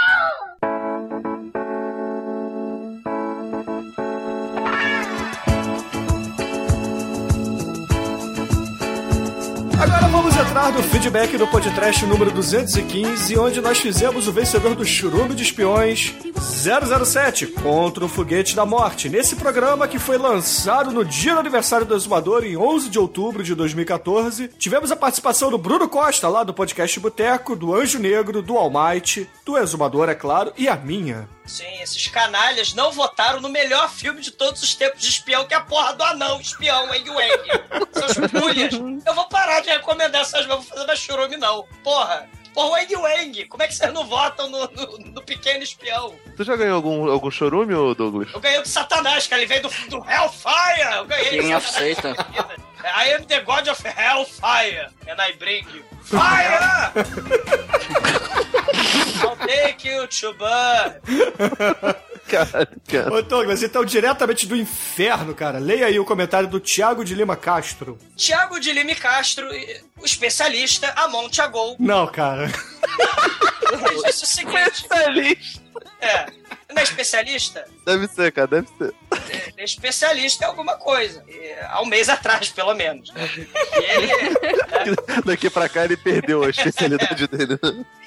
Agora 9.79 10.09
vamos 10.09 10.35
entrar 10.35 10.73
no 10.73 10.83
feedback 10.83 11.37
do 11.37 11.47
podcast 11.47 12.07
número 12.07 12.31
215, 12.31 13.39
onde 13.39 13.61
nós 13.61 13.79
fizemos 13.79 14.27
o 14.27 14.33
vencedor 14.33 14.75
do 14.75 14.87
Churume 14.87 15.35
de 15.35 15.43
Espiões 15.43 16.15
007 16.35 17.47
contra 17.49 18.03
o 18.03 18.09
Foguete 18.09 18.57
da 18.57 18.65
Morte. 18.65 19.11
Nesse 19.11 19.37
programa 19.37 19.87
que 19.87 19.99
foi 19.99 20.17
lançado 20.17 20.91
no 20.91 21.05
dia 21.05 21.35
do 21.35 21.41
aniversário 21.41 21.85
do 21.85 21.95
Exumador, 21.95 22.43
em 22.43 22.57
11 22.57 22.89
de 22.89 22.99
outubro 22.99 23.43
de 23.43 23.55
2014, 23.55 24.49
tivemos 24.59 24.91
a 24.91 24.97
participação 24.97 25.51
do 25.51 25.59
Bruno 25.59 25.87
Costa, 25.89 26.27
lá 26.27 26.43
do 26.43 26.55
podcast 26.55 26.99
Boteco, 26.99 27.55
do 27.55 27.75
Anjo 27.75 27.99
Negro, 27.99 28.41
do 28.41 28.57
Almighty, 28.57 29.29
do 29.45 29.59
Exumador, 29.59 30.09
é 30.09 30.15
claro, 30.15 30.53
e 30.57 30.69
a 30.69 30.77
minha. 30.77 31.29
Sim, 31.47 31.81
esses 31.81 32.09
canalhas 32.09 32.75
não 32.75 32.91
votaram 32.91 33.41
no 33.41 33.49
melhor 33.49 33.89
filme 33.91 34.21
de 34.21 34.31
todos 34.33 34.63
os 34.63 34.75
tempos 34.75 35.01
de 35.01 35.09
espião, 35.09 35.47
que 35.47 35.55
é 35.55 35.57
a 35.57 35.61
porra 35.61 35.95
do 35.95 36.03
anão 36.03 36.41
espião, 36.41 36.87
Wang 36.89 37.11
Wang. 37.11 37.89
Seus 37.93 38.31
pulhas. 38.31 38.75
Eu 39.07 39.15
vou 39.15 39.29
parar 39.29 39.61
de 39.61 39.71
recomendar 39.71 40.23
essas, 40.23 40.43
eu 40.43 40.49
vou 40.49 40.63
fazer 40.63 40.87
mais 40.87 40.99
churume, 40.99 41.37
não. 41.37 41.67
Porra. 41.85 42.29
Porra, 42.53 42.71
Wang 42.71 42.97
Wang. 42.97 43.45
Como 43.47 43.63
é 43.63 43.69
que 43.69 43.75
vocês 43.75 43.93
não 43.93 44.07
votam 44.07 44.49
no, 44.49 44.67
no, 44.69 44.99
no 44.99 45.23
pequeno 45.23 45.63
espião? 45.63 46.15
Tu 46.37 46.43
já 46.43 46.57
ganhou 46.57 46.77
algum, 46.77 47.11
algum 47.11 47.31
chorume, 47.31 47.75
Douglas? 47.95 48.29
Eu 48.33 48.41
ganhei 48.41 48.61
do 48.61 48.69
Satanás, 48.69 49.27
cara. 49.27 49.43
Ele 49.43 49.49
veio 49.49 49.63
do, 49.63 49.69
do 49.89 49.97
Hellfire. 50.11 50.97
Eu 50.97 51.05
ganhei 51.05 51.55
of 51.55 51.69
Satanás. 51.69 51.97
Satan. 51.97 52.15
I 52.85 53.15
am 53.15 53.25
the 53.25 53.41
God 53.41 53.69
of 53.69 53.83
Hellfire. 53.87 54.89
And 55.07 55.21
I 55.21 55.33
bring 55.39 55.67
you 55.75 55.85
fire! 56.03 56.93
I'll 59.23 59.37
take 59.47 59.89
you 59.89 60.07
to 60.07 60.33
burn. 60.35 61.97
Caralho, 62.27 62.69
cara. 62.89 63.15
Ô, 63.15 63.23
Douglas, 63.23 63.63
então, 63.63 63.85
diretamente 63.85 64.47
do 64.49 64.57
inferno, 64.57 65.33
cara, 65.35 65.59
leia 65.61 65.87
aí 65.87 65.99
o 66.01 66.05
comentário 66.05 66.49
do 66.49 66.59
Thiago 66.59 67.05
de 67.05 67.15
Lima 67.15 67.37
Castro. 67.37 67.97
Tiago 68.17 68.59
de 68.59 68.73
Lime 68.73 68.97
Castro, 68.97 69.47
o 70.01 70.05
especialista, 70.05 70.93
a 70.97 71.07
Monte 71.07 71.41
a 71.41 71.47
Gol, 71.47 71.77
Não, 71.79 72.07
cara. 72.09 72.51
ele 73.73 74.03
disse 74.07 74.25
o 74.25 74.27
seguinte: 74.27 74.87
Feliz. 74.89 75.61
É, 76.07 76.27
não 76.73 76.81
é 76.81 76.83
especialista? 76.83 77.65
Deve 77.85 78.07
ser, 78.09 78.33
cara, 78.33 78.47
deve 78.49 78.69
ser. 78.79 78.95
Ele 79.31 79.55
é 79.63 79.65
especialista 79.65 80.45
em 80.45 80.49
alguma 80.49 80.77
coisa. 80.77 81.25
E, 81.29 81.55
há 81.69 81.81
um 81.83 81.87
mês 81.87 82.09
atrás, 82.09 82.49
pelo 82.51 82.75
menos. 82.75 83.13
né? 83.13 83.29
E 83.37 83.85
ele, 83.85 84.97
Daqui 85.25 85.49
pra 85.51 85.69
cá 85.69 85.85
ele 85.85 85.97
perdeu 85.97 86.45
a 86.45 86.51
especialidade 86.51 87.27
dele. 87.29 87.59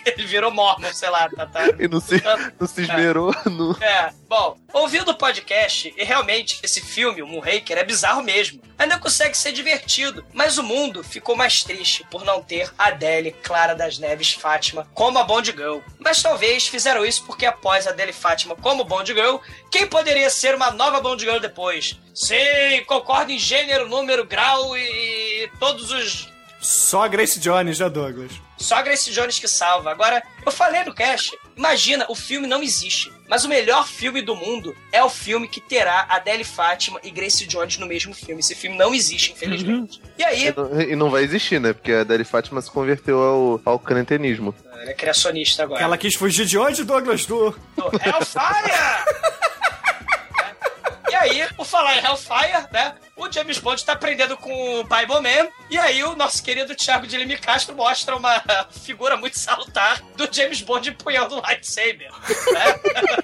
ele 0.06 0.26
virou 0.28 0.52
mormon, 0.52 0.94
sei 0.94 1.10
lá, 1.10 1.30
tá, 1.30 1.46
tá. 1.46 1.62
E 1.80 1.88
não 1.88 2.00
se, 2.00 2.22
não 2.60 2.68
se 2.68 2.82
esmerou 2.82 3.34
no. 3.46 3.72
É, 3.84 4.12
bom, 4.28 4.58
ouvindo 4.74 5.12
o 5.12 5.18
podcast, 5.18 5.94
e 5.98 6.04
realmente 6.04 6.60
esse 6.64 6.82
filme, 6.82 7.22
o 7.22 7.28
Moonraker, 7.28 7.78
é 7.78 7.84
bizarro 7.84 8.22
mesmo. 8.24 8.62
Ainda 8.78 8.98
consegue 8.98 9.36
ser 9.38 9.52
divertido, 9.52 10.26
mas 10.34 10.58
o 10.58 10.64
mundo 10.64 11.04
ficou 11.04 11.36
mais 11.36 11.64
triste 11.64 12.06
por 12.10 12.24
não 12.24 12.42
ter 12.42 12.72
Adele, 12.78 13.36
Clara 13.44 13.76
das 13.76 13.98
Neves, 13.98 14.34
Fátima 14.34 14.88
como 14.94 15.20
a 15.20 15.24
Bond 15.24 15.52
Girl. 15.52 15.80
Mas 16.00 16.22
talvez 16.22 16.68
fizeram 16.68 17.06
isso 17.06 17.26
porque 17.26 17.46
após 17.46 17.86
Adele 17.90 18.12
e 18.12 18.14
Fátima 18.14 18.56
como 18.56 18.84
Bond 18.84 19.14
Girl, 19.14 19.38
quem 19.72 19.88
poderia 19.88 20.30
ser 20.30 20.56
uma 20.56 20.72
nova 20.72 21.02
Bond 21.02 21.24
Girl 21.24 21.40
depois? 21.40 22.00
Sim, 22.14 22.36
concordo 22.88 23.32
em 23.32 23.40
gênero, 23.40 23.88
número, 23.88 24.26
grau 24.26 24.78
e, 24.78 25.44
e 25.44 25.52
todos 25.60 25.92
os 25.92 26.30
Só 26.62 27.04
a 27.04 27.08
Grace 27.08 27.40
Jones, 27.40 27.80
né, 27.80 27.90
Douglas? 27.90 28.32
só 28.58 28.76
a 28.76 28.82
Grace 28.82 29.10
Jones 29.12 29.40
que 29.40 29.48
salva. 29.48 29.92
Agora, 29.92 30.22
eu 30.46 30.52
falei 30.52 30.84
no 30.84 30.94
cast, 30.94 31.38
imagina, 31.60 32.06
o 32.10 32.16
filme 32.16 32.48
não 32.48 32.64
existe. 32.64 33.12
Mas 33.28 33.44
o 33.44 33.50
melhor 33.50 33.88
filme 33.88 34.22
do 34.22 34.36
mundo 34.36 34.76
é 34.92 35.04
o 35.04 35.10
filme 35.10 35.48
que 35.48 35.62
terá 35.62 36.08
Adele 36.10 36.44
Fátima 36.44 37.00
e 37.04 37.12
Grace 37.12 37.46
Jones 37.46 37.78
no 37.78 37.86
mesmo 37.86 38.14
filme. 38.14 38.40
Esse 38.40 38.56
filme 38.56 38.76
não 38.76 38.96
existe, 38.96 39.34
infelizmente. 39.34 40.02
E 40.18 40.24
aí, 40.24 40.54
E 40.90 40.96
não, 40.96 41.12
vai 41.12 41.24
existir, 41.24 41.60
né? 41.60 41.74
Porque 41.74 41.92
a 41.92 42.04
Deli 42.04 42.24
Fátima 42.24 42.60
se 42.62 42.72
converteu 42.72 43.22
ao, 43.22 43.62
ao 43.66 43.78
crentenismo. 43.78 44.56
ele 44.82 44.90
é 44.90 44.94
criacionista 44.94 45.64
agora. 45.64 45.84
Ela 45.84 45.98
quis 45.98 46.16
fugir 46.16 46.46
de 46.46 46.58
onde, 46.58 46.84
Douglas? 46.84 47.26
Do... 47.26 47.52
do 47.76 47.86
Hellfire! 48.04 49.30
E 51.10 51.16
aí, 51.16 51.54
por 51.54 51.66
falar 51.66 51.98
em 51.98 52.06
Hellfire, 52.06 52.68
né? 52.72 52.96
O 53.16 53.32
James 53.32 53.58
Bond 53.58 53.84
tá 53.84 53.94
aprendendo 53.94 54.38
com 54.38 54.80
o 54.80 54.84
Bible 54.84 55.22
Man. 55.22 55.50
E 55.70 55.78
aí, 55.78 56.04
o 56.04 56.16
nosso 56.16 56.42
querido 56.42 56.76
Thiago 56.76 57.08
de 57.08 57.18
Lime 57.18 57.38
Castro 57.38 57.76
mostra 57.76 58.16
uma 58.16 58.40
figura 58.72 59.18
muito 59.18 59.38
salutar 59.38 60.02
do 60.16 60.28
James 60.32 60.62
Bond 60.62 60.90
empunhando 60.90 61.36
um 61.36 61.42
lightsaber. 61.42 62.12
Né? 62.12 62.80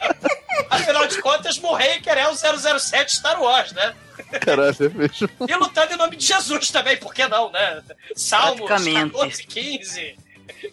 Afinal 0.69 1.07
de 1.07 1.21
contas, 1.21 1.59
Moonraker 1.59 2.17
é 2.17 2.27
o 2.27 2.36
007 2.36 3.15
Star 3.15 3.41
Wars, 3.41 3.71
né? 3.73 3.95
Caralho, 4.41 4.75
é 4.79 4.89
mesmo. 4.89 5.29
E 5.47 5.55
lutando 5.55 5.93
em 5.93 5.97
nome 5.97 6.15
de 6.15 6.25
Jesus 6.25 6.69
também, 6.71 6.97
por 6.97 7.13
que 7.13 7.27
não, 7.27 7.51
né? 7.51 7.83
Salmos 8.15 8.65
Praticamente. 8.65 9.11
14, 9.11 9.43
15. 9.43 10.17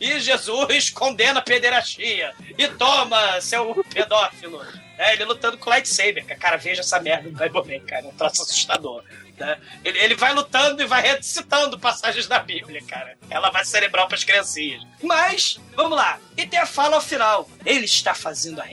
E 0.01 0.21
Jesus 0.21 0.91
condena 0.91 1.41
a 1.41 1.43
pederastia. 1.43 2.33
E 2.57 2.69
toma, 2.69 3.41
seu 3.41 3.85
pedófilo. 3.93 4.65
É, 5.03 5.15
ele 5.15 5.25
lutando 5.25 5.59
com 5.59 5.69
lightsaber. 5.69 6.25
Cara, 6.39 6.57
veja 6.57 6.81
essa 6.81 7.01
merda 7.01 7.29
do 7.29 7.37
Bible 7.37 7.79
Man, 7.79 7.85
cara. 7.85 8.05
É 8.05 8.09
um 8.09 8.13
troço 8.13 8.43
assustador. 8.43 9.03
né? 9.37 9.59
Ele, 9.85 9.99
ele 9.99 10.15
vai 10.15 10.33
lutando 10.33 10.81
e 10.81 10.87
vai 10.87 11.03
recitando 11.03 11.79
passagens 11.79 12.29
da 12.29 12.39
Bíblia, 12.39 12.81
cara. 12.87 13.17
Ela 13.29 13.51
vai 13.51 13.65
cerebral 13.65 14.07
pras 14.07 14.23
criancinhas. 14.23 14.87
Mas, 15.03 15.59
vamos 15.75 15.97
lá. 15.97 16.21
E 16.37 16.47
tem 16.47 16.61
a 16.61 16.67
fala 16.67 16.95
ao 16.97 17.03
final. 17.03 17.51
Ele 17.67 17.85
está 17.85 18.15
fazendo 18.15 18.61
a 18.61 18.65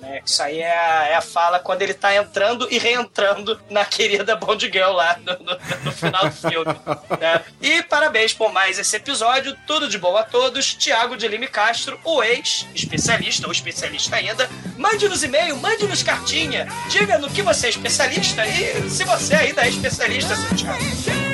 né? 0.00 0.20
Isso 0.24 0.42
aí 0.42 0.60
é 0.60 0.78
a, 0.78 1.06
é 1.08 1.14
a 1.14 1.20
fala 1.20 1.58
quando 1.58 1.82
ele 1.82 1.94
tá 1.94 2.14
entrando 2.14 2.68
e 2.70 2.78
reentrando 2.78 3.60
na 3.70 3.84
querida 3.84 4.36
Bond 4.36 4.64
Girl 4.72 4.92
lá 4.92 5.18
no, 5.18 5.32
no- 5.44 5.58
no 5.84 5.92
final 5.92 6.24
do 6.28 6.32
filme. 6.34 6.74
né? 7.20 7.42
E 7.60 7.82
parabéns 7.82 8.32
por 8.32 8.52
mais 8.52 8.78
esse 8.78 8.96
episódio. 8.96 9.56
Tudo 9.66 9.88
de 9.88 9.98
bom 9.98 10.16
a 10.16 10.22
todos. 10.22 10.74
Tiago 10.74 11.16
de 11.16 11.26
Lime 11.28 11.48
Castro, 11.48 11.98
o 12.04 12.22
ex-especialista, 12.22 13.46
ou 13.46 13.52
especialista 13.52 14.16
ainda. 14.16 14.48
Mande-nos 14.76 15.22
e-mail, 15.22 15.56
mande-nos 15.56 16.02
cartinha. 16.02 16.66
Diga 16.90 17.18
no 17.18 17.28
que 17.30 17.42
você 17.42 17.66
é 17.66 17.70
especialista 17.70 18.46
e 18.46 18.88
se 18.90 19.04
você 19.04 19.34
ainda 19.34 19.64
é 19.64 19.68
especialista, 19.68 20.34
seu 20.36 20.56
Tiago. 20.56 21.25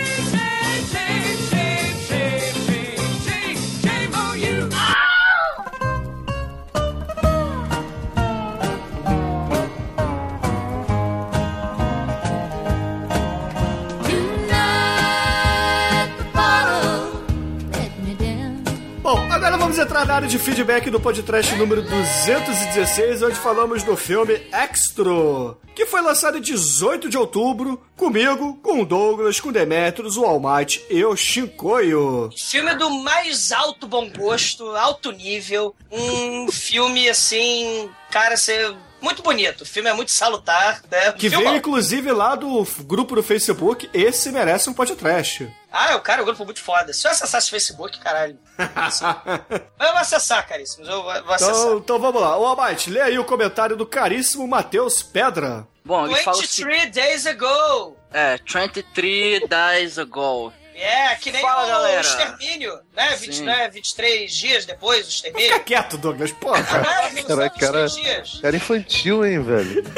Vamos 19.73 19.87
entrar 19.87 20.05
na 20.05 20.15
área 20.17 20.29
de 20.29 20.39
feedback 20.39 20.91
do 20.91 21.01
podcast 21.01 21.55
número 21.55 21.81
216, 21.81 23.23
onde 23.23 23.37
falamos 23.37 23.83
do 23.83 23.97
filme 23.97 24.35
Extra, 24.53 25.57
que 25.75 25.87
foi 25.87 26.03
lançado 26.03 26.37
em 26.37 26.43
18 26.43 27.09
de 27.09 27.17
outubro, 27.17 27.81
comigo, 27.97 28.59
com 28.63 28.83
o 28.83 28.85
Douglas, 28.85 29.41
com 29.41 29.49
o 29.49 29.53
Demetrius, 29.53 30.19
o 30.19 30.27
Almighty 30.27 30.85
e 30.91 31.03
o 31.03 31.17
Shinkoio. 31.17 32.29
Filme 32.37 32.75
do 32.75 32.91
mais 33.03 33.51
alto 33.51 33.87
bom 33.87 34.11
gosto, 34.11 34.77
alto 34.77 35.11
nível. 35.11 35.75
Um 35.91 36.53
filme 36.53 37.09
assim, 37.09 37.89
cara, 38.11 38.37
ser 38.37 38.77
muito 39.01 39.23
bonito. 39.23 39.63
O 39.63 39.67
filme 39.67 39.89
é 39.89 39.95
muito 39.95 40.13
salutar, 40.13 40.83
né? 40.91 41.13
Que 41.13 41.31
veio, 41.31 41.57
inclusive, 41.57 42.13
lá 42.13 42.37
do 42.37 42.63
grupo 42.81 43.15
do 43.15 43.23
Facebook, 43.23 43.89
esse 43.95 44.31
merece 44.31 44.69
um 44.69 44.75
podcast. 44.75 45.51
Ah, 45.73 45.97
o 45.97 46.01
cara, 46.01 46.23
o 46.23 46.25
grupo 46.25 46.43
é 46.43 46.45
muito 46.45 46.63
foda. 46.63 46.93
Se 46.93 47.07
eu 47.07 47.11
acessasse 47.11 47.49
o 47.49 47.51
Facebook, 47.51 47.99
caralho. 47.99 48.39
Assim. 48.77 49.05
Mas 49.79 49.89
eu 49.89 49.93
vou 49.93 50.03
acessar, 50.03 50.47
caríssimos. 50.47 50.87
Eu 50.89 51.03
vou, 51.03 51.25
vou 51.25 51.33
acessar. 51.35 51.55
Então, 51.55 51.79
então 51.79 51.99
vamos 51.99 52.21
lá. 52.21 52.37
Ô, 52.37 52.45
Almighty, 52.47 52.91
lê 52.91 53.01
aí 53.01 53.19
o 53.19 53.25
comentário 53.25 53.77
do 53.77 53.87
caríssimo 53.87 54.47
Matheus 54.47 55.03
Pedra. 55.03 55.67
Bom, 55.85 56.07
ele 56.07 56.17
fala 56.17 56.37
o 56.37 56.41
seguinte. 56.47 56.65
23 56.65 56.91
days 56.93 57.27
ago. 57.27 57.97
É, 58.13 58.37
23 58.37 59.49
days 59.49 59.99
ago. 59.99 60.53
É, 60.75 61.15
que 61.17 61.31
nem 61.31 61.41
Fala, 61.43 61.65
o 61.65 61.69
galera. 61.69 62.01
extermínio, 62.01 62.79
né? 62.97 63.15
20, 63.15 63.35
Sim. 63.37 63.45
né? 63.45 63.69
23 63.69 64.33
dias 64.33 64.67
depois 64.67 65.07
do 65.07 65.11
extermínio. 65.11 65.49
Fica 65.49 65.61
quieto, 65.61 65.99
Douglas, 65.99 66.33
porra. 66.33 66.65
São 66.65 66.83
Cara, 66.83 67.51
cara, 67.51 67.87
23 67.87 67.93
dias. 67.95 68.41
cara 68.41 68.57
infantil, 68.57 69.25
hein, 69.25 69.43
velho? 69.43 69.83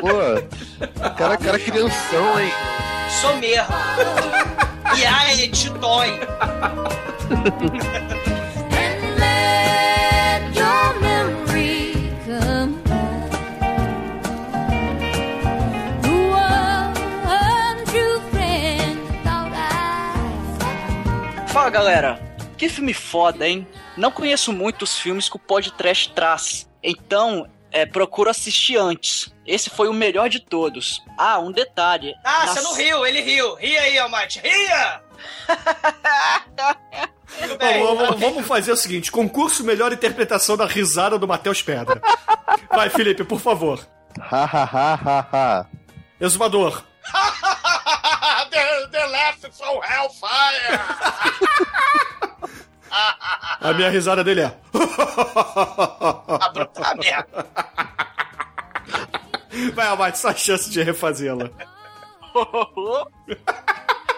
Pô, 0.00 1.08
cara, 1.16 1.36
cara 1.36 1.58
crianção, 1.58 2.40
hein? 2.40 2.52
Sou 3.20 3.36
mesmo. 3.36 4.51
E 4.96 5.06
ai, 5.06 5.48
Titói. 5.48 6.20
Fala 21.48 21.70
galera, 21.70 22.20
que 22.58 22.68
filme 22.68 22.92
foda, 22.92 23.48
hein? 23.48 23.66
Não 23.96 24.10
conheço 24.10 24.52
muitos 24.52 24.98
filmes 24.98 25.28
que 25.28 25.36
o 25.36 25.38
podcast 25.38 26.12
traz, 26.12 26.68
então 26.82 27.48
é, 27.70 27.86
procuro 27.86 28.28
assistir 28.28 28.76
antes. 28.76 29.31
Esse 29.46 29.70
foi 29.70 29.88
o 29.88 29.92
melhor 29.92 30.28
de 30.28 30.40
todos. 30.40 31.02
Ah, 31.18 31.38
um 31.38 31.50
detalhe. 31.50 32.14
Ah, 32.24 32.46
Na- 32.46 32.52
você 32.52 32.60
não 32.60 32.74
riu, 32.74 33.04
ele 33.06 33.20
riu. 33.20 33.54
Ria 33.56 33.80
aí, 33.82 33.98
Almighty. 33.98 34.40
Ria! 34.40 35.00
Bem. 37.58 37.82
Vamos, 37.82 37.98
vamos- 38.06 38.20
vamos 38.20 38.46
fazer 38.46 38.72
o 38.72 38.76
seguinte: 38.76 39.10
concurso 39.10 39.64
melhor 39.64 39.92
interpretação 39.92 40.56
da 40.56 40.66
risada 40.66 41.18
do 41.18 41.26
Matheus 41.26 41.62
Pedra. 41.62 42.00
Vai, 42.70 42.90
Felipe, 42.90 43.24
por 43.24 43.40
favor. 43.40 43.84
Ha, 44.20 44.44
ha, 44.44 44.64
ha, 44.64 44.94
ha, 44.94 45.28
ha. 45.32 45.66
Exumador. 46.20 46.84
the, 48.50 48.88
the 48.92 49.06
laugh 49.06 49.38
from 49.50 49.80
hellfire! 49.82 50.78
A 53.60 53.72
minha 53.72 53.88
risada 53.88 54.22
dele 54.22 54.42
é. 54.42 54.54
a 56.84 56.94
merda. 56.96 57.46
Vai, 59.74 59.86
Almighty, 59.86 60.18
só 60.18 60.28
a 60.28 60.34
chance 60.34 60.70
de 60.70 60.82
refazê-la. 60.82 61.50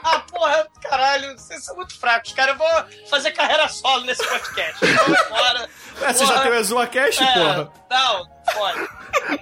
Ah, 0.06 0.20
porra, 0.30 0.66
caralho, 0.82 1.32
vocês 1.38 1.64
são 1.64 1.74
muito 1.76 1.98
fracos, 1.98 2.32
cara. 2.34 2.52
Eu 2.52 2.56
vou 2.58 2.68
fazer 3.08 3.30
carreira 3.32 3.66
solo 3.68 4.04
nesse 4.04 4.26
podcast. 4.26 4.84
Eu 4.84 4.94
vou 5.06 5.16
embora. 5.26 5.68
É, 6.02 6.12
você 6.12 6.26
já 6.26 6.40
tem 6.42 6.52
o 6.52 6.54
ExuaCast, 6.56 7.22
É, 7.22 7.32
porra? 7.32 7.72
Não, 7.90 8.28
foda. 8.52 8.88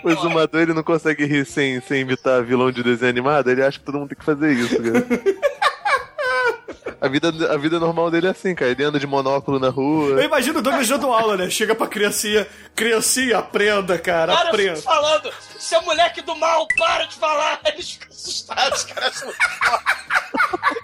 O 0.04 0.10
exumador 0.10 0.60
ele 0.60 0.72
não 0.74 0.82
consegue 0.84 1.24
rir 1.26 1.44
sem, 1.44 1.80
sem 1.80 2.02
imitar 2.02 2.44
vilão 2.44 2.70
de 2.70 2.82
desenho 2.82 3.10
animado, 3.10 3.50
ele 3.50 3.64
acha 3.64 3.78
que 3.78 3.84
todo 3.84 3.98
mundo 3.98 4.10
tem 4.10 4.18
que 4.18 4.24
fazer 4.24 4.52
isso, 4.52 4.76
cara. 4.80 5.42
A 7.00 7.08
vida, 7.08 7.28
a 7.52 7.56
vida 7.56 7.78
normal 7.80 8.10
dele 8.10 8.26
é 8.28 8.30
assim, 8.30 8.54
cara. 8.54 8.70
Ele 8.70 8.84
anda 8.84 8.98
de 8.98 9.06
monóculo 9.06 9.58
na 9.58 9.68
Eu 9.68 9.72
rua. 9.72 10.24
imagino 10.24 10.58
o 10.58 10.62
Douglas 10.62 10.88
dando 10.88 11.12
aula, 11.12 11.36
né? 11.36 11.50
Chega 11.50 11.74
pra 11.74 11.86
criancinha, 11.86 12.46
criancinha, 12.74 13.38
aprenda, 13.38 13.98
cara, 13.98 14.32
eu 14.32 14.38
aprenda. 14.38 14.80
falando, 14.82 15.32
seu 15.58 15.82
moleque 15.82 16.22
do 16.22 16.34
mal, 16.36 16.66
para 16.76 17.04
de 17.04 17.16
falar. 17.16 17.60
Eles 17.66 17.92
ficam 17.92 18.08
assustados, 18.08 18.84
cara. 18.84 19.10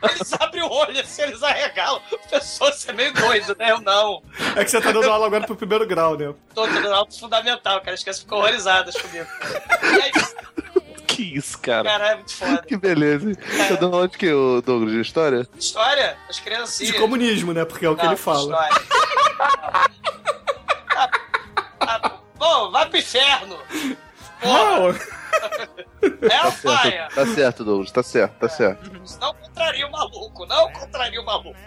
Eles 0.03 0.32
abrem 0.39 0.62
o 0.62 0.70
olho 0.70 1.01
assim, 1.01 1.22
eles 1.22 1.43
arregalam. 1.43 2.01
Pessoa, 2.30 2.70
você 2.72 2.91
é 2.91 2.93
meio 2.93 3.12
doido, 3.14 3.57
né? 3.59 3.70
Eu 3.70 3.80
não. 3.80 4.22
É 4.57 4.64
que 4.64 4.70
você 4.70 4.80
tá 4.80 4.93
dando 4.93 5.11
aula 5.11 5.26
agora 5.26 5.45
pro 5.47 5.57
primeiro 5.57 5.86
grau, 5.86 6.16
né? 6.16 6.32
Tô 6.55 6.66
dando 6.66 6.93
alto 6.93 7.18
fundamental, 7.18 7.80
cara. 7.80 7.95
As 7.95 8.03
crianças 8.03 8.22
ficam 8.22 8.39
horrorizadas 8.39 8.95
comigo. 8.97 9.26
E 9.82 10.03
aí, 10.03 10.12
Que 11.19 11.37
isso, 11.37 11.59
cara. 11.59 11.83
cara, 11.83 12.09
é 12.11 12.14
muito 12.14 12.33
foda. 12.33 12.62
Que 12.62 12.77
beleza. 12.77 13.35
Tá 13.35 13.75
dando 13.75 13.97
aula 13.97 14.07
de 14.07 14.16
quê, 14.16 14.33
ô 14.33 14.61
Douglas? 14.62 14.93
De 14.95 15.01
história? 15.01 15.49
História, 15.59 16.16
as 16.29 16.39
criancinhas. 16.39 16.93
De 16.93 16.99
comunismo, 17.01 17.53
né? 17.53 17.64
Porque 17.64 17.85
é 17.85 17.91
o 17.91 17.97
que 17.97 18.05
Não, 18.05 18.12
ele 18.12 18.16
fala. 18.21 18.39
história. 18.39 18.83
Ah, 20.91 21.11
ah, 21.81 22.12
bom, 22.37 22.71
vai 22.71 22.89
pro 22.89 22.99
inferno. 22.99 23.59
Porra, 24.41 24.59
Não! 24.79 24.91
é 26.31 26.37
a 26.37 26.43
Tá 26.43 26.53
faia. 26.53 26.91
certo, 27.11 27.14
tá 27.16 27.27
certo, 27.27 27.64
Douglas. 27.64 27.91
Tá 27.91 28.03
certo, 28.05 28.33
tá 28.39 28.49
certo. 28.49 28.93
Não 29.21 29.35
contraria 29.35 29.87
o 29.87 29.91
maluco, 29.91 30.47
não 30.47 30.73
contraria 30.73 31.21
o 31.21 31.25
maluco. 31.25 31.59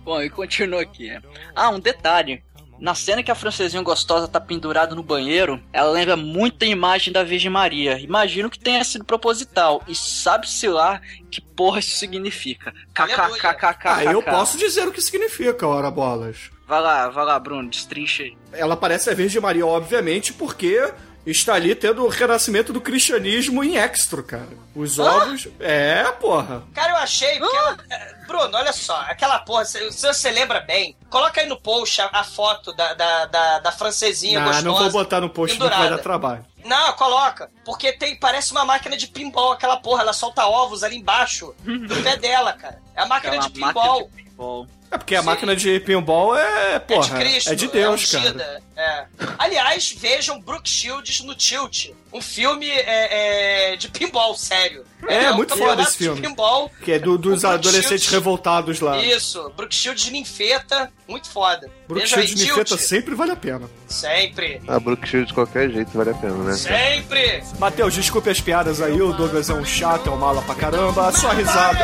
Bom, 0.00 0.20
e 0.20 0.28
continua 0.28 0.82
aqui. 0.82 1.08
né? 1.08 1.22
Ah, 1.54 1.68
um 1.70 1.78
detalhe. 1.78 2.42
Na 2.80 2.94
cena 2.94 3.22
que 3.22 3.30
a 3.30 3.34
francesinha 3.34 3.82
gostosa 3.82 4.26
tá 4.26 4.40
pendurada 4.40 4.94
no 4.94 5.02
banheiro, 5.02 5.62
ela 5.72 5.90
lembra 5.90 6.16
muito 6.16 6.64
a 6.64 6.68
imagem 6.68 7.12
da 7.12 7.22
Virgem 7.22 7.50
Maria. 7.50 7.98
Imagino 7.98 8.48
que 8.48 8.58
tenha 8.58 8.82
sido 8.82 9.04
proposital. 9.04 9.82
E 9.86 9.94
sabe-se 9.94 10.66
lá 10.66 11.00
que 11.30 11.42
porra 11.42 11.80
isso 11.80 11.98
significa. 11.98 12.72
KKKKK. 12.94 13.88
Ah, 13.88 14.04
eu 14.04 14.22
posso 14.22 14.56
dizer 14.56 14.88
o 14.88 14.92
que 14.92 15.02
significa, 15.02 15.66
ora 15.66 15.90
bolas. 15.90 16.50
Vai 16.66 16.80
lá, 16.80 17.08
vai 17.08 17.24
lá, 17.24 17.38
Bruno, 17.38 17.68
destrincha 17.68 18.22
aí. 18.22 18.36
Ela 18.52 18.76
parece 18.76 19.10
a 19.10 19.14
Virgem 19.14 19.42
Maria, 19.42 19.66
obviamente, 19.66 20.32
porque 20.32 20.90
está 21.26 21.54
ali 21.54 21.74
tendo 21.74 22.04
o 22.04 22.08
renascimento 22.08 22.72
do 22.72 22.80
cristianismo 22.80 23.62
em 23.62 23.76
extra, 23.76 24.22
cara. 24.22 24.48
Os 24.74 24.98
ovos. 24.98 25.48
É, 25.58 26.04
porra. 26.20 26.62
Cara, 26.74 26.92
eu 26.92 26.96
achei 26.96 27.38
que 27.38 27.44
ela. 27.56 27.76
é, 27.90 28.14
Bruno, 28.26 28.56
olha 28.56 28.72
só, 28.72 28.96
aquela 29.08 29.38
porra, 29.40 29.64
se, 29.64 29.90
você 29.90 30.30
lembra 30.30 30.60
bem, 30.60 30.96
coloca 31.08 31.40
aí 31.40 31.46
no 31.46 31.60
post 31.60 32.00
a, 32.00 32.08
a 32.12 32.24
foto 32.24 32.72
da, 32.72 32.94
da, 32.94 33.26
da, 33.26 33.58
da 33.58 33.72
francesinha 33.72 34.38
Não, 34.40 34.46
gostosa. 34.46 34.66
não 34.68 34.74
vou 34.78 34.90
botar 34.90 35.20
no 35.20 35.28
post, 35.28 35.58
não 35.58 35.66
vai 35.66 35.76
pendurada. 35.76 35.96
dar 35.96 36.02
trabalho. 36.02 36.46
Não, 36.64 36.92
coloca. 36.92 37.50
Porque 37.64 37.92
tem, 37.92 38.18
parece 38.18 38.52
uma 38.52 38.64
máquina 38.64 38.96
de 38.96 39.06
pinball, 39.06 39.52
aquela 39.52 39.78
porra. 39.78 40.02
Ela 40.02 40.12
solta 40.12 40.44
ovos 40.46 40.82
ali 40.84 40.96
embaixo 40.96 41.54
do 41.64 42.02
pé 42.02 42.16
dela, 42.16 42.52
cara. 42.52 42.78
É 42.94 43.00
a 43.02 43.06
máquina 43.06 43.32
Aquela 43.36 43.48
de 43.48 43.54
pinball. 43.54 44.00
máquina 44.00 44.16
de 44.16 44.22
pinball. 44.24 44.66
É 44.92 44.98
porque 44.98 45.14
a 45.14 45.20
Sim. 45.20 45.26
máquina 45.26 45.54
de 45.56 45.80
pinball 45.80 46.36
é, 46.36 46.78
porra, 46.80 47.06
é 47.06 47.18
de 47.24 47.30
Cristo. 47.30 47.52
é 47.52 47.54
de 47.54 47.68
Deus, 47.68 48.14
é 48.14 48.20
cara. 48.20 48.62
É. 48.80 49.06
Aliás, 49.38 49.94
vejam 49.96 50.40
Brooke 50.40 50.68
Shields 50.68 51.20
no 51.20 51.34
Tilt. 51.34 51.90
Um 52.12 52.20
filme 52.20 52.68
é, 52.68 53.72
é, 53.72 53.76
de 53.76 53.88
pinball, 53.88 54.34
sério. 54.34 54.84
É, 55.06 55.30
um 55.30 55.36
muito 55.36 55.56
foda 55.56 55.82
esse 55.82 55.96
filme. 55.96 56.20
De 56.20 56.26
pinball. 56.26 56.68
Que 56.82 56.92
é 56.92 56.98
do- 56.98 57.16
dos 57.16 57.44
adolescentes 57.44 57.86
Shields- 57.86 58.08
revoltados 58.10 58.80
lá. 58.80 58.98
Isso, 58.98 59.48
Brooke 59.56 59.74
Shields 59.74 60.10
ninfeta, 60.10 60.90
muito 61.06 61.28
foda. 61.30 61.70
Brook 61.86 62.00
Veja 62.02 62.16
aí, 62.16 62.26
Shield 62.26 62.44
de 62.44 62.64
Tilt. 62.64 62.80
sempre 62.80 63.14
vale 63.14 63.30
a 63.30 63.36
pena. 63.36 63.70
Sempre, 63.86 64.60
A 64.66 64.80
Brook 64.80 65.06
Shield 65.08 65.28
de 65.28 65.34
qualquer 65.34 65.70
jeito 65.70 65.90
vale 65.96 66.10
a 66.10 66.14
pena, 66.14 66.34
né? 66.42 66.52
sempre. 66.54 67.44
Matheus, 67.60 67.94
desculpe 67.94 68.28
as 68.28 68.40
piadas 68.40 68.80
aí, 68.82 69.00
o 69.00 69.12
Douglas 69.12 69.48
é 69.48 69.54
um 69.54 69.64
chato, 69.64 70.08
é 70.08 70.12
um 70.12 70.16
mala 70.16 70.42
pra 70.42 70.54
caramba, 70.56 71.12
só 71.12 71.28
risada. 71.30 71.78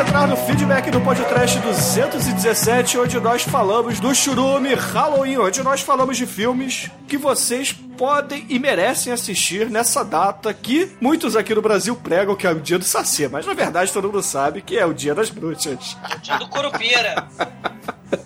entrar 0.01 0.27
no 0.27 0.35
feedback 0.35 0.89
do 0.89 0.99
podcast 0.99 1.59
217, 1.59 2.97
onde 2.97 3.19
nós 3.19 3.43
falamos 3.43 3.99
do 3.99 4.15
churume 4.15 4.73
Halloween, 4.73 5.37
onde 5.37 5.61
nós 5.61 5.81
falamos 5.81 6.17
de 6.17 6.25
filmes 6.25 6.89
que 7.07 7.19
vocês 7.19 7.71
podem 7.71 8.43
e 8.49 8.57
merecem 8.57 9.13
assistir 9.13 9.69
nessa 9.69 10.03
data 10.03 10.51
que 10.55 10.91
muitos 10.99 11.35
aqui 11.35 11.53
no 11.53 11.61
Brasil 11.61 11.95
pregam 11.95 12.35
que 12.35 12.47
é 12.47 12.51
o 12.51 12.59
dia 12.59 12.79
do 12.79 12.83
Saci, 12.83 13.27
mas 13.27 13.45
na 13.45 13.53
verdade 13.53 13.93
todo 13.93 14.07
mundo 14.07 14.23
sabe 14.23 14.63
que 14.63 14.75
é 14.75 14.85
o 14.85 14.93
dia 14.93 15.13
das 15.13 15.29
bruxas. 15.29 15.95
Dia 16.23 16.37
do 16.39 16.47
Curupira. 16.47 17.27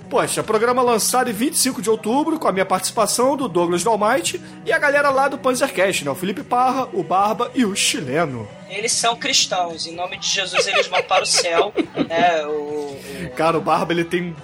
Poxa, 0.09 0.41
programa 0.43 0.81
lançado 0.81 1.29
em 1.29 1.33
25 1.33 1.81
de 1.81 1.89
outubro, 1.89 2.39
com 2.39 2.47
a 2.47 2.51
minha 2.51 2.65
participação 2.65 3.35
do 3.35 3.47
Douglas 3.47 3.83
Dalmite 3.83 4.41
e 4.65 4.71
a 4.71 4.77
galera 4.77 5.09
lá 5.09 5.27
do 5.27 5.37
Panzercast, 5.37 6.05
né? 6.05 6.11
O 6.11 6.15
Felipe 6.15 6.43
Parra, 6.43 6.87
o 6.93 7.03
Barba 7.03 7.51
e 7.53 7.65
o 7.65 7.75
chileno. 7.75 8.47
Eles 8.69 8.91
são 8.91 9.15
cristãos, 9.15 9.85
em 9.87 9.93
nome 9.95 10.17
de 10.17 10.27
Jesus 10.27 10.65
eles 10.67 10.87
vão 10.87 11.01
para 11.03 11.23
o 11.23 11.27
céu. 11.27 11.73
né? 12.07 12.45
o, 12.45 12.49
o- 12.49 13.29
Cara, 13.35 13.57
o 13.57 13.61
Barba 13.61 13.93
ele 13.93 14.03
tem 14.05 14.35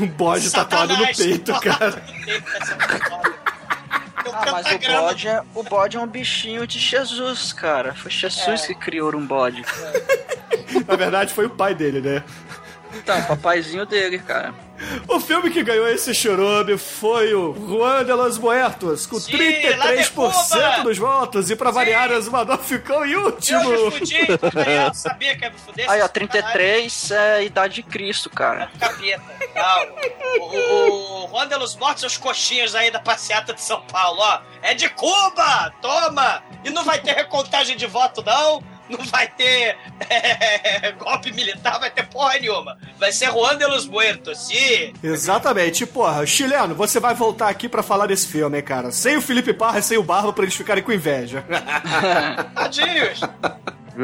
um 0.00 0.06
bode 0.06 0.50
tatuado 0.50 0.92
no 0.92 0.98
Satanás 0.98 1.16
peito, 1.18 1.52
tatuado 1.52 1.78
cara. 1.78 2.02
no 2.06 2.24
peito 2.24 2.44
um 4.26 4.32
Ah, 4.32 4.52
mas 4.52 4.66
o 4.66 4.78
bode, 5.02 5.28
é, 5.28 5.42
o 5.54 5.62
bode 5.62 5.96
é 5.96 6.00
um 6.00 6.06
bichinho 6.06 6.66
de 6.66 6.78
Jesus, 6.78 7.52
cara. 7.52 7.94
Foi 7.94 8.10
Jesus 8.10 8.62
É. 8.64 8.66
que 8.68 8.74
criou 8.74 9.14
um 9.16 9.26
bode. 9.26 9.64
Na 10.86 10.94
verdade, 10.96 11.32
foi 11.32 11.46
o 11.46 11.50
pai 11.50 11.74
dele, 11.74 12.00
né? 12.00 12.22
Então, 12.94 13.20
papaizinho 13.22 13.86
dele, 13.86 14.18
cara. 14.18 14.52
O 15.06 15.20
filme 15.20 15.50
que 15.50 15.62
ganhou 15.62 15.86
esse 15.88 16.14
churume 16.14 16.78
foi 16.78 17.34
o 17.34 17.54
Juan 17.54 18.04
de 18.04 18.12
los 18.12 18.38
Muertos, 18.38 19.06
com 19.06 19.20
Sim, 19.20 19.32
33% 19.32 19.76
lá 19.78 19.94
de 19.94 20.10
Cuba. 20.10 20.82
dos 20.82 20.98
votos. 20.98 21.50
E 21.50 21.56
pra 21.56 21.70
variar, 21.70 22.10
as 22.10 22.18
Azumador 22.18 22.58
ficou 22.58 23.04
em 23.04 23.12
Eu 23.12 23.26
último. 23.26 23.70
me 23.70 23.90
fudi, 23.90 24.18
eu 24.28 24.94
sabia 24.94 25.36
que 25.36 25.44
ia 25.44 25.50
me 25.50 25.58
fuder. 25.58 25.90
Aí, 25.90 26.00
ó, 26.00 26.04
esse 26.04 26.12
33 26.14 27.10
é 27.10 27.32
a 27.36 27.42
idade 27.42 27.74
de 27.74 27.82
Cristo, 27.82 28.30
cara. 28.30 28.70
Capeta. 28.78 29.22
Não. 29.54 30.40
O, 30.40 30.44
o, 30.44 31.24
o 31.24 31.28
Juan 31.28 31.46
de 31.48 31.56
los 31.56 31.76
Mortos, 31.76 32.02
os 32.04 32.16
coxinhas 32.16 32.74
aí 32.74 32.90
da 32.90 33.00
passeata 33.00 33.52
de 33.52 33.60
São 33.62 33.80
Paulo, 33.82 34.20
ó. 34.20 34.40
É 34.62 34.74
de 34.74 34.88
Cuba! 34.90 35.72
Toma! 35.82 36.42
E 36.64 36.70
não 36.70 36.84
vai 36.84 36.98
ter 37.00 37.12
recontagem 37.12 37.76
de 37.76 37.86
voto, 37.86 38.22
não. 38.24 38.62
Não 38.90 39.04
vai 39.06 39.28
ter 39.28 39.76
é, 40.10 40.92
golpe 40.92 41.32
militar, 41.32 41.78
vai 41.78 41.90
ter 41.90 42.06
porra 42.08 42.38
nenhuma. 42.38 42.76
Vai 42.98 43.12
ser 43.12 43.30
Juan 43.30 43.56
de 43.56 43.66
los 43.66 43.86
Muertos, 43.86 44.46
sim. 44.46 44.92
Exatamente. 45.02 45.86
Porra, 45.86 46.26
chileno, 46.26 46.74
você 46.74 46.98
vai 46.98 47.14
voltar 47.14 47.48
aqui 47.48 47.68
pra 47.68 47.82
falar 47.82 48.06
desse 48.06 48.26
filme, 48.26 48.58
hein, 48.58 48.64
cara. 48.64 48.90
Sem 48.90 49.16
o 49.16 49.22
Felipe 49.22 49.54
Parra 49.54 49.78
e 49.78 49.82
sem 49.82 49.98
o 49.98 50.02
Barba 50.02 50.32
pra 50.32 50.44
eles 50.44 50.54
ficarem 50.54 50.82
com 50.82 50.92
inveja. 50.92 51.44
Tadinhos. 52.54 53.20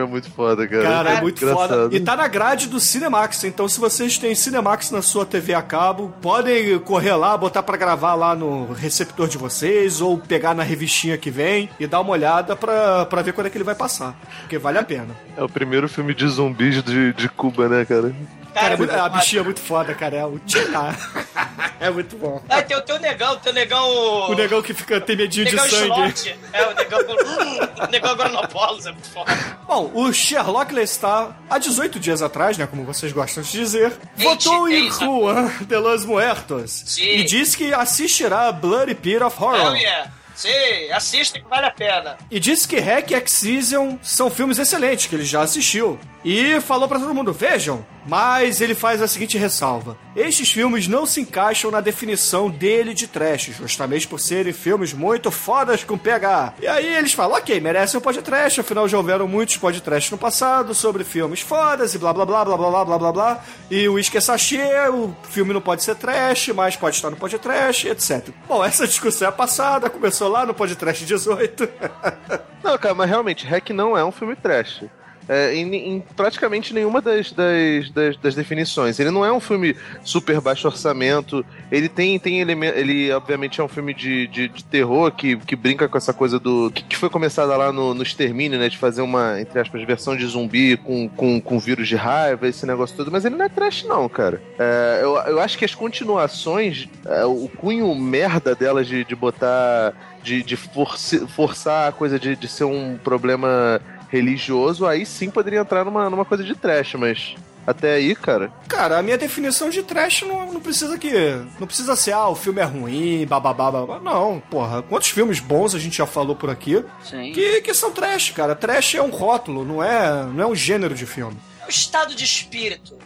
É 0.00 0.06
muito 0.06 0.30
foda, 0.30 0.66
cara. 0.66 0.82
Cara, 0.82 1.10
é 1.14 1.20
muito 1.20 1.42
Engraçado. 1.42 1.68
foda. 1.68 1.96
E 1.96 2.00
tá 2.00 2.16
na 2.16 2.28
grade 2.28 2.68
do 2.68 2.78
Cinemax, 2.78 3.44
então 3.44 3.68
se 3.68 3.78
vocês 3.80 4.18
têm 4.18 4.34
Cinemax 4.34 4.90
na 4.90 5.02
sua 5.02 5.24
TV 5.24 5.54
a 5.54 5.62
cabo, 5.62 6.12
podem 6.20 6.78
correr 6.80 7.14
lá, 7.14 7.36
botar 7.36 7.62
pra 7.62 7.76
gravar 7.76 8.14
lá 8.14 8.34
no 8.34 8.72
receptor 8.72 9.28
de 9.28 9.38
vocês, 9.38 10.00
ou 10.00 10.18
pegar 10.18 10.54
na 10.54 10.62
revistinha 10.62 11.16
que 11.16 11.30
vem 11.30 11.68
e 11.78 11.86
dar 11.86 12.00
uma 12.00 12.10
olhada 12.12 12.56
pra, 12.56 13.06
pra 13.06 13.22
ver 13.22 13.32
quando 13.32 13.46
é 13.46 13.50
que 13.50 13.56
ele 13.56 13.64
vai 13.64 13.74
passar. 13.74 14.14
Porque 14.40 14.58
vale 14.58 14.78
a 14.78 14.82
pena. 14.82 15.08
É 15.36 15.42
o 15.42 15.48
primeiro 15.48 15.88
filme 15.88 16.14
de 16.14 16.26
zumbis 16.28 16.82
de, 16.82 17.12
de 17.12 17.28
Cuba, 17.28 17.68
né, 17.68 17.84
cara? 17.84 18.14
Cara, 18.60 18.74
é 18.74 18.76
muito- 18.76 18.92
muito 18.92 19.04
a 19.04 19.08
bichinha 19.08 19.40
é 19.40 19.44
muito 19.44 19.60
foda, 19.60 19.94
cara. 19.94 20.16
É 20.16 20.24
o 20.24 20.38
Tchá. 20.40 20.94
É 21.78 21.90
muito 21.90 22.16
bom. 22.16 22.42
Ah, 22.48 22.62
tem 22.62 22.76
o 22.76 22.80
teu 22.80 22.98
negão, 22.98 23.34
o 23.34 23.36
teu 23.36 23.52
negão. 23.52 24.30
O 24.30 24.34
negão 24.34 24.62
que 24.62 24.72
fica 24.72 24.98
tem 25.00 25.14
medinho 25.14 25.44
de 25.46 25.58
sangue. 25.58 25.74
Slot. 26.14 26.38
É, 26.52 26.66
o 26.66 26.74
negão. 26.74 26.98
o 27.86 27.90
negão 27.90 28.10
Agronopolis, 28.12 28.86
é 28.86 28.92
muito 28.92 29.10
foda. 29.10 29.32
Bom, 29.66 29.90
o 29.94 30.12
Sherlock 30.12 30.72
Lestat, 30.72 31.34
há 31.50 31.58
18 31.58 32.00
dias 32.00 32.22
atrás, 32.22 32.56
né, 32.56 32.66
como 32.66 32.84
vocês 32.84 33.12
gostam 33.12 33.42
de 33.42 33.50
dizer, 33.50 33.92
Ente, 34.18 34.24
votou 34.24 34.68
em. 34.68 34.90
Juan 34.90 35.52
de 35.60 35.76
los 35.76 36.04
Muertos 36.04 36.82
Sim. 36.86 37.02
e 37.02 37.24
disse 37.24 37.56
que 37.56 37.74
assistirá 37.74 38.50
Bloody 38.52 38.94
Pit 38.94 39.22
of 39.22 39.36
Horror. 39.42 39.60
Hell 39.60 39.76
yeah. 39.76 40.10
Sim, 40.34 40.90
assista 40.92 41.40
que 41.40 41.48
vale 41.48 41.66
a 41.66 41.70
pena. 41.70 42.16
E 42.30 42.38
disse 42.38 42.68
que 42.68 42.78
Hack 42.78 43.10
e 43.10 43.14
Excision 43.14 43.96
são 44.02 44.30
filmes 44.30 44.58
excelentes, 44.58 45.06
que 45.06 45.14
ele 45.14 45.24
já 45.24 45.40
assistiu. 45.42 45.98
E 46.22 46.60
falou 46.60 46.86
pra 46.86 46.98
todo 46.98 47.14
mundo, 47.14 47.32
vejam. 47.32 47.84
Mas 48.06 48.60
ele 48.60 48.74
faz 48.74 49.02
a 49.02 49.08
seguinte 49.08 49.36
ressalva. 49.36 49.96
Estes 50.14 50.50
filmes 50.50 50.86
não 50.88 51.04
se 51.04 51.20
encaixam 51.20 51.70
na 51.70 51.80
definição 51.80 52.48
dele 52.48 52.94
de 52.94 53.06
trash, 53.06 53.50
justamente 53.58 54.06
por 54.06 54.20
serem 54.20 54.52
filmes 54.52 54.92
muito 54.92 55.30
fodas 55.30 55.84
com 55.84 55.98
PH. 55.98 56.54
E 56.60 56.66
aí 56.66 56.94
eles 56.94 57.12
falam, 57.12 57.36
ok, 57.36 57.60
merecem 57.60 57.98
um 57.98 58.02
podcast, 58.02 58.60
afinal 58.60 58.88
já 58.88 58.96
houveram 58.96 59.26
muitos 59.26 59.56
podcasts 59.56 60.10
no 60.10 60.18
passado 60.18 60.74
sobre 60.74 61.04
filmes 61.04 61.40
fodas 61.40 61.94
e 61.94 61.98
blá 61.98 62.12
blá 62.12 62.24
blá 62.24 62.44
blá 62.44 62.56
blá 62.56 62.70
blá 62.70 62.84
blá 62.84 62.98
blá 62.98 63.12
blá. 63.12 63.44
E 63.70 63.88
o 63.88 63.94
Whisky 63.94 64.18
é 64.18 64.20
sachê, 64.20 64.88
o 64.88 65.14
filme 65.28 65.52
não 65.52 65.60
pode 65.60 65.82
ser 65.82 65.96
trash, 65.96 66.48
mas 66.48 66.76
pode 66.76 66.96
estar 66.96 67.10
no 67.10 67.16
podcast, 67.16 67.88
etc. 67.88 68.28
Bom, 68.48 68.64
essa 68.64 68.86
discussão 68.86 69.28
é 69.28 69.32
passada, 69.32 69.90
começou 69.90 70.28
lá 70.28 70.46
no 70.46 70.54
podcast 70.54 71.04
18. 71.04 71.68
Não, 72.62 72.76
cara, 72.78 72.94
mas 72.94 73.08
realmente, 73.08 73.46
Hack 73.46 73.70
não 73.70 73.96
é 73.96 74.04
um 74.04 74.10
filme 74.10 74.34
trash. 74.34 74.82
É, 75.28 75.54
em, 75.54 75.74
em 75.74 76.00
praticamente 76.16 76.72
nenhuma 76.72 77.00
das, 77.00 77.32
das, 77.32 77.90
das, 77.90 78.16
das 78.16 78.34
definições. 78.34 78.98
Ele 79.00 79.10
não 79.10 79.24
é 79.24 79.32
um 79.32 79.40
filme 79.40 79.76
super 80.02 80.40
baixo 80.40 80.66
orçamento, 80.68 81.44
ele 81.70 81.88
tem, 81.88 82.18
tem 82.18 82.40
elemento. 82.40 82.76
Ele, 82.78 83.10
obviamente, 83.12 83.60
é 83.60 83.64
um 83.64 83.68
filme 83.68 83.92
de, 83.94 84.26
de, 84.28 84.48
de 84.48 84.64
terror 84.64 85.10
que, 85.12 85.36
que 85.36 85.56
brinca 85.56 85.88
com 85.88 85.98
essa 85.98 86.12
coisa 86.12 86.38
do. 86.38 86.70
que, 86.70 86.82
que 86.84 86.96
foi 86.96 87.10
começada 87.10 87.56
lá 87.56 87.72
no, 87.72 87.94
no 87.94 88.02
Extermínio, 88.02 88.58
né? 88.58 88.68
De 88.68 88.78
fazer 88.78 89.02
uma, 89.02 89.40
entre 89.40 89.58
aspas, 89.58 89.82
versão 89.84 90.16
de 90.16 90.26
zumbi 90.26 90.76
com, 90.76 91.08
com, 91.08 91.40
com 91.40 91.58
vírus 91.58 91.88
de 91.88 91.96
raiva, 91.96 92.46
esse 92.46 92.66
negócio 92.66 92.96
todo, 92.96 93.10
mas 93.10 93.24
ele 93.24 93.36
não 93.36 93.44
é 93.44 93.48
trash, 93.48 93.84
não, 93.84 94.08
cara. 94.08 94.40
É, 94.58 95.00
eu, 95.02 95.16
eu 95.16 95.40
acho 95.40 95.58
que 95.58 95.64
as 95.64 95.74
continuações, 95.74 96.88
é, 97.04 97.24
o 97.24 97.48
cunho 97.48 97.94
merda 97.94 98.54
delas 98.54 98.86
de, 98.86 99.04
de 99.04 99.14
botar. 99.16 99.92
de, 100.22 100.42
de 100.42 100.56
forci- 100.56 101.26
forçar 101.28 101.88
a 101.88 101.92
coisa 101.92 102.18
de, 102.18 102.34
de 102.34 102.48
ser 102.48 102.64
um 102.64 102.98
problema 102.98 103.80
religioso, 104.16 104.86
aí 104.86 105.04
sim 105.06 105.30
poderia 105.30 105.60
entrar 105.60 105.84
numa, 105.84 106.10
numa 106.10 106.24
coisa 106.24 106.44
de 106.44 106.54
trash, 106.54 106.94
mas. 106.94 107.34
Até 107.66 107.94
aí, 107.94 108.14
cara. 108.14 108.52
Cara, 108.68 108.96
a 108.96 109.02
minha 109.02 109.18
definição 109.18 109.68
de 109.68 109.82
trash 109.82 110.22
não, 110.22 110.52
não 110.52 110.60
precisa 110.60 110.96
que. 110.96 111.12
Não 111.58 111.66
precisa 111.66 111.96
ser, 111.96 112.12
ah, 112.12 112.28
o 112.28 112.36
filme 112.36 112.60
é 112.60 112.64
ruim, 112.64 113.26
bababá, 113.26 113.72
babá. 113.72 113.98
Não, 113.98 114.40
porra. 114.48 114.82
Quantos 114.82 115.08
filmes 115.08 115.40
bons 115.40 115.74
a 115.74 115.78
gente 115.78 115.96
já 115.96 116.06
falou 116.06 116.36
por 116.36 116.48
aqui 116.48 116.84
Sim. 117.02 117.32
que, 117.32 117.60
que 117.62 117.74
são 117.74 117.90
trash, 117.90 118.30
cara? 118.30 118.54
Trash 118.54 118.94
é 118.94 119.02
um 119.02 119.10
rótulo, 119.10 119.64
não 119.64 119.82
é, 119.82 120.24
não 120.26 120.44
é 120.44 120.46
um 120.46 120.54
gênero 120.54 120.94
de 120.94 121.06
filme. 121.06 121.36
O 121.66 121.68
estado 121.70 122.14
de 122.14 122.22
espírito. 122.22 122.96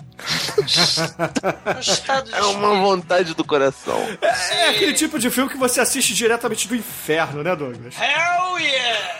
o 0.58 0.60
estado 1.80 2.30
de 2.30 2.34
É 2.34 2.42
uma 2.42 2.74
vontade 2.80 3.32
do 3.32 3.42
coração. 3.42 3.98
É, 4.20 4.64
é 4.64 4.68
aquele 4.68 4.92
tipo 4.92 5.18
de 5.18 5.30
filme 5.30 5.48
que 5.50 5.56
você 5.56 5.80
assiste 5.80 6.12
diretamente 6.12 6.68
do 6.68 6.76
inferno, 6.76 7.42
né, 7.42 7.56
Douglas? 7.56 7.94
Hell 7.98 8.58
yeah! 8.58 9.19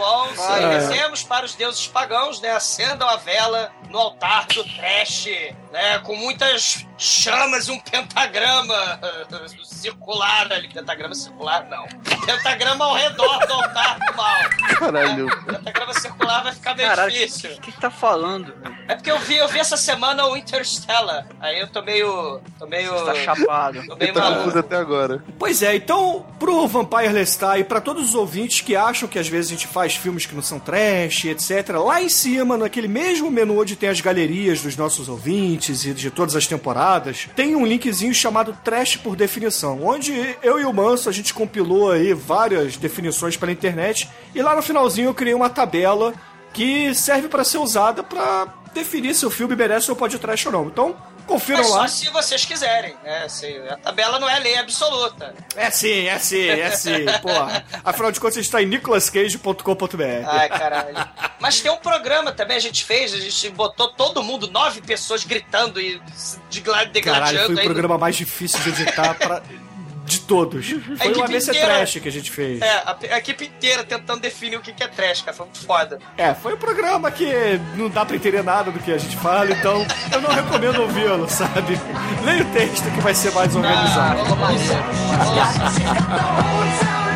Muito 0.00 0.36
bom, 0.36 0.56
sim. 0.56 0.68
Rezemos 0.68 1.22
para 1.22 1.44
os 1.44 1.54
deuses 1.54 1.86
pagãos, 1.86 2.40
né? 2.40 2.50
Acendam 2.50 3.08
a 3.08 3.16
vela 3.16 3.70
no 3.88 3.98
altar 3.98 4.46
do 4.46 4.64
trash, 4.64 5.26
né? 5.72 5.98
Com 6.00 6.16
muitas 6.16 6.86
chamas 6.96 7.68
e 7.68 7.70
um 7.72 7.78
pentagrama 7.78 8.74
circular 9.64 10.52
ali. 10.52 10.68
Pentagrama 10.68 11.14
circular, 11.14 11.66
não. 11.68 11.86
Pentagrama 12.26 12.84
ao 12.84 12.94
redor 12.94 13.46
do 13.46 13.52
altar 13.52 13.98
do 13.98 14.16
mal. 14.16 14.36
Caralho. 14.78 15.44
Pentagrama 15.46 15.94
circular 15.94 16.42
vai 16.42 16.52
ficar 16.52 16.74
meio 16.76 16.88
Caralho, 16.88 17.10
o 17.10 17.12
que, 17.12 17.18
difícil. 17.26 17.50
que, 17.60 17.72
que 17.72 17.80
tá 17.80 17.90
falando? 17.90 18.54
É 18.88 18.94
porque 18.94 19.10
eu 19.10 19.18
vi, 19.18 19.36
eu 19.36 19.48
vi 19.48 19.58
essa 19.58 19.76
semana 19.76 20.26
o 20.26 20.36
Interstellar. 20.36 21.26
Aí 21.40 21.58
eu 21.60 21.68
tô 21.68 21.82
meio. 21.82 22.40
tô 22.58 22.66
meio. 22.66 22.92
Você 22.92 23.04
tá 23.04 23.14
chapado. 23.34 23.86
tô 23.86 23.96
meio 23.96 24.12
Tá 24.14 24.20
confuso 24.22 24.38
maluco. 24.40 24.58
até 24.58 24.76
agora. 24.76 25.24
Pois 25.38 25.62
é, 25.62 25.74
então, 25.76 26.26
pro 26.38 26.66
Vampire 26.66 27.08
Lestat 27.12 27.58
e 27.60 27.64
pra 27.64 27.80
todos 27.80 28.10
os 28.10 28.14
ouvintes 28.14 28.60
que 28.60 28.76
acham 28.76 29.08
que 29.08 29.18
às 29.18 29.28
vezes 29.28 29.50
a 29.50 29.54
gente 29.54 29.66
faz 29.66 29.89
filmes 29.94 30.26
que 30.26 30.34
não 30.34 30.42
são 30.42 30.58
trash, 30.58 31.24
etc., 31.26 31.76
lá 31.84 32.02
em 32.02 32.08
cima, 32.08 32.56
naquele 32.56 32.88
mesmo 32.88 33.30
menu 33.30 33.60
onde 33.60 33.76
tem 33.76 33.88
as 33.88 34.00
galerias 34.00 34.60
dos 34.60 34.76
nossos 34.76 35.08
ouvintes 35.08 35.84
e 35.84 35.92
de 35.92 36.10
todas 36.10 36.36
as 36.36 36.46
temporadas, 36.46 37.28
tem 37.34 37.54
um 37.56 37.66
linkzinho 37.66 38.14
chamado 38.14 38.56
Trash 38.64 38.96
por 38.96 39.16
Definição, 39.16 39.84
onde 39.84 40.36
eu 40.42 40.60
e 40.60 40.64
o 40.64 40.72
Manso 40.72 41.08
a 41.08 41.12
gente 41.12 41.34
compilou 41.34 41.90
aí 41.90 42.12
várias 42.12 42.76
definições 42.76 43.36
pela 43.36 43.52
internet 43.52 44.08
e 44.34 44.42
lá 44.42 44.54
no 44.54 44.62
finalzinho 44.62 45.08
eu 45.08 45.14
criei 45.14 45.34
uma 45.34 45.50
tabela 45.50 46.14
que 46.52 46.94
serve 46.94 47.28
pra 47.28 47.44
ser 47.44 47.58
usada 47.58 48.02
pra 48.02 48.48
definir 48.74 49.14
se 49.14 49.26
o 49.26 49.30
filme 49.30 49.54
merece 49.56 49.90
ou 49.90 49.96
pode 49.96 50.18
trash 50.18 50.46
ou 50.46 50.52
não. 50.52 50.66
Então, 50.66 50.96
confiram 51.30 51.60
Mas 51.60 51.70
lá. 51.70 51.80
só 51.82 51.88
se 51.88 52.10
vocês 52.10 52.44
quiserem, 52.44 52.94
né? 53.04 53.28
Se- 53.28 53.62
a 53.70 53.76
tabela 53.76 54.18
não 54.18 54.28
é 54.28 54.38
lei 54.38 54.58
absoluta. 54.58 55.32
É 55.56 55.70
sim, 55.70 56.06
é 56.06 56.18
sim, 56.18 56.46
é 56.48 56.70
sim, 56.72 57.04
porra. 57.22 57.64
Afinal 57.84 58.10
de 58.12 58.18
contas, 58.20 58.36
a 58.38 58.42
gente 58.42 58.50
tá 58.50 58.60
em 58.62 58.66
nicolascage.com.br. 58.66 60.02
Ai, 60.26 60.48
caralho. 60.48 60.94
Mas 61.38 61.60
tem 61.60 61.70
um 61.70 61.76
programa 61.76 62.32
também, 62.32 62.56
a 62.56 62.60
gente 62.60 62.84
fez, 62.84 63.14
a 63.14 63.18
gente 63.18 63.48
botou 63.50 63.88
todo 63.88 64.22
mundo, 64.22 64.50
nove 64.50 64.80
pessoas 64.80 65.24
gritando 65.24 65.80
e 65.80 66.00
se 66.14 66.38
degla- 66.50 66.84
Caralho, 67.02 67.46
foi 67.46 67.54
o 67.54 67.62
programa 67.64 67.96
mais 67.96 68.16
difícil 68.16 68.60
de 68.60 68.70
editar 68.82 69.14
pra... 69.14 69.40
de 70.10 70.20
todos. 70.20 70.66
Foi 70.98 71.12
o 71.14 71.22
ABC 71.24 71.50
inteira- 71.50 71.66
Trash 71.76 71.98
que 72.00 72.08
a 72.08 72.12
gente 72.12 72.30
fez. 72.30 72.60
É, 72.60 72.70
a, 72.84 72.96
a 73.12 73.18
equipe 73.18 73.44
inteira 73.46 73.84
tentando 73.84 74.20
definir 74.20 74.56
o 74.56 74.60
que 74.60 74.72
que 74.72 74.82
é 74.82 74.88
trash, 74.88 75.22
cara. 75.22 75.36
Foi 75.36 75.46
muito 75.46 75.64
foda. 75.64 75.98
É, 76.16 76.34
foi 76.34 76.54
um 76.54 76.58
programa 76.58 77.10
que 77.10 77.26
não 77.76 77.88
dá 77.88 78.04
pra 78.04 78.16
entender 78.16 78.42
nada 78.42 78.70
do 78.70 78.78
que 78.78 78.92
a 78.92 78.98
gente 78.98 79.16
fala, 79.16 79.50
então 79.50 79.86
eu 80.12 80.20
não 80.20 80.30
recomendo 80.30 80.82
ouvi-lo, 80.82 81.28
sabe? 81.28 81.78
Leia 82.24 82.42
o 82.42 82.46
texto 82.52 82.90
que 82.90 83.00
vai 83.00 83.14
ser 83.14 83.32
mais 83.32 83.54
organizado. 83.54 84.20
E 87.06 87.06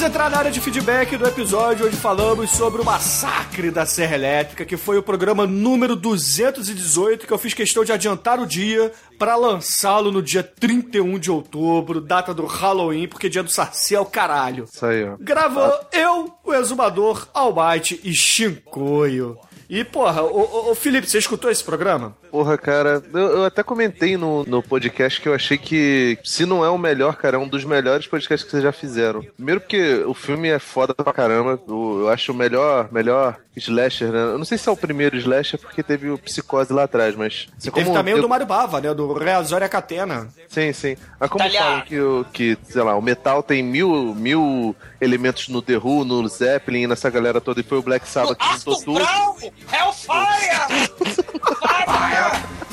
vamos 0.00 0.14
entrar 0.14 0.30
na 0.30 0.38
área 0.38 0.50
de 0.50 0.62
feedback 0.62 1.14
do 1.18 1.26
episódio 1.28 1.86
onde 1.86 1.94
falamos 1.94 2.52
sobre 2.52 2.80
o 2.80 2.84
massacre 2.84 3.70
da 3.70 3.84
Serra 3.84 4.14
Elétrica, 4.14 4.64
que 4.64 4.78
foi 4.78 4.96
o 4.96 5.02
programa 5.02 5.46
número 5.46 5.94
218 5.94 7.26
que 7.26 7.32
eu 7.32 7.36
fiz 7.36 7.52
questão 7.52 7.84
de 7.84 7.92
adiantar 7.92 8.40
o 8.40 8.46
dia 8.46 8.90
para 9.18 9.36
lançá-lo 9.36 10.10
no 10.10 10.22
dia 10.22 10.42
31 10.42 11.18
de 11.18 11.30
outubro, 11.30 12.00
data 12.00 12.32
do 12.32 12.46
Halloween, 12.46 13.08
porque 13.08 13.28
dia 13.28 13.42
do 13.42 13.50
Saci 13.50 13.94
é 13.94 14.00
o 14.00 14.06
caralho. 14.06 14.64
Isso 14.72 14.86
aí, 14.86 15.04
ó. 15.04 15.16
Gravou 15.20 15.70
eu, 15.92 16.32
o 16.44 16.54
exumador, 16.54 17.28
Almighty 17.34 18.00
e 18.02 18.14
Shinkoio. 18.14 19.36
E, 19.70 19.84
porra, 19.84 20.22
ô, 20.22 20.40
ô, 20.40 20.70
ô, 20.70 20.74
Felipe, 20.74 21.08
você 21.08 21.18
escutou 21.18 21.48
esse 21.48 21.62
programa? 21.62 22.16
Porra, 22.30 22.56
cara, 22.56 23.02
eu, 23.12 23.20
eu 23.20 23.44
até 23.44 23.62
comentei 23.62 24.16
no, 24.16 24.44
no 24.44 24.62
podcast 24.62 25.20
que 25.20 25.28
eu 25.28 25.34
achei 25.34 25.58
que, 25.58 26.18
se 26.24 26.46
não 26.46 26.64
é 26.64 26.68
o 26.70 26.78
melhor, 26.78 27.16
cara, 27.16 27.36
é 27.36 27.38
um 27.40 27.48
dos 27.48 27.64
melhores 27.64 28.06
podcasts 28.06 28.44
que 28.44 28.50
vocês 28.50 28.62
já 28.62 28.72
fizeram. 28.72 29.22
Primeiro 29.36 29.60
porque 29.60 30.02
o 30.06 30.14
filme 30.14 30.48
é 30.48 30.58
foda 30.58 30.94
pra 30.94 31.12
caramba. 31.12 31.60
Eu, 31.68 32.00
eu 32.02 32.08
acho 32.08 32.32
o 32.32 32.34
melhor, 32.34 32.88
melhor 32.92 33.36
slasher, 33.56 34.10
né? 34.12 34.18
Eu 34.22 34.38
não 34.38 34.44
sei 34.44 34.56
se 34.56 34.68
é 34.68 34.72
o 34.72 34.76
primeiro 34.76 35.16
slasher, 35.16 35.58
porque 35.58 35.82
teve 35.82 36.08
o 36.08 36.16
Psicose 36.18 36.72
lá 36.72 36.84
atrás, 36.84 37.16
mas... 37.16 37.48
assim, 37.58 37.70
Teve 37.70 37.90
também 37.92 38.14
o 38.14 38.18
eu- 38.18 38.22
do 38.22 38.28
Mário 38.28 38.46
Bava, 38.46 38.80
né? 38.80 38.94
Do 38.94 39.12
Reazória 39.12 39.68
Catena. 39.68 40.28
Sim, 40.48 40.72
sim. 40.72 40.96
Mas 41.18 41.28
como 41.28 41.44
Italiano. 41.44 41.66
falam 41.68 41.84
que, 41.84 41.98
o- 42.00 42.26
que, 42.32 42.58
sei 42.64 42.82
lá, 42.82 42.96
o 42.96 43.02
metal 43.02 43.42
tem 43.42 43.62
mil, 43.62 44.14
mil 44.14 44.74
elementos 45.00 45.48
no 45.48 45.60
The 45.60 45.76
Who, 45.78 46.04
no 46.04 46.26
Zeppelin, 46.28 46.86
nessa 46.86 47.10
galera 47.10 47.40
toda, 47.40 47.60
e 47.60 47.64
foi 47.64 47.78
o 47.78 47.82
Black 47.82 48.08
Sabbath 48.08 48.38
que 48.38 48.52
juntou 48.58 48.76
tudo. 48.82 48.94
Brown! 49.00 49.36
Hellfire! 49.72 50.90
Fire! 51.60 52.19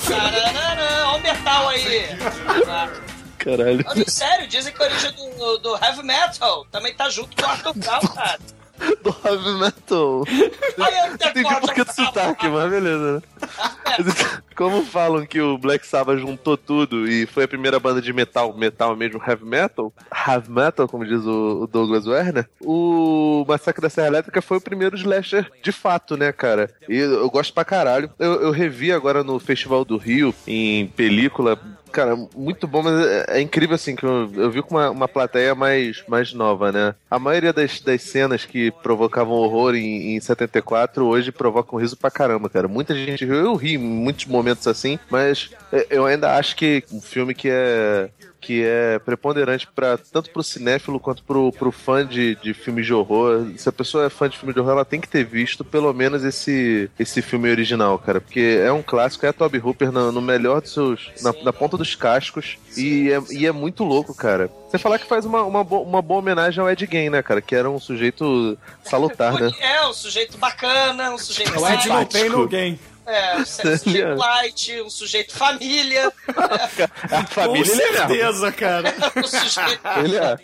Olha 0.10 1.16
o 1.16 1.22
metal 1.22 1.70
aí! 1.70 2.08
Caralho. 3.38 3.86
Olha, 3.88 4.10
Sério, 4.10 4.48
dizem 4.48 4.74
que 4.74 4.82
a 4.82 4.86
origem 4.86 5.12
do, 5.14 5.58
do 5.60 5.76
heavy 5.78 6.04
metal 6.04 6.66
também 6.72 6.94
tá 6.96 7.10
junto 7.10 7.36
com 7.36 7.48
o 7.48 7.52
Arthur 7.52 7.74
Brown, 7.76 8.00
cara. 8.02 8.40
Do 9.04 9.16
heavy 9.26 9.52
metal. 9.60 10.24
Olha 10.78 11.12
o 11.12 11.14
Entendi 11.14 11.60
por 11.62 11.74
que 11.74 11.84
do 11.84 11.94
sotaque, 11.94 12.48
mas 12.48 12.70
beleza, 12.70 13.14
né? 13.14 13.22
Como 14.56 14.84
falam 14.84 15.26
que 15.26 15.40
o 15.40 15.58
Black 15.58 15.86
Sabbath 15.86 16.20
juntou 16.20 16.58
tudo 16.58 17.08
e 17.08 17.28
foi 17.28 17.44
a 17.44 17.48
primeira 17.48 17.80
banda 17.80 18.02
de 18.02 18.12
metal, 18.12 18.56
metal 18.58 18.96
mesmo, 18.96 19.22
heavy 19.26 19.46
metal, 19.46 19.94
heavy 20.28 20.52
metal, 20.52 20.88
como 20.88 21.06
diz 21.06 21.24
o, 21.26 21.68
Douglas 21.72 22.08
Werner, 22.08 22.50
o 22.62 23.46
Massacre 23.48 23.82
da 23.82 23.90
Serra 23.90 24.08
Elétrica 24.08 24.42
foi 24.42 24.58
o 24.58 24.62
primeiro 24.62 24.96
slasher 24.96 25.52
de 25.62 25.72
fato, 25.72 26.18
né, 26.18 26.32
cara? 26.32 26.72
E 26.90 26.98
eu, 26.98 27.20
eu 27.20 27.30
gosto 27.30 27.54
pra 27.54 27.64
caralho. 27.64 28.10
Eu, 28.18 28.42
eu 28.42 28.52
revi 28.52 28.92
agora 28.92 29.24
no 29.24 29.40
Festival 29.40 29.86
do 29.86 29.98
Rio, 29.98 30.34
em 30.48 30.88
película, 30.88 31.60
Cara, 31.92 32.16
muito 32.36 32.68
bom, 32.68 32.84
mas 32.84 33.06
é, 33.06 33.40
é 33.40 33.42
incrível 33.42 33.76
assim 33.76 33.96
que 33.96 34.04
eu, 34.04 34.30
eu 34.36 34.52
vi 34.52 34.62
com 34.62 34.76
uma, 34.76 34.90
uma 34.90 35.08
plateia 35.08 35.56
mais, 35.56 36.04
mais 36.08 36.34
nova, 36.34 36.72
né? 36.72 36.94
A 37.10 37.18
maioria 37.18 37.54
das, 37.54 37.80
das 37.80 38.02
cenas 38.02 38.46
que 38.46 38.72
provocavam 38.84 39.34
horror 39.34 39.76
em, 39.76 40.16
em 40.16 40.20
74 40.20 41.06
hoje 41.06 41.32
provocam 41.32 41.80
riso 41.80 41.98
pra 41.98 42.12
caramba, 42.12 42.50
cara. 42.50 42.68
Muita 42.68 42.94
gente 42.94 43.26
riu, 43.26 43.37
eu 43.38 43.56
ri 43.56 43.74
em 43.76 43.78
muitos 43.78 44.26
momentos 44.26 44.68
assim, 44.68 44.98
mas 45.10 45.50
é, 45.72 45.88
eu 45.90 46.06
ainda 46.06 46.36
acho 46.36 46.56
que 46.56 46.84
um 46.92 47.02
filme 47.02 47.34
que 47.34 47.50
é 47.52 48.10
que 48.40 48.64
é 48.64 48.98
preponderante 49.00 49.68
para 49.68 49.98
tanto 49.98 50.30
pro 50.30 50.44
cinéfilo 50.44 51.00
quanto 51.02 51.22
pro, 51.24 51.52
pro 51.52 51.72
fã 51.72 52.06
de, 52.06 52.36
de 52.36 52.54
filmes 52.54 52.86
de 52.86 52.94
horror. 52.94 53.46
Se 53.58 53.68
a 53.68 53.72
pessoa 53.74 54.06
é 54.06 54.10
fã 54.10 54.30
de 54.30 54.38
filme 54.38 54.54
de 54.54 54.60
horror, 54.60 54.74
ela 54.74 54.86
tem 54.86 55.02
que 55.02 55.08
ter 55.10 55.26
visto 55.26 55.66
pelo 55.66 55.92
menos 55.92 56.24
esse, 56.24 56.90
esse 56.98 57.22
filme 57.22 57.50
original, 57.50 57.98
cara. 58.00 58.22
Porque 58.22 58.62
é 58.64 58.72
um 58.72 58.82
clássico, 58.84 59.26
é 59.26 59.30
a 59.30 59.34
Toby 59.34 59.58
Hooper 59.58 59.92
no, 59.92 60.12
no 60.14 60.22
melhor 60.22 60.62
dos 60.62 60.72
seus. 60.72 61.12
Na, 61.22 61.34
na 61.44 61.52
ponta 61.52 61.76
dos 61.78 61.96
cascos. 61.96 62.58
E 62.78 63.12
é, 63.12 63.20
e 63.32 63.46
é 63.48 63.52
muito 63.52 63.84
louco, 63.84 64.16
cara. 64.16 64.50
Você 64.70 64.78
falar 64.78 65.00
que 65.00 65.08
faz 65.08 65.26
uma, 65.26 65.44
uma, 65.44 65.64
bo- 65.64 65.82
uma 65.82 66.02
boa 66.02 66.20
homenagem 66.20 66.62
ao 66.62 66.70
Ed 66.70 66.88
Gein, 66.90 67.10
né, 67.10 67.22
cara? 67.24 67.42
Que 67.42 67.56
era 67.56 67.70
um 67.70 67.80
sujeito 67.80 68.58
salutar, 68.84 69.34
né? 69.42 69.52
É, 69.60 69.86
um 69.88 69.94
sujeito 69.94 70.38
bacana, 70.38 71.12
um 71.12 71.18
sujeito 71.18 71.54
É 71.54 71.60
o 71.60 71.68
Ed. 71.68 72.10
Pain 72.14 72.30
No 72.30 72.48
Gain. 72.48 72.80
É, 73.08 73.38
um 73.38 73.46
sujeito 73.46 74.16
light, 74.16 74.82
um 74.84 74.90
sujeito 74.90 75.34
família, 75.34 76.12
A 76.28 77.22
Com 77.24 77.28
família 77.28 77.72
é 77.72 77.76
mesmo. 77.78 77.98
certeza, 77.98 78.52
cara. 78.52 78.94
um 79.16 79.24
sujeito 79.24 79.82
Ele 80.04 80.18
é. 80.18 80.38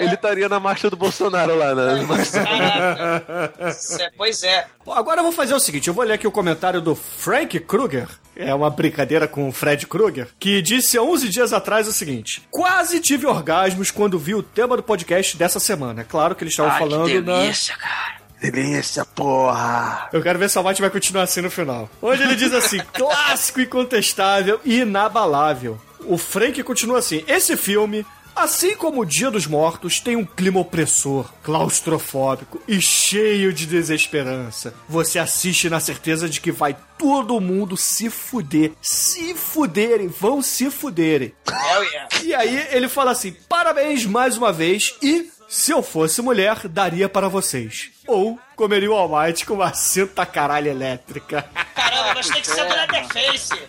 Ele 0.00 0.14
estaria 0.14 0.48
na 0.48 0.58
marcha 0.58 0.90
do 0.90 0.96
Bolsonaro 0.96 1.54
lá, 1.56 1.72
né? 1.72 2.04
Caraca. 2.32 3.54
É, 4.00 4.10
Pois 4.16 4.42
é. 4.42 4.66
Bom, 4.84 4.92
Agora 4.92 5.20
eu 5.20 5.22
vou 5.22 5.32
fazer 5.32 5.54
o 5.54 5.60
seguinte, 5.60 5.86
eu 5.86 5.94
vou 5.94 6.04
ler 6.04 6.14
aqui 6.14 6.26
o 6.26 6.32
comentário 6.32 6.80
do 6.80 6.94
Frank 6.96 7.58
Kruger, 7.60 8.08
é 8.34 8.52
uma 8.52 8.68
brincadeira 8.70 9.28
com 9.28 9.48
o 9.48 9.52
Fred 9.52 9.86
Kruger, 9.86 10.28
que 10.38 10.60
disse 10.60 10.98
há 10.98 11.02
11 11.02 11.28
dias 11.28 11.52
atrás 11.52 11.86
o 11.86 11.92
seguinte: 11.92 12.42
Quase 12.50 12.98
tive 13.00 13.26
orgasmos 13.26 13.90
quando 13.92 14.18
vi 14.18 14.34
o 14.34 14.42
tema 14.42 14.76
do 14.76 14.82
podcast 14.82 15.36
dessa 15.36 15.60
semana. 15.60 16.00
É 16.00 16.04
claro 16.04 16.34
que 16.34 16.42
eles 16.42 16.52
estavam 16.52 16.72
Ai, 16.72 16.78
falando 16.78 17.06
que 17.06 17.20
na. 17.20 17.38
delícia, 17.40 17.76
cara. 17.76 18.15
Delícia, 18.40 19.04
porra! 19.04 20.08
Eu 20.12 20.22
quero 20.22 20.38
ver 20.38 20.50
se 20.50 20.58
o 20.58 20.60
Almighty 20.60 20.80
vai 20.80 20.90
continuar 20.90 21.22
assim 21.22 21.40
no 21.40 21.50
final. 21.50 21.88
Onde 22.02 22.22
ele 22.22 22.36
diz 22.36 22.52
assim: 22.52 22.80
clássico, 22.92 23.60
incontestável 23.60 24.60
e 24.64 24.80
inabalável. 24.80 25.80
O 26.04 26.18
Frank 26.18 26.62
continua 26.62 26.98
assim: 26.98 27.24
esse 27.26 27.56
filme. 27.56 28.04
Assim 28.36 28.76
como 28.76 29.00
o 29.00 29.06
Dia 29.06 29.30
dos 29.30 29.46
Mortos 29.46 29.98
tem 29.98 30.14
um 30.14 30.22
clima 30.22 30.60
opressor, 30.60 31.32
claustrofóbico 31.42 32.60
e 32.68 32.82
cheio 32.82 33.50
de 33.50 33.64
desesperança. 33.64 34.74
Você 34.86 35.18
assiste 35.18 35.70
na 35.70 35.80
certeza 35.80 36.28
de 36.28 36.38
que 36.38 36.52
vai 36.52 36.76
todo 36.98 37.40
mundo 37.40 37.78
se 37.78 38.10
fuder. 38.10 38.72
Se 38.82 39.34
fuderem, 39.34 40.08
vão 40.08 40.42
se 40.42 40.70
fuderem. 40.70 41.32
Hell 41.48 41.82
yeah. 41.84 42.08
E 42.24 42.34
aí 42.34 42.68
ele 42.72 42.90
fala 42.90 43.12
assim: 43.12 43.34
parabéns 43.48 44.04
mais 44.04 44.36
uma 44.36 44.52
vez 44.52 44.94
e. 45.00 45.30
Se 45.48 45.70
eu 45.70 45.82
fosse 45.82 46.20
mulher, 46.20 46.66
daria 46.68 47.08
para 47.08 47.28
vocês. 47.28 47.90
Ou 48.06 48.38
comeria 48.56 48.90
o 48.90 48.94
Almighty 48.94 49.46
com 49.46 49.54
uma 49.54 49.72
cinta 49.72 50.26
caralho 50.26 50.68
elétrica. 50.68 51.48
Caramba, 51.74 52.14
mas 52.14 52.28
tem 52.28 52.40
que 52.40 52.46
ser 52.48 52.64
do 52.64 52.74
Leatherface. 52.74 53.68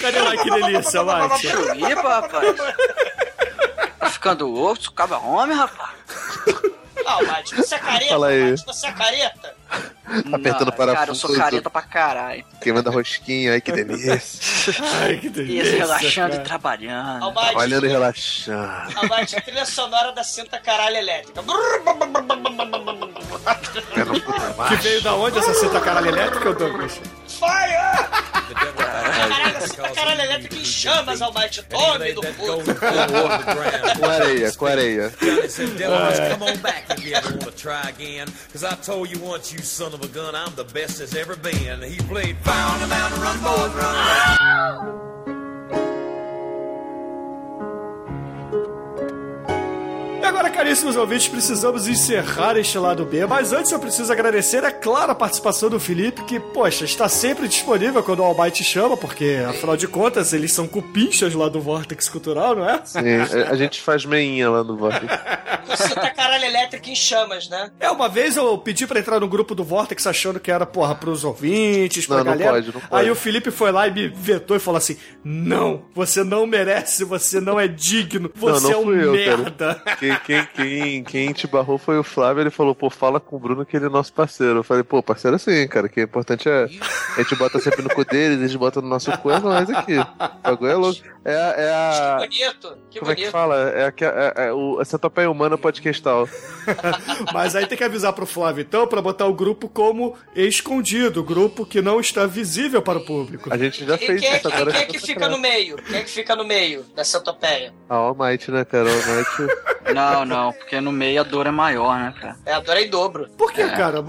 Cadê 0.00 0.20
lá 0.20 0.36
que 0.36 0.50
delícia, 0.50 1.00
Almighty? 1.00 1.48
Chulipa, 1.48 2.08
rapaz. 2.20 2.56
Tá 3.98 4.10
ficando 4.10 4.46
louco, 4.46 4.80
tu 4.80 4.90
acaba 4.90 5.18
homem, 5.18 5.56
rapaz. 5.56 5.90
Ah, 7.06 7.22
Mate, 7.22 7.54
você 7.56 7.74
é 7.74 7.78
careta, 7.78 8.08
Fala 8.10 8.26
aí. 8.28 8.50
Mate, 8.50 8.66
você 8.66 8.86
é 8.86 8.92
careta. 8.92 9.54
Apertando 10.32 10.66
Não, 10.68 10.76
parafuso. 10.76 10.94
Cara, 10.96 11.10
eu 11.10 11.14
sou 11.14 11.36
careta 11.36 11.70
pra 11.70 11.82
caralho. 11.82 12.44
Queimando 12.60 12.88
a 12.88 12.92
rosquinha, 12.92 13.52
ai 13.52 13.60
que 13.60 13.72
delícia. 13.72 14.14
Ai, 15.02 15.16
que 15.18 15.26
Isso, 15.26 15.32
delícia. 15.36 15.76
relaxando 15.78 16.30
cara. 16.30 16.42
e 16.42 16.44
trabalhando. 16.46 17.22
Almighty, 17.24 17.46
Trabalhando 17.50 17.86
e 17.86 17.88
relaxando. 17.88 18.98
Almighty, 18.98 19.40
trilha 19.42 19.66
sonora 19.66 20.12
da 20.12 20.24
cinta 20.24 20.58
caralho 20.58 20.96
elétrica. 20.96 21.42
Que 24.68 24.76
veio 24.82 25.02
da 25.02 25.14
onde 25.14 25.38
essa 25.38 25.54
cinta 25.54 25.80
caralho 25.80 26.08
elétrica, 26.08 26.52
Douglas? 26.54 27.00
Fire! 27.28 28.32
Caralho, 29.94 30.20
elétrica 30.20 30.56
em 30.56 30.64
chamas, 30.64 31.22
Almighty. 31.22 31.62
Tome 31.62 32.12
do 32.12 32.20
puto. 32.20 32.74
Com 32.74 33.04
come 36.30 36.42
on 36.42 36.56
back 36.58 36.90
if 36.90 37.04
you 37.04 37.14
ever 37.14 37.30
want 37.30 37.44
to 37.44 37.50
try 37.52 37.82
again. 37.88 38.28
Cause 38.52 38.64
I 38.64 38.74
told 38.74 39.10
you 39.10 39.18
once, 39.20 39.52
you 39.52 39.60
son 39.60 39.94
of 39.94 40.02
a 40.02 40.08
gun, 40.08 40.34
I'm 40.34 40.54
the 40.54 40.64
best 40.64 40.98
there's 40.98 41.14
ever 41.14 41.36
been. 41.36 41.82
He 41.82 41.98
played 42.08 42.36
Found 42.38 42.82
a 42.82 42.86
Mountain 42.86 43.20
Run, 43.20 43.38
Boys 43.42 43.74
Run. 43.74 45.13
E 50.24 50.26
agora, 50.26 50.48
caríssimos 50.48 50.96
ouvintes, 50.96 51.28
precisamos 51.28 51.86
encerrar 51.86 52.56
este 52.56 52.78
lado 52.78 53.04
B. 53.04 53.26
Mas 53.26 53.52
antes 53.52 53.70
eu 53.70 53.78
preciso 53.78 54.10
agradecer, 54.10 54.64
é 54.64 54.70
claro, 54.70 55.12
a 55.12 55.14
participação 55.14 55.68
do 55.68 55.78
Felipe, 55.78 56.24
que, 56.24 56.40
poxa, 56.40 56.86
está 56.86 57.10
sempre 57.10 57.46
disponível 57.46 58.02
quando 58.02 58.20
o 58.20 58.22
Almighty 58.24 58.64
chama, 58.64 58.96
porque, 58.96 59.44
afinal 59.46 59.76
de 59.76 59.86
contas, 59.86 60.32
eles 60.32 60.50
são 60.50 60.66
cupinchas 60.66 61.34
lá 61.34 61.50
do 61.50 61.60
Vortex 61.60 62.08
Cultural, 62.08 62.56
não 62.56 62.66
é? 62.66 62.80
Sim, 62.86 63.00
a- 63.44 63.50
a 63.50 63.54
gente 63.54 63.82
faz 63.82 64.06
meinha 64.06 64.48
lá 64.48 64.64
no 64.64 64.78
Vortex. 64.78 65.12
Com 65.66 65.76
cinta 65.76 66.10
caralho 66.10 66.44
elétrica 66.44 66.88
em 66.88 66.96
chamas, 66.96 67.46
né? 67.50 67.70
É, 67.78 67.90
uma 67.90 68.08
vez 68.08 68.34
eu 68.38 68.56
pedi 68.56 68.86
pra 68.86 68.98
entrar 69.00 69.20
no 69.20 69.28
grupo 69.28 69.54
do 69.54 69.62
Vortex 69.62 70.06
achando 70.06 70.40
que 70.40 70.50
era, 70.50 70.64
porra, 70.64 70.94
pros 70.94 71.22
ouvintes, 71.22 72.06
pra 72.06 72.16
Não, 72.18 72.24
não 72.24 72.32
galera. 72.32 72.50
pode, 72.52 72.72
não 72.72 72.80
pode. 72.80 73.02
Aí 73.04 73.10
o 73.10 73.14
Felipe 73.14 73.50
foi 73.50 73.70
lá 73.70 73.86
e 73.88 73.90
me 73.90 74.08
vetou 74.08 74.56
e 74.56 74.60
falou 74.60 74.78
assim: 74.78 74.96
Não, 75.22 75.82
você 75.94 76.24
não 76.24 76.46
merece, 76.46 77.04
você 77.04 77.40
não 77.42 77.60
é 77.60 77.68
digno, 77.68 78.30
você 78.34 78.62
não, 78.62 78.70
é 78.70 78.72
não 78.72 78.80
um 78.80 78.84
fui 78.84 79.04
eu, 79.04 79.12
merda. 79.12 79.74
cara. 79.84 80.13
Quem, 80.18 80.46
quem, 80.46 80.46
quem, 80.54 81.04
quem 81.04 81.32
te 81.32 81.46
barrou 81.46 81.78
foi 81.78 81.98
o 81.98 82.02
Flávio, 82.04 82.42
ele 82.42 82.50
falou, 82.50 82.74
pô, 82.74 82.88
fala 82.90 83.18
com 83.20 83.36
o 83.36 83.38
Bruno 83.38 83.64
que 83.64 83.76
ele 83.76 83.86
é 83.86 83.88
nosso 83.88 84.12
parceiro. 84.12 84.58
Eu 84.58 84.64
falei, 84.64 84.82
pô, 84.82 85.02
parceiro 85.02 85.36
assim, 85.36 85.66
cara, 85.68 85.88
que 85.88 86.00
o 86.00 86.04
importante 86.04 86.48
é. 86.48 86.64
A 87.16 87.22
gente 87.22 87.34
bota 87.36 87.58
sempre 87.60 87.82
no 87.82 87.88
cu 87.90 88.04
deles, 88.04 88.38
eles 88.38 88.54
botam 88.56 88.82
no 88.82 88.88
nosso 88.88 89.10
cu, 89.18 89.30
é 89.30 89.38
nós 89.40 89.68
aqui. 89.70 89.98
O 89.98 90.06
bagulho 90.42 90.70
é 90.70 90.74
louco. 90.74 91.00
É 91.24 91.34
a. 91.34 91.38
É 91.56 91.72
a 91.72 92.16
Que 92.20 92.28
bonito, 92.28 92.78
que 92.90 92.98
como 92.98 93.12
é 93.12 93.14
que 93.14 93.20
bonito. 93.22 93.32
fala? 93.32 93.56
É, 93.70 93.86
a, 93.86 93.92
que- 93.92 94.04
é, 94.04 94.32
é 94.36 94.52
o, 94.52 94.78
a 94.80 94.84
centopeia 94.84 95.30
humana 95.30 95.56
podcastal. 95.56 96.28
Mas 97.32 97.54
aí 97.56 97.66
tem 97.66 97.76
que 97.78 97.84
avisar 97.84 98.12
pro 98.12 98.26
Flávio, 98.26 98.62
então, 98.62 98.86
pra 98.86 99.00
botar 99.00 99.26
o 99.26 99.34
grupo 99.34 99.68
como 99.68 100.14
escondido, 100.34 101.22
grupo 101.22 101.64
que 101.64 101.80
não 101.80 102.00
está 102.00 102.26
visível 102.26 102.82
para 102.82 102.98
o 102.98 103.04
público. 103.04 103.52
A 103.52 103.56
gente 103.56 103.84
já 103.84 103.94
E 103.94 103.98
fez 103.98 104.22
é, 104.22 104.36
isso 104.38 104.48
agora. 104.48 104.70
quem 104.72 104.80
é 104.80 104.84
que 104.86 104.98
fica 104.98 105.28
no 105.28 105.38
meio? 105.38 105.76
Quem 105.76 105.96
é 105.98 106.02
que 106.02 106.10
fica 106.10 106.36
no 106.36 106.44
meio 106.44 106.82
dessa 106.94 107.20
topeia? 107.20 107.72
A 107.88 107.94
All 107.94 108.14
Might, 108.18 108.50
né, 108.50 108.64
cara? 108.64 108.88
All 108.90 108.96
Might. 109.16 109.54
Não, 109.94 110.02
não, 110.26 110.52
porque 110.52 110.80
no 110.80 110.92
meio 110.92 111.20
a 111.20 111.24
dor 111.24 111.46
é 111.46 111.50
maior, 111.50 111.98
né, 111.98 112.14
cara? 112.20 112.36
É, 112.44 112.52
a 112.52 112.60
dor 112.60 112.76
é 112.76 112.82
em 112.82 112.90
dobro. 112.90 113.28
Por 113.36 113.52
que, 113.52 113.66
cara? 113.70 114.04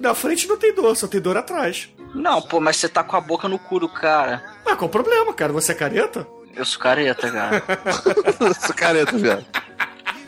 Na 0.00 0.14
frente 0.14 0.46
não 0.48 0.56
tem 0.56 0.74
dor, 0.74 0.96
só 0.96 1.06
tem 1.06 1.20
dor 1.20 1.36
atrás. 1.36 1.88
Não, 2.14 2.40
pô, 2.40 2.60
mas 2.60 2.76
você 2.76 2.88
tá 2.88 3.02
com 3.02 3.16
a 3.16 3.20
boca 3.20 3.48
no 3.48 3.58
cu 3.58 3.80
do 3.80 3.88
cara. 3.88 4.42
Ah, 4.64 4.76
qual 4.76 4.88
o 4.88 4.92
problema, 4.92 5.32
cara? 5.34 5.52
Você 5.52 5.72
é 5.72 5.74
careta? 5.74 6.26
Eu 6.54 6.64
sou 6.64 6.80
careta, 6.80 7.30
cara. 7.30 7.62
Essa 8.50 8.72
careta, 8.72 9.16
viado. 9.16 9.44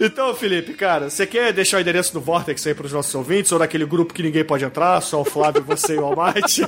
Então, 0.01 0.35
Felipe, 0.35 0.73
cara, 0.75 1.11
você 1.11 1.27
quer 1.27 1.53
deixar 1.53 1.77
o 1.77 1.81
endereço 1.81 2.13
do 2.13 2.21
Vortex 2.21 2.67
aí 2.67 2.75
pros 2.75 2.93
nossos 2.93 3.15
ouvintes 3.15 3.53
ou 3.53 3.59
daquele 3.59 3.85
grupo 3.85 4.15
que 4.15 4.23
ninguém 4.23 4.45
pode 4.45 4.65
entrar, 4.65 5.01
só 5.03 5.21
o 5.21 5.25
Flávio, 5.25 5.63
você 5.63 5.95
e 5.95 5.99
o 5.99 6.05
Almighty? 6.05 6.63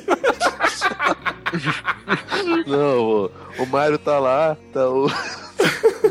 Não, 2.67 3.01
o, 3.01 3.31
o 3.59 3.67
Mário 3.67 3.99
tá 3.99 4.19
lá, 4.19 4.57
tá 4.73 4.89
o. 4.89 5.07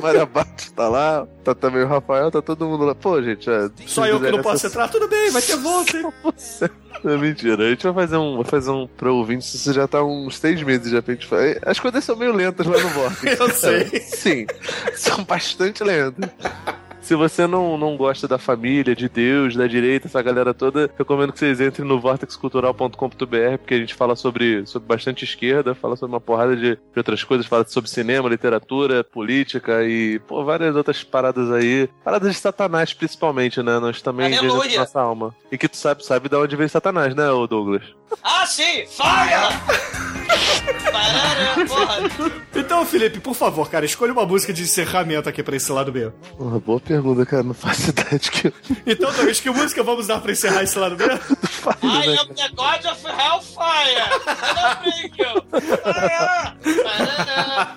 O 0.02 0.04
Mário 0.04 0.22
Abato 0.24 0.74
tá 0.74 0.90
lá, 0.90 1.28
tá 1.44 1.54
também 1.54 1.84
o 1.84 1.88
Rafael, 1.88 2.32
tá 2.32 2.42
todo 2.42 2.66
mundo 2.66 2.86
lá. 2.86 2.96
Pô, 2.96 3.22
gente, 3.22 3.48
é, 3.48 3.70
Só 3.86 4.04
se 4.04 4.10
eu 4.10 4.20
que 4.20 4.32
não 4.32 4.42
posso 4.42 4.66
entrar? 4.66 4.88
Tudo 4.88 5.08
bem, 5.08 5.30
vai 5.30 5.44
ter 5.44 5.56
volta, 5.58 5.96
hein? 5.96 6.12
Não, 7.04 7.20
mentira. 7.20 7.64
A 7.64 7.70
gente 7.70 7.84
vai 7.84 7.94
fazer 7.94 8.18
um, 8.18 8.38
vai 8.38 8.46
fazer 8.46 8.72
um 8.72 8.88
pro 8.88 9.16
ouvinte, 9.16 9.56
isso 9.56 9.72
já 9.72 9.88
tá 9.88 10.04
uns 10.04 10.38
seis 10.38 10.64
meses 10.64 10.92
já 10.92 11.04
pra 11.04 11.14
gente 11.14 11.28
fazer. 11.28 11.62
As 11.64 11.80
coisas 11.80 12.04
são 12.04 12.16
meio 12.16 12.34
lentas 12.34 12.66
lá 12.66 12.80
no 12.80 12.90
Vortex. 12.90 13.38
Eu 13.40 13.50
sei. 13.50 14.00
Sim, 14.02 14.48
são 14.96 15.24
bastante 15.24 15.84
lentas. 15.84 16.30
Se 17.02 17.16
você 17.16 17.48
não, 17.48 17.78
não 17.78 17.98
gosta 17.98 18.28
da 18.28 18.38
família, 18.38 18.96
de 18.96 19.10
Deus, 19.10 19.56
da 19.56 19.68
direita, 19.68 20.08
essa 20.08 20.22
galera 20.22 20.54
toda, 20.54 20.90
recomendo 20.98 21.34
que 21.34 21.40
vocês 21.40 21.60
entrem 21.60 21.88
no 21.88 22.00
vortexcultural.com.br, 22.00 23.58
porque 23.58 23.74
a 23.74 23.78
gente 23.78 23.94
fala 23.94 24.16
sobre, 24.16 24.66
sobre 24.66 24.88
bastante 24.88 25.26
esquerda, 25.26 25.74
fala 25.74 25.96
sobre 25.96 26.14
uma 26.14 26.22
porrada 26.22 26.56
de, 26.56 26.76
de 26.76 26.98
outras 26.98 27.24
coisas, 27.24 27.46
fala 27.46 27.66
sobre 27.68 27.90
cinema, 27.90 28.30
literatura, 28.30 29.04
política 29.04 29.84
e, 29.84 30.20
pô, 30.20 30.44
várias 30.46 30.76
outras 30.76 31.04
paradas 31.04 31.52
aí. 31.52 31.90
Paradas 32.04 32.34
de 32.34 32.40
Satanás, 32.40 32.94
principalmente, 32.94 33.62
né? 33.62 33.80
Nós 33.80 34.02
também 34.02 34.30
vendemos 34.30 34.76
nossa 34.76 35.02
alma. 35.02 35.36
E 35.52 35.58
que 35.58 35.68
tu 35.68 35.78
sabe, 35.78 36.06
sabe 36.06 36.30
de 36.30 36.36
onde 36.36 36.56
vem 36.56 36.68
Satanás, 36.68 37.16
né, 37.16 37.26
Douglas? 37.50 37.84
Ah, 38.24 38.46
sim! 38.46 38.86
Fire! 38.88 40.02
Parará, 40.92 41.56
porra. 41.68 42.32
Então, 42.56 42.86
Felipe, 42.86 43.20
por 43.20 43.34
favor, 43.34 43.70
cara, 43.70 43.86
escolha 43.86 44.14
uma 44.14 44.26
música 44.26 44.54
de 44.54 44.64
encerramento 44.64 45.28
aqui 45.28 45.42
pra 45.44 45.56
esse 45.56 45.72
lado 45.72 45.92
B. 45.92 46.12
Uma 46.38 46.60
boa 46.60 46.80
pergunta, 46.92 47.26
cara. 47.26 47.44
Não 47.44 47.54
faço 47.54 47.90
ideia 47.90 48.20
de 48.20 48.30
que. 48.32 48.54
Então, 48.86 49.12
Douglas, 49.12 49.40
que 49.40 49.50
música 49.50 49.82
vamos 49.84 50.08
dar 50.08 50.20
pra 50.20 50.32
encerrar 50.32 50.64
esse 50.64 50.78
lado 50.78 50.96
B? 50.96 51.04
I 51.06 51.08
am 52.18 52.28
the 52.36 52.50
god 52.50 52.86
of 52.86 53.06
hellfire! 53.06 54.02
I'll 54.28 54.76
bring 54.82 55.12
you! 55.18 55.44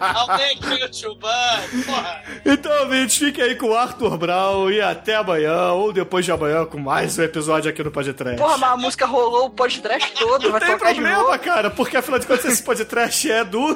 I'll 0.01 0.27
make 0.39 0.65
you 0.81 0.89
to 0.91 1.15
burn! 1.17 1.85
Porra! 1.85 2.23
Então, 2.45 2.73
ouvintes, 2.83 3.17
fiquem 3.19 3.45
aí 3.45 3.55
com 3.57 3.69
o 3.69 3.77
Arthur 3.77 4.17
Brown 4.17 4.71
e 4.71 4.81
até 4.81 5.15
amanhã 5.17 5.73
ou 5.73 5.93
depois 5.93 6.25
de 6.25 6.33
amanhã 6.33 6.65
com 6.65 6.79
mais 6.79 7.17
um 7.19 7.23
episódio 7.23 7.71
aqui 7.71 7.83
no 7.83 7.91
Podcast. 7.91 8.37
Porra, 8.37 8.59
mas 8.59 8.71
a 8.73 8.77
música 8.77 9.07
rolou 9.07 9.47
o 9.47 9.51
podcast 9.51 10.13
todo, 10.15 10.45
Não 10.45 10.53
vai 10.53 10.61
tem 10.61 10.71
tocar 10.71 10.93
de 10.93 11.01
problema, 11.01 11.23
novo. 11.23 11.39
cara, 11.39 11.71
porque 11.71 11.97
afinal 11.97 12.19
de 12.19 12.27
contas 12.27 12.45
esse 12.47 12.63
podcast 12.63 13.31
é 13.31 13.45
do. 13.45 13.75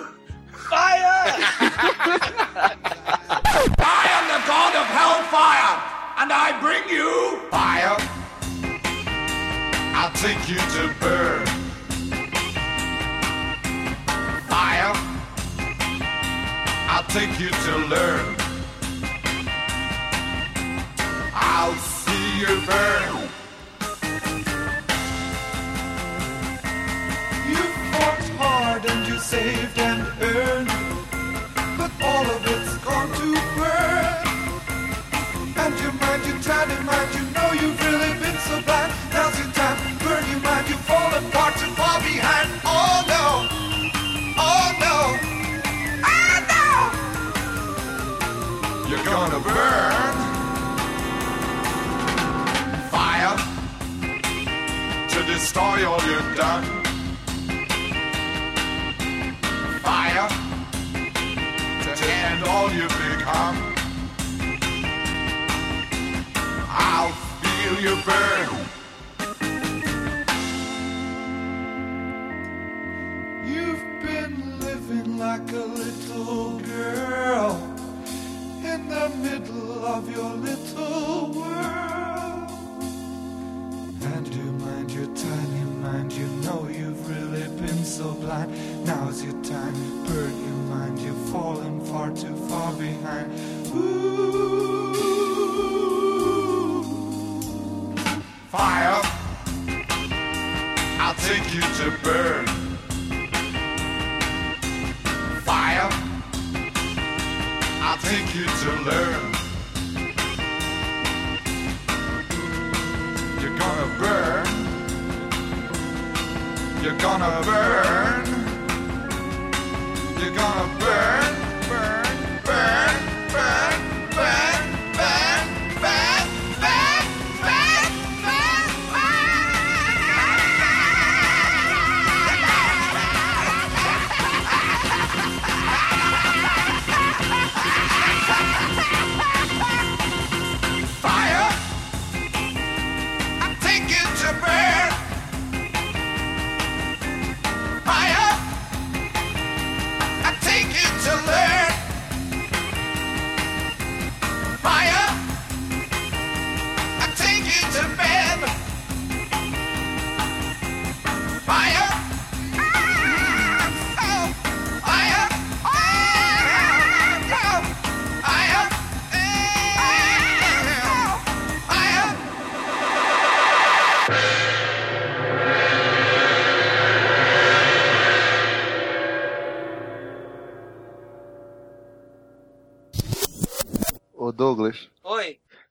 Fire! 0.69 1.35
and 6.31 6.35
I 6.35 6.61
bring 6.61 6.87
you 6.91 7.39
fire. 7.51 7.97
I'll 9.97 10.13
take 10.13 10.43
you 10.47 10.59
to 10.77 10.95
burn. 11.01 11.47
Fire. 14.47 14.93
I'll 16.93 17.09
take 17.09 17.33
you 17.41 17.49
to 17.49 17.73
learn. 17.95 18.37
I'll 21.35 21.79
see 22.03 22.41
you 22.43 22.53
burn. 22.69 23.15
You 27.53 27.63
fought 27.91 28.29
hard 28.37 28.85
and 28.85 29.09
you 29.09 29.19
saved 29.19 29.79
and 29.79 30.03
earned, 30.23 30.58
you 67.81 67.97
burn. 68.05 68.49
You've 73.47 73.85
been 74.03 74.59
living 74.59 75.19
like 75.19 75.53
a 75.53 75.67
little 75.83 76.59
girl 76.59 77.57
in 78.65 78.89
the 78.89 79.09
middle 79.23 79.85
of 79.87 80.11
your 80.11 80.35
little 80.35 80.68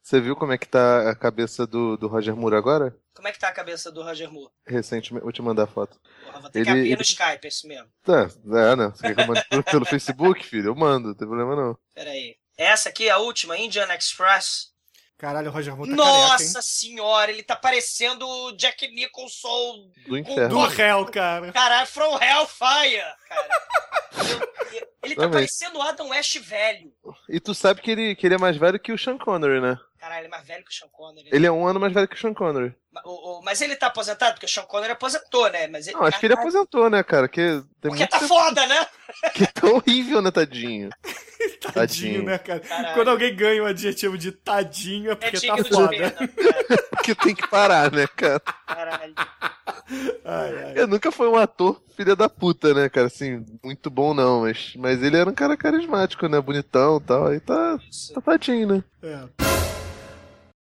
você 0.07 0.21
viu 0.21 0.35
como 0.35 0.53
é 0.53 0.57
que 0.57 0.67
tá 0.67 1.09
a 1.09 1.15
cabeça 1.15 1.67
do, 1.67 1.97
do 1.97 2.07
Roger 2.07 2.35
Moore 2.35 2.55
agora? 2.55 2.95
como 3.13 3.27
é 3.27 3.31
que 3.31 3.39
tá 3.39 3.47
a 3.49 3.51
cabeça 3.51 3.91
do 3.91 4.03
Roger 4.03 4.31
Moore? 4.31 4.51
Recentemente, 4.67 5.23
vou 5.23 5.31
te 5.33 5.41
mandar 5.41 5.63
a 5.63 5.67
foto. 5.67 5.99
Porra, 6.23 6.39
vou 6.39 6.49
ter 6.51 6.63
que 6.63 6.69
Ele- 6.69 6.79
abrir 6.79 6.87
ele- 6.89 6.95
no 6.97 7.01
Skype, 7.01 7.45
é 7.45 7.47
isso 7.47 7.67
mesmo. 7.67 7.87
Tá, 8.03 8.21
é, 8.21 8.75
né? 8.75 8.87
Você 8.95 9.01
quer 9.01 9.15
que 9.15 9.21
eu 9.21 9.27
mande 9.27 9.43
pelo- 9.49 9.63
pelo 9.63 9.85
Facebook, 9.85 10.45
filho? 10.45 10.67
Eu 10.67 10.75
mando, 10.75 11.07
não 11.09 11.15
tem 11.15 11.27
problema 11.27 11.55
não. 11.55 11.77
Pera 11.95 12.11
aí. 12.11 12.35
Essa 12.57 12.89
aqui 12.89 13.07
é 13.07 13.11
a 13.11 13.17
última, 13.17 13.57
Indian 13.57 13.87
Express. 13.95 14.67
Caralho, 15.17 15.49
o 15.49 15.51
Roger 15.51 15.75
Moore 15.75 15.89
tá 15.89 15.95
Nossa 15.95 16.37
careca, 16.37 16.59
hein? 16.59 16.61
senhora, 16.61 17.31
ele 17.31 17.41
tá 17.41 17.55
parecendo 17.55 18.27
o 18.27 18.51
Jack 18.51 18.87
Nicholson 18.89 19.89
Do 20.07 20.15
inferno. 20.15 20.49
Do 20.49 20.67
réu, 20.67 21.05
cara. 21.07 21.51
Caralho, 21.51 21.87
From 21.87 22.19
Hellfire, 22.21 23.01
cara. 23.27 23.47
Deus, 24.71 24.81
ele 25.03 25.15
tá 25.15 25.21
Também. 25.23 25.31
parecendo 25.39 25.79
o 25.79 25.81
Adam 25.81 26.09
West 26.09 26.37
velho. 26.39 26.93
E 27.27 27.39
tu 27.39 27.55
sabe 27.55 27.81
que 27.81 27.89
ele, 27.89 28.15
que 28.15 28.27
ele 28.27 28.35
é 28.35 28.37
mais 28.37 28.57
velho 28.57 28.79
que 28.79 28.91
o 28.91 28.97
Sean 28.97 29.17
Connery, 29.17 29.59
né? 29.59 29.75
Caralho, 29.99 30.19
ele 30.19 30.27
é 30.27 30.29
mais 30.29 30.45
velho 30.45 30.63
que 30.63 30.71
o 30.71 30.73
Sean 30.73 30.87
Connery. 30.89 31.29
Ele 31.31 31.45
é 31.47 31.51
um 31.51 31.65
ano 31.67 31.79
mais 31.79 31.91
velho 31.93 32.07
que 32.07 32.15
o 32.15 32.19
Sean 32.19 32.33
Connery. 32.33 32.73
O- 33.05 33.39
o- 33.39 33.41
mas 33.43 33.61
ele 33.61 33.75
tá 33.75 33.87
aposentado? 33.87 34.33
Porque 34.33 34.45
o 34.45 34.49
Sean 34.49 34.63
Connery 34.63 34.91
aposentou, 34.93 35.49
né? 35.51 35.67
Mas 35.67 35.87
Não, 35.87 36.03
acho 36.03 36.19
que 36.19 36.25
ele 36.25 36.33
aposentou, 36.33 36.89
né, 36.89 37.03
cara? 37.03 37.27
Que 37.27 37.61
tem 37.81 37.91
Porque 37.91 38.07
tá 38.07 38.19
tempo 38.19 38.27
foda, 38.27 38.65
né? 38.67 38.87
que 39.33 39.47
tá 39.47 39.67
horrível, 39.67 40.21
né, 40.21 40.31
tadinho? 40.31 40.89
Tadinho, 41.61 41.73
Tadinho. 41.73 42.23
né, 42.23 42.37
cara? 42.39 42.59
Caralho. 42.59 42.93
Quando 42.95 43.09
alguém 43.09 43.35
ganha 43.35 43.61
o 43.61 43.67
adjetivo 43.67 44.17
de 44.17 44.31
tadinho 44.31 45.09
é 45.09 45.13
É 45.13 45.15
porque 45.15 45.37
digno 45.37 45.57
tá 45.57 45.63
foda. 45.69 45.89
pena, 45.89 46.11
cara. 46.27 46.83
Porque 46.91 47.15
tem 47.15 47.35
que 47.35 47.47
parar, 47.47 47.91
né, 47.91 48.07
cara? 48.07 48.39
Caralho. 48.65 49.13
Ai, 50.25 50.63
ai. 50.65 50.71
Ele 50.71 50.87
nunca 50.87 51.11
foi 51.11 51.27
um 51.27 51.35
ator 51.35 51.79
filha 51.95 52.15
da 52.15 52.27
puta, 52.27 52.73
né, 52.73 52.89
cara? 52.89 53.07
Assim, 53.07 53.45
muito 53.63 53.89
bom 53.89 54.13
não, 54.13 54.41
mas, 54.41 54.73
mas 54.75 55.01
ele 55.03 55.17
era 55.17 55.29
um 55.29 55.33
cara 55.33 55.55
carismático, 55.55 56.27
né? 56.27 56.41
Bonitão 56.41 56.97
e 56.97 57.01
tal. 57.01 57.27
Aí 57.27 57.39
tá, 57.39 57.77
Isso. 57.89 58.13
tá 58.13 58.21
tadinho, 58.21 58.67
né? 58.67 58.83
É. 59.03 59.66